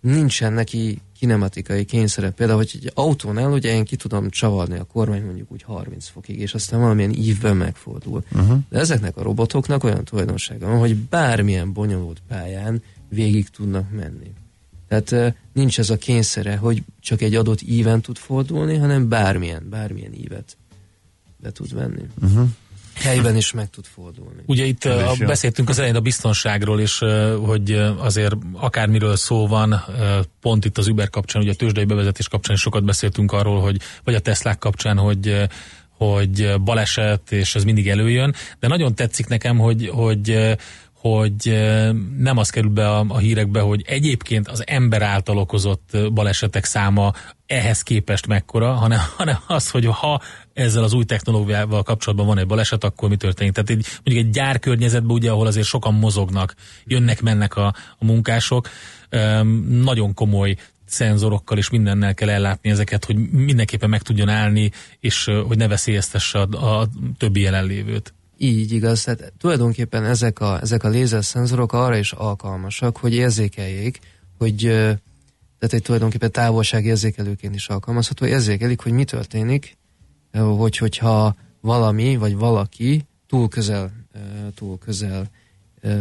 nincsen 0.00 0.52
neki 0.52 1.00
kinematikai 1.18 1.84
kényszere. 1.84 2.30
Például, 2.30 2.58
hogy 2.58 2.70
egy 2.74 2.90
autónál 2.94 3.50
ugye 3.50 3.74
én 3.74 3.84
ki 3.84 3.96
tudom 3.96 4.30
csavarni 4.30 4.78
a 4.78 4.84
kormány 4.84 5.24
mondjuk 5.24 5.52
úgy 5.52 5.62
30 5.62 6.08
fokig, 6.08 6.40
és 6.40 6.54
aztán 6.54 6.80
valamilyen 6.80 7.12
ívben 7.12 7.56
megfordul. 7.56 8.24
uh-huh. 8.32 8.58
De 8.68 8.78
ezeknek 8.78 9.16
a 9.16 9.22
robotoknak 9.22 9.84
olyan 9.84 10.04
tulajdonsága 10.04 10.66
van, 10.66 10.78
hogy 10.78 10.96
bármilyen 10.96 11.72
bonyolult 11.72 12.22
pályán 12.28 12.82
végig 13.08 13.48
tudnak 13.48 13.90
menni. 13.90 14.32
Tehát 14.88 15.12
eh, 15.12 15.32
nincs 15.52 15.78
ez 15.78 15.90
a 15.90 15.96
kényszere, 15.96 16.56
hogy 16.56 16.82
csak 17.00 17.20
egy 17.20 17.34
adott 17.34 17.62
íven 17.62 18.00
tud 18.00 18.16
fordulni, 18.16 18.76
hanem 18.76 19.08
bármilyen, 19.08 19.66
bármilyen 19.70 20.12
ívet 20.14 20.56
be 21.36 21.52
tud 21.52 21.74
venni. 21.74 22.02
Uh-huh. 22.22 22.48
helyben 22.94 23.36
is 23.36 23.52
meg 23.52 23.70
tud 23.70 23.84
fordulni. 23.84 24.42
Ugye 24.46 24.64
itt 24.64 24.84
a, 24.84 25.14
beszéltünk 25.18 25.68
az 25.68 25.78
elején 25.78 25.96
a 25.96 26.00
biztonságról 26.00 26.80
is, 26.80 27.00
ö, 27.00 27.38
hogy 27.46 27.72
azért 27.98 28.36
akármiről 28.52 29.16
szó 29.16 29.46
van, 29.46 29.84
pont 30.40 30.64
itt 30.64 30.78
az 30.78 30.86
Uber 30.86 31.10
kapcsán, 31.10 31.42
ugye 31.42 31.50
a 31.50 31.54
tőzsdei 31.54 31.84
bevezetés 31.84 32.28
kapcsán 32.28 32.54
is 32.54 32.60
sokat 32.60 32.84
beszéltünk 32.84 33.32
arról, 33.32 33.60
hogy, 33.60 33.80
vagy 34.04 34.14
a 34.14 34.20
Teslák 34.20 34.58
kapcsán, 34.58 34.98
hogy 34.98 35.48
hogy 35.96 36.54
baleset, 36.60 37.32
és 37.32 37.54
ez 37.54 37.64
mindig 37.64 37.88
előjön, 37.88 38.34
de 38.60 38.68
nagyon 38.68 38.94
tetszik 38.94 39.26
nekem, 39.26 39.58
hogy, 39.58 39.88
hogy 39.88 40.56
hogy 41.14 41.58
nem 42.18 42.36
az 42.36 42.50
kerül 42.50 42.70
be 42.70 42.88
a, 42.88 43.04
a 43.08 43.18
hírekbe, 43.18 43.60
hogy 43.60 43.82
egyébként 43.86 44.48
az 44.48 44.62
ember 44.66 45.02
által 45.02 45.38
okozott 45.38 45.96
balesetek 46.12 46.64
száma 46.64 47.12
ehhez 47.46 47.82
képest 47.82 48.26
mekkora, 48.26 48.72
hanem, 48.72 48.98
hanem 49.16 49.38
az, 49.46 49.70
hogy 49.70 49.84
ha 49.86 50.20
ezzel 50.52 50.82
az 50.82 50.92
új 50.92 51.04
technológiával 51.04 51.82
kapcsolatban 51.82 52.26
van 52.26 52.38
egy 52.38 52.46
baleset, 52.46 52.84
akkor 52.84 53.08
mi 53.08 53.16
történik. 53.16 53.52
Tehát 53.52 53.70
egy, 53.70 53.86
mondjuk 54.04 54.26
egy 54.26 54.32
gyárkörnyezetben, 54.32 55.16
ugye, 55.16 55.30
ahol 55.30 55.46
azért 55.46 55.66
sokan 55.66 55.94
mozognak, 55.94 56.54
jönnek, 56.84 57.22
mennek 57.22 57.56
a, 57.56 57.66
a 57.98 58.04
munkások, 58.04 58.68
öm, 59.08 59.48
nagyon 59.68 60.14
komoly 60.14 60.56
szenzorokkal 60.86 61.58
és 61.58 61.70
mindennel 61.70 62.14
kell 62.14 62.28
ellátni 62.28 62.70
ezeket, 62.70 63.04
hogy 63.04 63.16
mindenképpen 63.30 63.88
meg 63.88 64.02
tudjon 64.02 64.28
állni, 64.28 64.70
és 65.00 65.30
hogy 65.46 65.56
ne 65.56 65.68
veszélyeztesse 65.68 66.38
a, 66.40 66.80
a 66.80 66.88
többi 67.18 67.40
jelenlévőt. 67.40 68.14
Így 68.38 68.72
igaz, 68.72 69.02
tehát 69.02 69.32
tulajdonképpen 69.38 70.04
ezek 70.04 70.40
a, 70.40 70.60
ezek 70.60 70.84
a 70.84 70.88
lézerszenzorok 70.88 71.72
arra 71.72 71.96
is 71.96 72.12
alkalmasak, 72.12 72.96
hogy 72.96 73.14
érzékeljék, 73.14 73.98
hogy 74.38 74.56
tehát 75.58 75.74
egy 75.74 75.82
tulajdonképpen 75.82 76.32
távolságérzékelőként 76.32 77.54
is 77.54 77.68
alkalmazható, 77.68 78.24
hogy 78.24 78.34
érzékelik, 78.34 78.80
hogy 78.80 78.92
mi 78.92 79.04
történik, 79.04 79.76
hogy 80.32 80.76
hogyha 80.76 81.36
valami 81.60 82.16
vagy 82.16 82.36
valaki 82.36 83.04
túl 83.26 83.48
közel, 83.48 83.92
túl 84.54 84.78
közel 84.78 85.30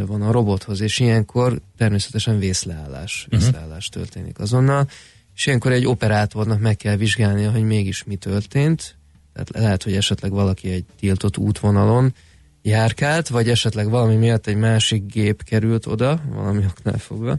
van 0.05 0.21
a 0.21 0.31
robothoz, 0.31 0.81
és 0.81 0.99
ilyenkor 0.99 1.61
természetesen 1.77 2.39
vészleállás, 2.39 3.27
Mhm. 3.29 3.39
vészleállás 3.39 3.89
történik 3.89 4.39
azonnal, 4.39 4.89
és 5.35 5.45
ilyenkor 5.45 5.71
egy 5.71 5.85
operátornak 5.85 6.59
meg 6.59 6.75
kell 6.77 6.95
vizsgálnia, 6.95 7.51
hogy 7.51 7.63
mégis 7.63 8.03
mi 8.03 8.15
történt, 8.15 8.94
tehát 9.35 9.65
lehet, 9.65 9.83
hogy 9.83 9.93
esetleg 9.93 10.31
valaki 10.31 10.69
egy 10.69 10.85
tiltott 10.99 11.37
útvonalon 11.37 12.13
járkált, 12.61 13.27
vagy 13.27 13.49
esetleg 13.49 13.89
valami 13.89 14.15
miatt 14.15 14.47
egy 14.47 14.55
másik 14.55 15.05
gép 15.05 15.43
került 15.43 15.85
oda, 15.85 16.21
valami 16.29 16.63
oknál 16.69 16.97
fogva. 16.97 17.37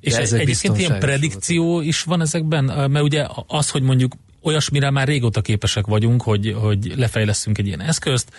És 0.00 0.12
De 0.12 0.18
ez 0.18 0.24
ezek 0.24 0.40
egyébként 0.40 0.78
ilyen 0.78 0.98
predikció 0.98 1.80
is 1.80 2.02
van 2.02 2.20
ezekben? 2.20 2.64
Mert 2.64 3.04
ugye 3.04 3.26
az, 3.46 3.70
hogy 3.70 3.82
mondjuk 3.82 4.12
olyasmire 4.42 4.90
már 4.90 5.06
régóta 5.08 5.40
képesek 5.40 5.86
vagyunk, 5.86 6.22
hogy, 6.22 6.56
hogy 6.60 6.92
lefejleszünk 6.96 7.58
egy 7.58 7.66
ilyen 7.66 7.80
eszközt, 7.80 8.30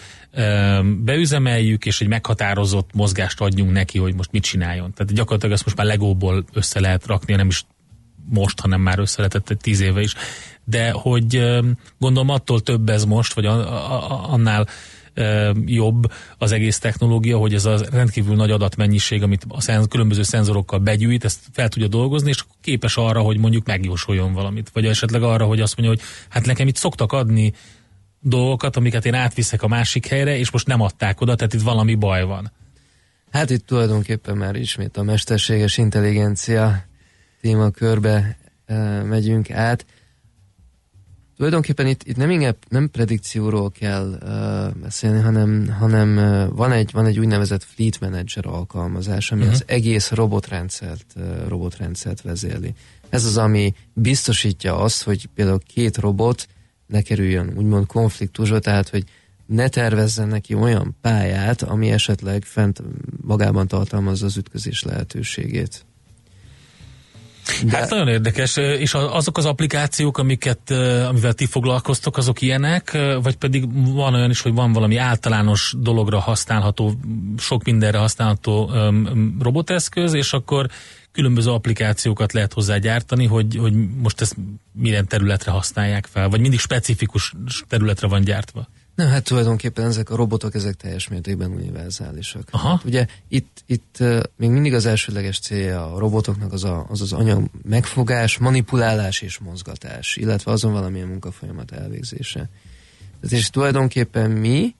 beüzemeljük, 1.03 1.85
és 1.85 2.01
egy 2.01 2.07
meghatározott 2.07 2.89
mozgást 2.93 3.41
adjunk 3.41 3.71
neki, 3.71 3.97
hogy 3.97 4.15
most 4.15 4.31
mit 4.31 4.43
csináljon. 4.43 4.93
Tehát 4.93 5.13
gyakorlatilag 5.13 5.53
ezt 5.53 5.65
most 5.65 5.77
már 5.77 5.85
legóból 5.85 6.45
össze 6.53 6.79
lehet 6.79 7.05
rakni, 7.05 7.35
nem 7.35 7.47
is 7.47 7.65
most, 8.29 8.59
hanem 8.59 8.81
már 8.81 8.99
össze 8.99 9.15
lehetett 9.17 9.49
egy 9.49 9.57
tíz 9.57 9.79
éve 9.79 10.01
is. 10.01 10.13
De 10.63 10.91
hogy 10.91 11.61
gondolom 11.99 12.29
attól 12.29 12.61
több 12.61 12.89
ez 12.89 13.05
most, 13.05 13.33
vagy 13.33 13.45
annál 14.27 14.67
jobb 15.65 16.11
az 16.37 16.51
egész 16.51 16.79
technológia, 16.79 17.37
hogy 17.37 17.53
ez 17.53 17.65
a 17.65 17.77
rendkívül 17.91 18.35
nagy 18.35 18.51
adatmennyiség, 18.51 19.23
amit 19.23 19.45
a 19.47 19.61
szenz, 19.61 19.87
különböző 19.87 20.23
szenzorokkal 20.23 20.79
begyűjt, 20.79 21.23
ezt 21.23 21.39
fel 21.51 21.69
tudja 21.69 21.87
dolgozni, 21.87 22.29
és 22.29 22.43
képes 22.61 22.97
arra, 22.97 23.21
hogy 23.21 23.37
mondjuk 23.37 23.65
megjósoljon 23.65 24.33
valamit. 24.33 24.69
Vagy 24.73 24.85
esetleg 24.85 25.23
arra, 25.23 25.45
hogy 25.45 25.61
azt 25.61 25.77
mondja, 25.77 25.95
hogy 25.95 26.05
hát 26.29 26.45
nekem 26.45 26.67
itt 26.67 26.75
szoktak 26.75 27.11
adni 27.11 27.53
dolgokat, 28.19 28.75
amiket 28.75 29.05
én 29.05 29.13
átviszek 29.13 29.63
a 29.63 29.67
másik 29.67 30.05
helyre, 30.07 30.37
és 30.37 30.51
most 30.51 30.67
nem 30.67 30.81
adták 30.81 31.21
oda, 31.21 31.35
tehát 31.35 31.53
itt 31.53 31.61
valami 31.61 31.95
baj 31.95 32.23
van. 32.23 32.51
Hát 33.31 33.49
itt 33.49 33.65
tulajdonképpen 33.65 34.37
már 34.37 34.55
ismét 34.55 34.97
a 34.97 35.03
mesterséges 35.03 35.77
intelligencia 35.77 36.85
témakörbe 37.45 38.37
megyünk 39.03 39.51
át. 39.51 39.85
Tulajdonképpen 41.35 41.87
itt, 41.87 42.03
itt 42.03 42.15
nem 42.15 42.29
inkább 42.29 42.55
nem 42.69 42.89
predikcióról 42.89 43.71
kell 43.71 44.13
e, 44.13 44.69
beszélni, 44.81 45.21
hanem, 45.21 45.69
hanem 45.79 46.17
e, 46.17 46.45
van, 46.45 46.71
egy, 46.71 46.91
van 46.91 47.05
egy 47.05 47.19
úgynevezett 47.19 47.63
fleet 47.63 47.99
manager 47.99 48.45
alkalmazás, 48.45 49.31
ami 49.31 49.41
uh-huh. 49.41 49.55
az 49.55 49.63
egész 49.67 50.11
robotrendszert, 50.11 51.05
e, 51.15 51.47
robotrendszert 51.47 52.21
vezérli. 52.21 52.73
Ez 53.09 53.25
az, 53.25 53.37
ami 53.37 53.73
biztosítja 53.93 54.77
azt, 54.77 55.03
hogy 55.03 55.29
például 55.35 55.59
két 55.73 55.97
robot 55.97 56.47
ne 56.87 57.01
kerüljön 57.01 57.53
úgymond 57.55 57.85
konfliktusba, 57.85 58.59
tehát 58.59 58.89
hogy 58.89 59.03
ne 59.45 59.67
tervezzen 59.67 60.27
neki 60.27 60.53
olyan 60.53 60.95
pályát, 61.01 61.61
ami 61.61 61.91
esetleg 61.91 62.43
fent 62.43 62.81
magában 63.21 63.67
tartalmazza 63.67 64.25
az 64.25 64.37
ütközés 64.37 64.83
lehetőségét. 64.83 65.85
De... 67.63 67.77
Hát 67.77 67.89
nagyon 67.89 68.07
érdekes, 68.07 68.57
és 68.57 68.93
azok 68.93 69.37
az 69.37 69.45
applikációk, 69.45 70.17
amiket, 70.17 70.71
amivel 71.07 71.33
ti 71.33 71.45
foglalkoztok, 71.45 72.17
azok 72.17 72.41
ilyenek, 72.41 72.97
vagy 73.21 73.35
pedig 73.35 73.93
van 73.93 74.13
olyan 74.13 74.29
is, 74.29 74.41
hogy 74.41 74.53
van 74.53 74.73
valami 74.73 74.97
általános 74.97 75.73
dologra 75.77 76.19
használható, 76.19 76.93
sok 77.37 77.63
mindenre 77.63 77.97
használható 77.97 78.71
roboteszköz, 79.39 80.13
és 80.13 80.33
akkor 80.33 80.67
különböző 81.11 81.51
applikációkat 81.51 82.33
lehet 82.33 82.53
hozzá 82.53 82.77
gyártani, 82.77 83.25
hogy, 83.25 83.55
hogy 83.55 83.73
most 84.01 84.21
ezt 84.21 84.35
milyen 84.71 85.07
területre 85.07 85.51
használják 85.51 86.05
fel, 86.11 86.29
vagy 86.29 86.39
mindig 86.39 86.59
specifikus 86.59 87.33
területre 87.67 88.07
van 88.07 88.21
gyártva. 88.21 88.67
Nem, 88.95 89.07
hát 89.07 89.23
tulajdonképpen 89.23 89.85
ezek 89.85 90.09
a 90.09 90.15
robotok, 90.15 90.55
ezek 90.55 90.75
teljes 90.75 91.07
mértékben 91.07 91.51
univerzálisak. 91.51 92.47
Aha. 92.51 92.69
Hát 92.69 92.83
ugye 92.83 93.05
itt, 93.27 93.63
itt 93.65 93.97
uh, 93.99 94.23
még 94.37 94.49
mindig 94.49 94.73
az 94.73 94.85
elsődleges 94.85 95.39
célja 95.39 95.93
a 95.93 95.99
robotoknak 95.99 96.53
az 96.53 96.63
a, 96.63 96.85
az, 96.89 97.01
az 97.01 97.13
anyag 97.13 97.49
megfogás, 97.63 98.37
manipulálás 98.37 99.21
és 99.21 99.37
mozgatás, 99.37 100.15
illetve 100.15 100.51
azon 100.51 100.71
valamilyen 100.71 101.07
munkafolyamat 101.07 101.71
elvégzése. 101.71 102.49
Tehát 103.21 103.37
és 103.37 103.49
tulajdonképpen 103.49 104.31
mi 104.31 104.75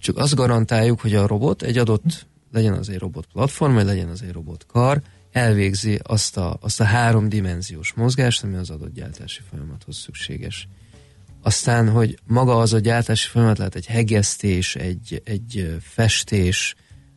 csak 0.00 0.16
azt 0.16 0.34
garantáljuk, 0.34 1.00
hogy 1.00 1.14
a 1.14 1.26
robot 1.26 1.62
egy 1.62 1.78
adott, 1.78 2.26
legyen 2.52 2.72
az 2.72 2.88
egy 2.88 2.98
robot 2.98 3.26
platform, 3.32 3.74
vagy 3.74 3.84
legyen 3.84 4.08
az 4.08 4.22
egy 4.22 4.32
robot 4.32 4.66
kar, 4.66 5.02
elvégzi 5.32 6.00
azt 6.02 6.36
a, 6.36 6.56
azt 6.60 6.80
a 6.80 6.84
háromdimenziós 6.84 7.92
mozgást, 7.92 8.42
ami 8.44 8.56
az 8.56 8.70
adott 8.70 8.94
gyártási 8.94 9.40
folyamathoz 9.50 9.96
szükséges. 9.96 10.68
Aztán, 11.42 11.88
hogy 11.88 12.18
maga 12.26 12.58
az 12.58 12.72
a 12.72 12.78
gyártási 12.78 13.28
folyamat 13.28 13.58
lehet 13.58 13.74
egy 13.74 13.86
hegesztés, 13.86 14.74
egy, 14.74 15.22
egy 15.24 15.76
festés, 15.80 16.74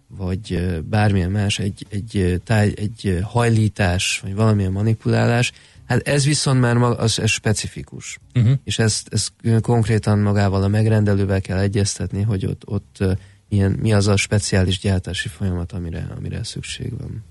vagy 0.08 0.80
bármilyen 0.84 1.32
más, 1.32 1.60
egy, 1.60 1.86
egy, 1.90 2.42
táj, 2.44 2.74
egy 2.76 3.20
hajlítás, 3.24 4.20
vagy 4.24 4.36
valamilyen 4.36 4.72
manipulálás, 4.72 5.52
hát 5.86 6.08
ez 6.08 6.26
viszont 6.26 6.60
már 6.60 6.78
maga, 6.78 6.96
az, 6.96 7.20
ez 7.20 7.30
specifikus. 7.30 8.20
Uh-huh. 8.36 8.54
És 8.64 8.80
ezt, 8.80 9.08
ezt 9.12 9.32
konkrétan 9.62 10.20
magával 10.20 10.64
a 10.64 10.68
megrendelővel 10.68 11.42
kell 11.42 11.58
egyeztetni, 11.58 12.22
hogy 12.22 12.46
ott, 12.46 12.62
ott 12.66 12.96
ö, 13.00 13.12
milyen, 13.50 13.72
mi 13.72 13.94
az 13.94 14.08
a 14.08 14.16
speciális 14.16 14.80
gyártási 14.80 15.28
folyamat, 15.28 15.72
amire, 15.72 16.08
amire 16.18 16.44
szükség 16.44 16.98
van. 16.98 17.24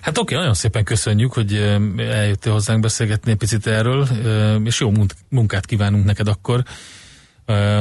Hát 0.00 0.18
oké, 0.18 0.34
nagyon 0.34 0.54
szépen 0.54 0.84
köszönjük, 0.84 1.32
hogy 1.32 1.54
eljöttél 1.98 2.52
hozzánk 2.52 2.80
beszélgetni 2.80 3.30
egy 3.30 3.36
picit 3.36 3.66
erről, 3.66 4.08
és 4.64 4.80
jó 4.80 4.92
munkát 5.28 5.66
kívánunk 5.66 6.04
neked 6.04 6.28
akkor. 6.28 6.62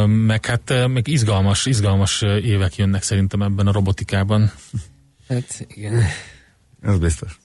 Meg 0.06 0.46
hát 0.46 0.88
meg 0.88 1.08
izgalmas, 1.08 1.66
izgalmas 1.66 2.22
évek 2.22 2.76
jönnek 2.76 3.04
szerintem 3.04 3.42
ebben 3.42 3.68
a 3.68 3.72
robotikában. 3.72 4.52
Hát 5.28 5.66
igen. 5.68 6.04
Ez 6.82 6.98
biztos. 7.00 7.40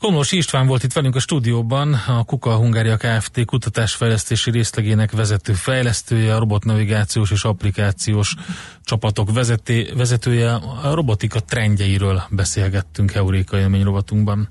Komlós 0.00 0.32
István 0.32 0.66
volt 0.66 0.82
itt 0.82 0.92
velünk 0.92 1.16
a 1.16 1.20
stúdióban, 1.20 1.94
a 1.94 2.24
Kuka 2.24 2.56
Hungária 2.56 2.96
Kft. 2.96 3.44
kutatásfejlesztési 3.44 4.50
részlegének 4.50 5.12
vezető 5.12 5.52
fejlesztője, 5.52 6.34
a 6.34 6.38
robotnavigációs 6.38 7.30
és 7.30 7.44
applikációs 7.44 8.34
csapatok 8.84 9.32
vezeté, 9.32 9.92
vezetője. 9.96 10.52
A 10.82 10.94
robotika 10.94 11.40
trendjeiről 11.40 12.22
beszélgettünk 12.30 13.14
Euréka 13.14 13.58
élmény 13.58 13.82
rovatunkban. 13.82 14.48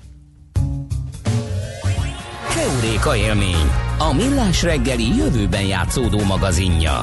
Heuréka 2.48 3.16
élmény, 3.16 3.70
a 3.98 4.12
millás 4.12 4.62
reggeli 4.62 5.16
jövőben 5.16 5.64
játszódó 5.64 6.24
magazinja. 6.24 7.00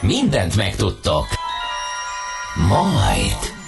Mindent 0.00 0.56
megtudtok. 0.56 1.26
Majd. 2.68 3.59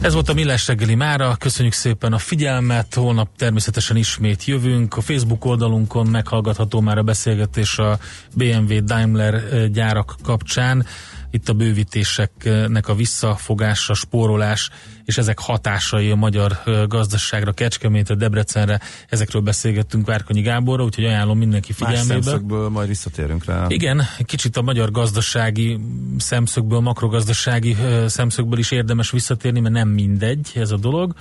Ez 0.00 0.14
volt 0.14 0.28
a 0.28 0.34
Millás 0.34 0.66
reggeli 0.66 0.94
mára, 0.94 1.36
köszönjük 1.38 1.74
szépen 1.74 2.12
a 2.12 2.18
figyelmet, 2.18 2.94
holnap 2.94 3.28
természetesen 3.36 3.96
ismét 3.96 4.44
jövünk. 4.44 4.96
A 4.96 5.00
Facebook 5.00 5.44
oldalunkon 5.44 6.06
meghallgatható 6.06 6.80
már 6.80 6.98
a 6.98 7.02
beszélgetés 7.02 7.78
a 7.78 7.98
BMW 8.34 8.84
Daimler 8.84 9.34
eh, 9.34 9.66
gyárak 9.66 10.14
kapcsán. 10.22 10.86
Itt 11.30 11.48
a 11.48 11.52
bővítéseknek 11.52 12.88
a 12.88 12.94
visszafogása, 12.94 13.94
spórolás, 13.94 14.70
és 15.04 15.18
ezek 15.18 15.38
hatásai 15.38 16.10
a 16.10 16.14
magyar 16.14 16.58
gazdaságra, 16.86 17.52
Kecskemétre, 17.52 18.14
Debrecenre, 18.14 18.80
ezekről 19.08 19.42
beszélgettünk 19.42 20.06
Várkonyi 20.06 20.40
Gáborra, 20.40 20.84
úgyhogy 20.84 21.04
ajánlom 21.04 21.38
mindenki 21.38 21.74
Más 21.78 21.88
figyelmébe. 21.88 22.22
szemszögből 22.22 22.68
majd 22.68 22.88
visszatérünk 22.88 23.44
rá. 23.44 23.64
Igen, 23.68 24.02
kicsit 24.24 24.56
a 24.56 24.62
magyar 24.62 24.90
gazdasági 24.90 25.78
szemszögből, 26.18 26.80
makrogazdasági 26.80 27.76
szemszögből 28.06 28.58
is 28.58 28.70
érdemes 28.70 29.10
visszatérni, 29.10 29.60
mert 29.60 29.74
nem 29.74 29.88
mindegy 29.88 30.50
ez 30.54 30.70
a 30.70 30.76
dolog. 30.76 31.14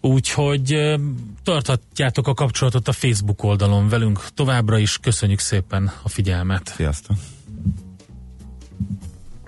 Úgyhogy 0.00 0.72
ö, 0.72 0.94
tarthatjátok 1.42 2.26
a 2.26 2.34
kapcsolatot 2.34 2.88
a 2.88 2.92
Facebook 2.92 3.42
oldalon 3.42 3.88
velünk 3.88 4.24
továbbra 4.34 4.78
is. 4.78 4.98
Köszönjük 4.98 5.38
szépen 5.38 5.92
a 6.02 6.08
figyelmet. 6.08 6.72
Sziasztok! 6.76 7.16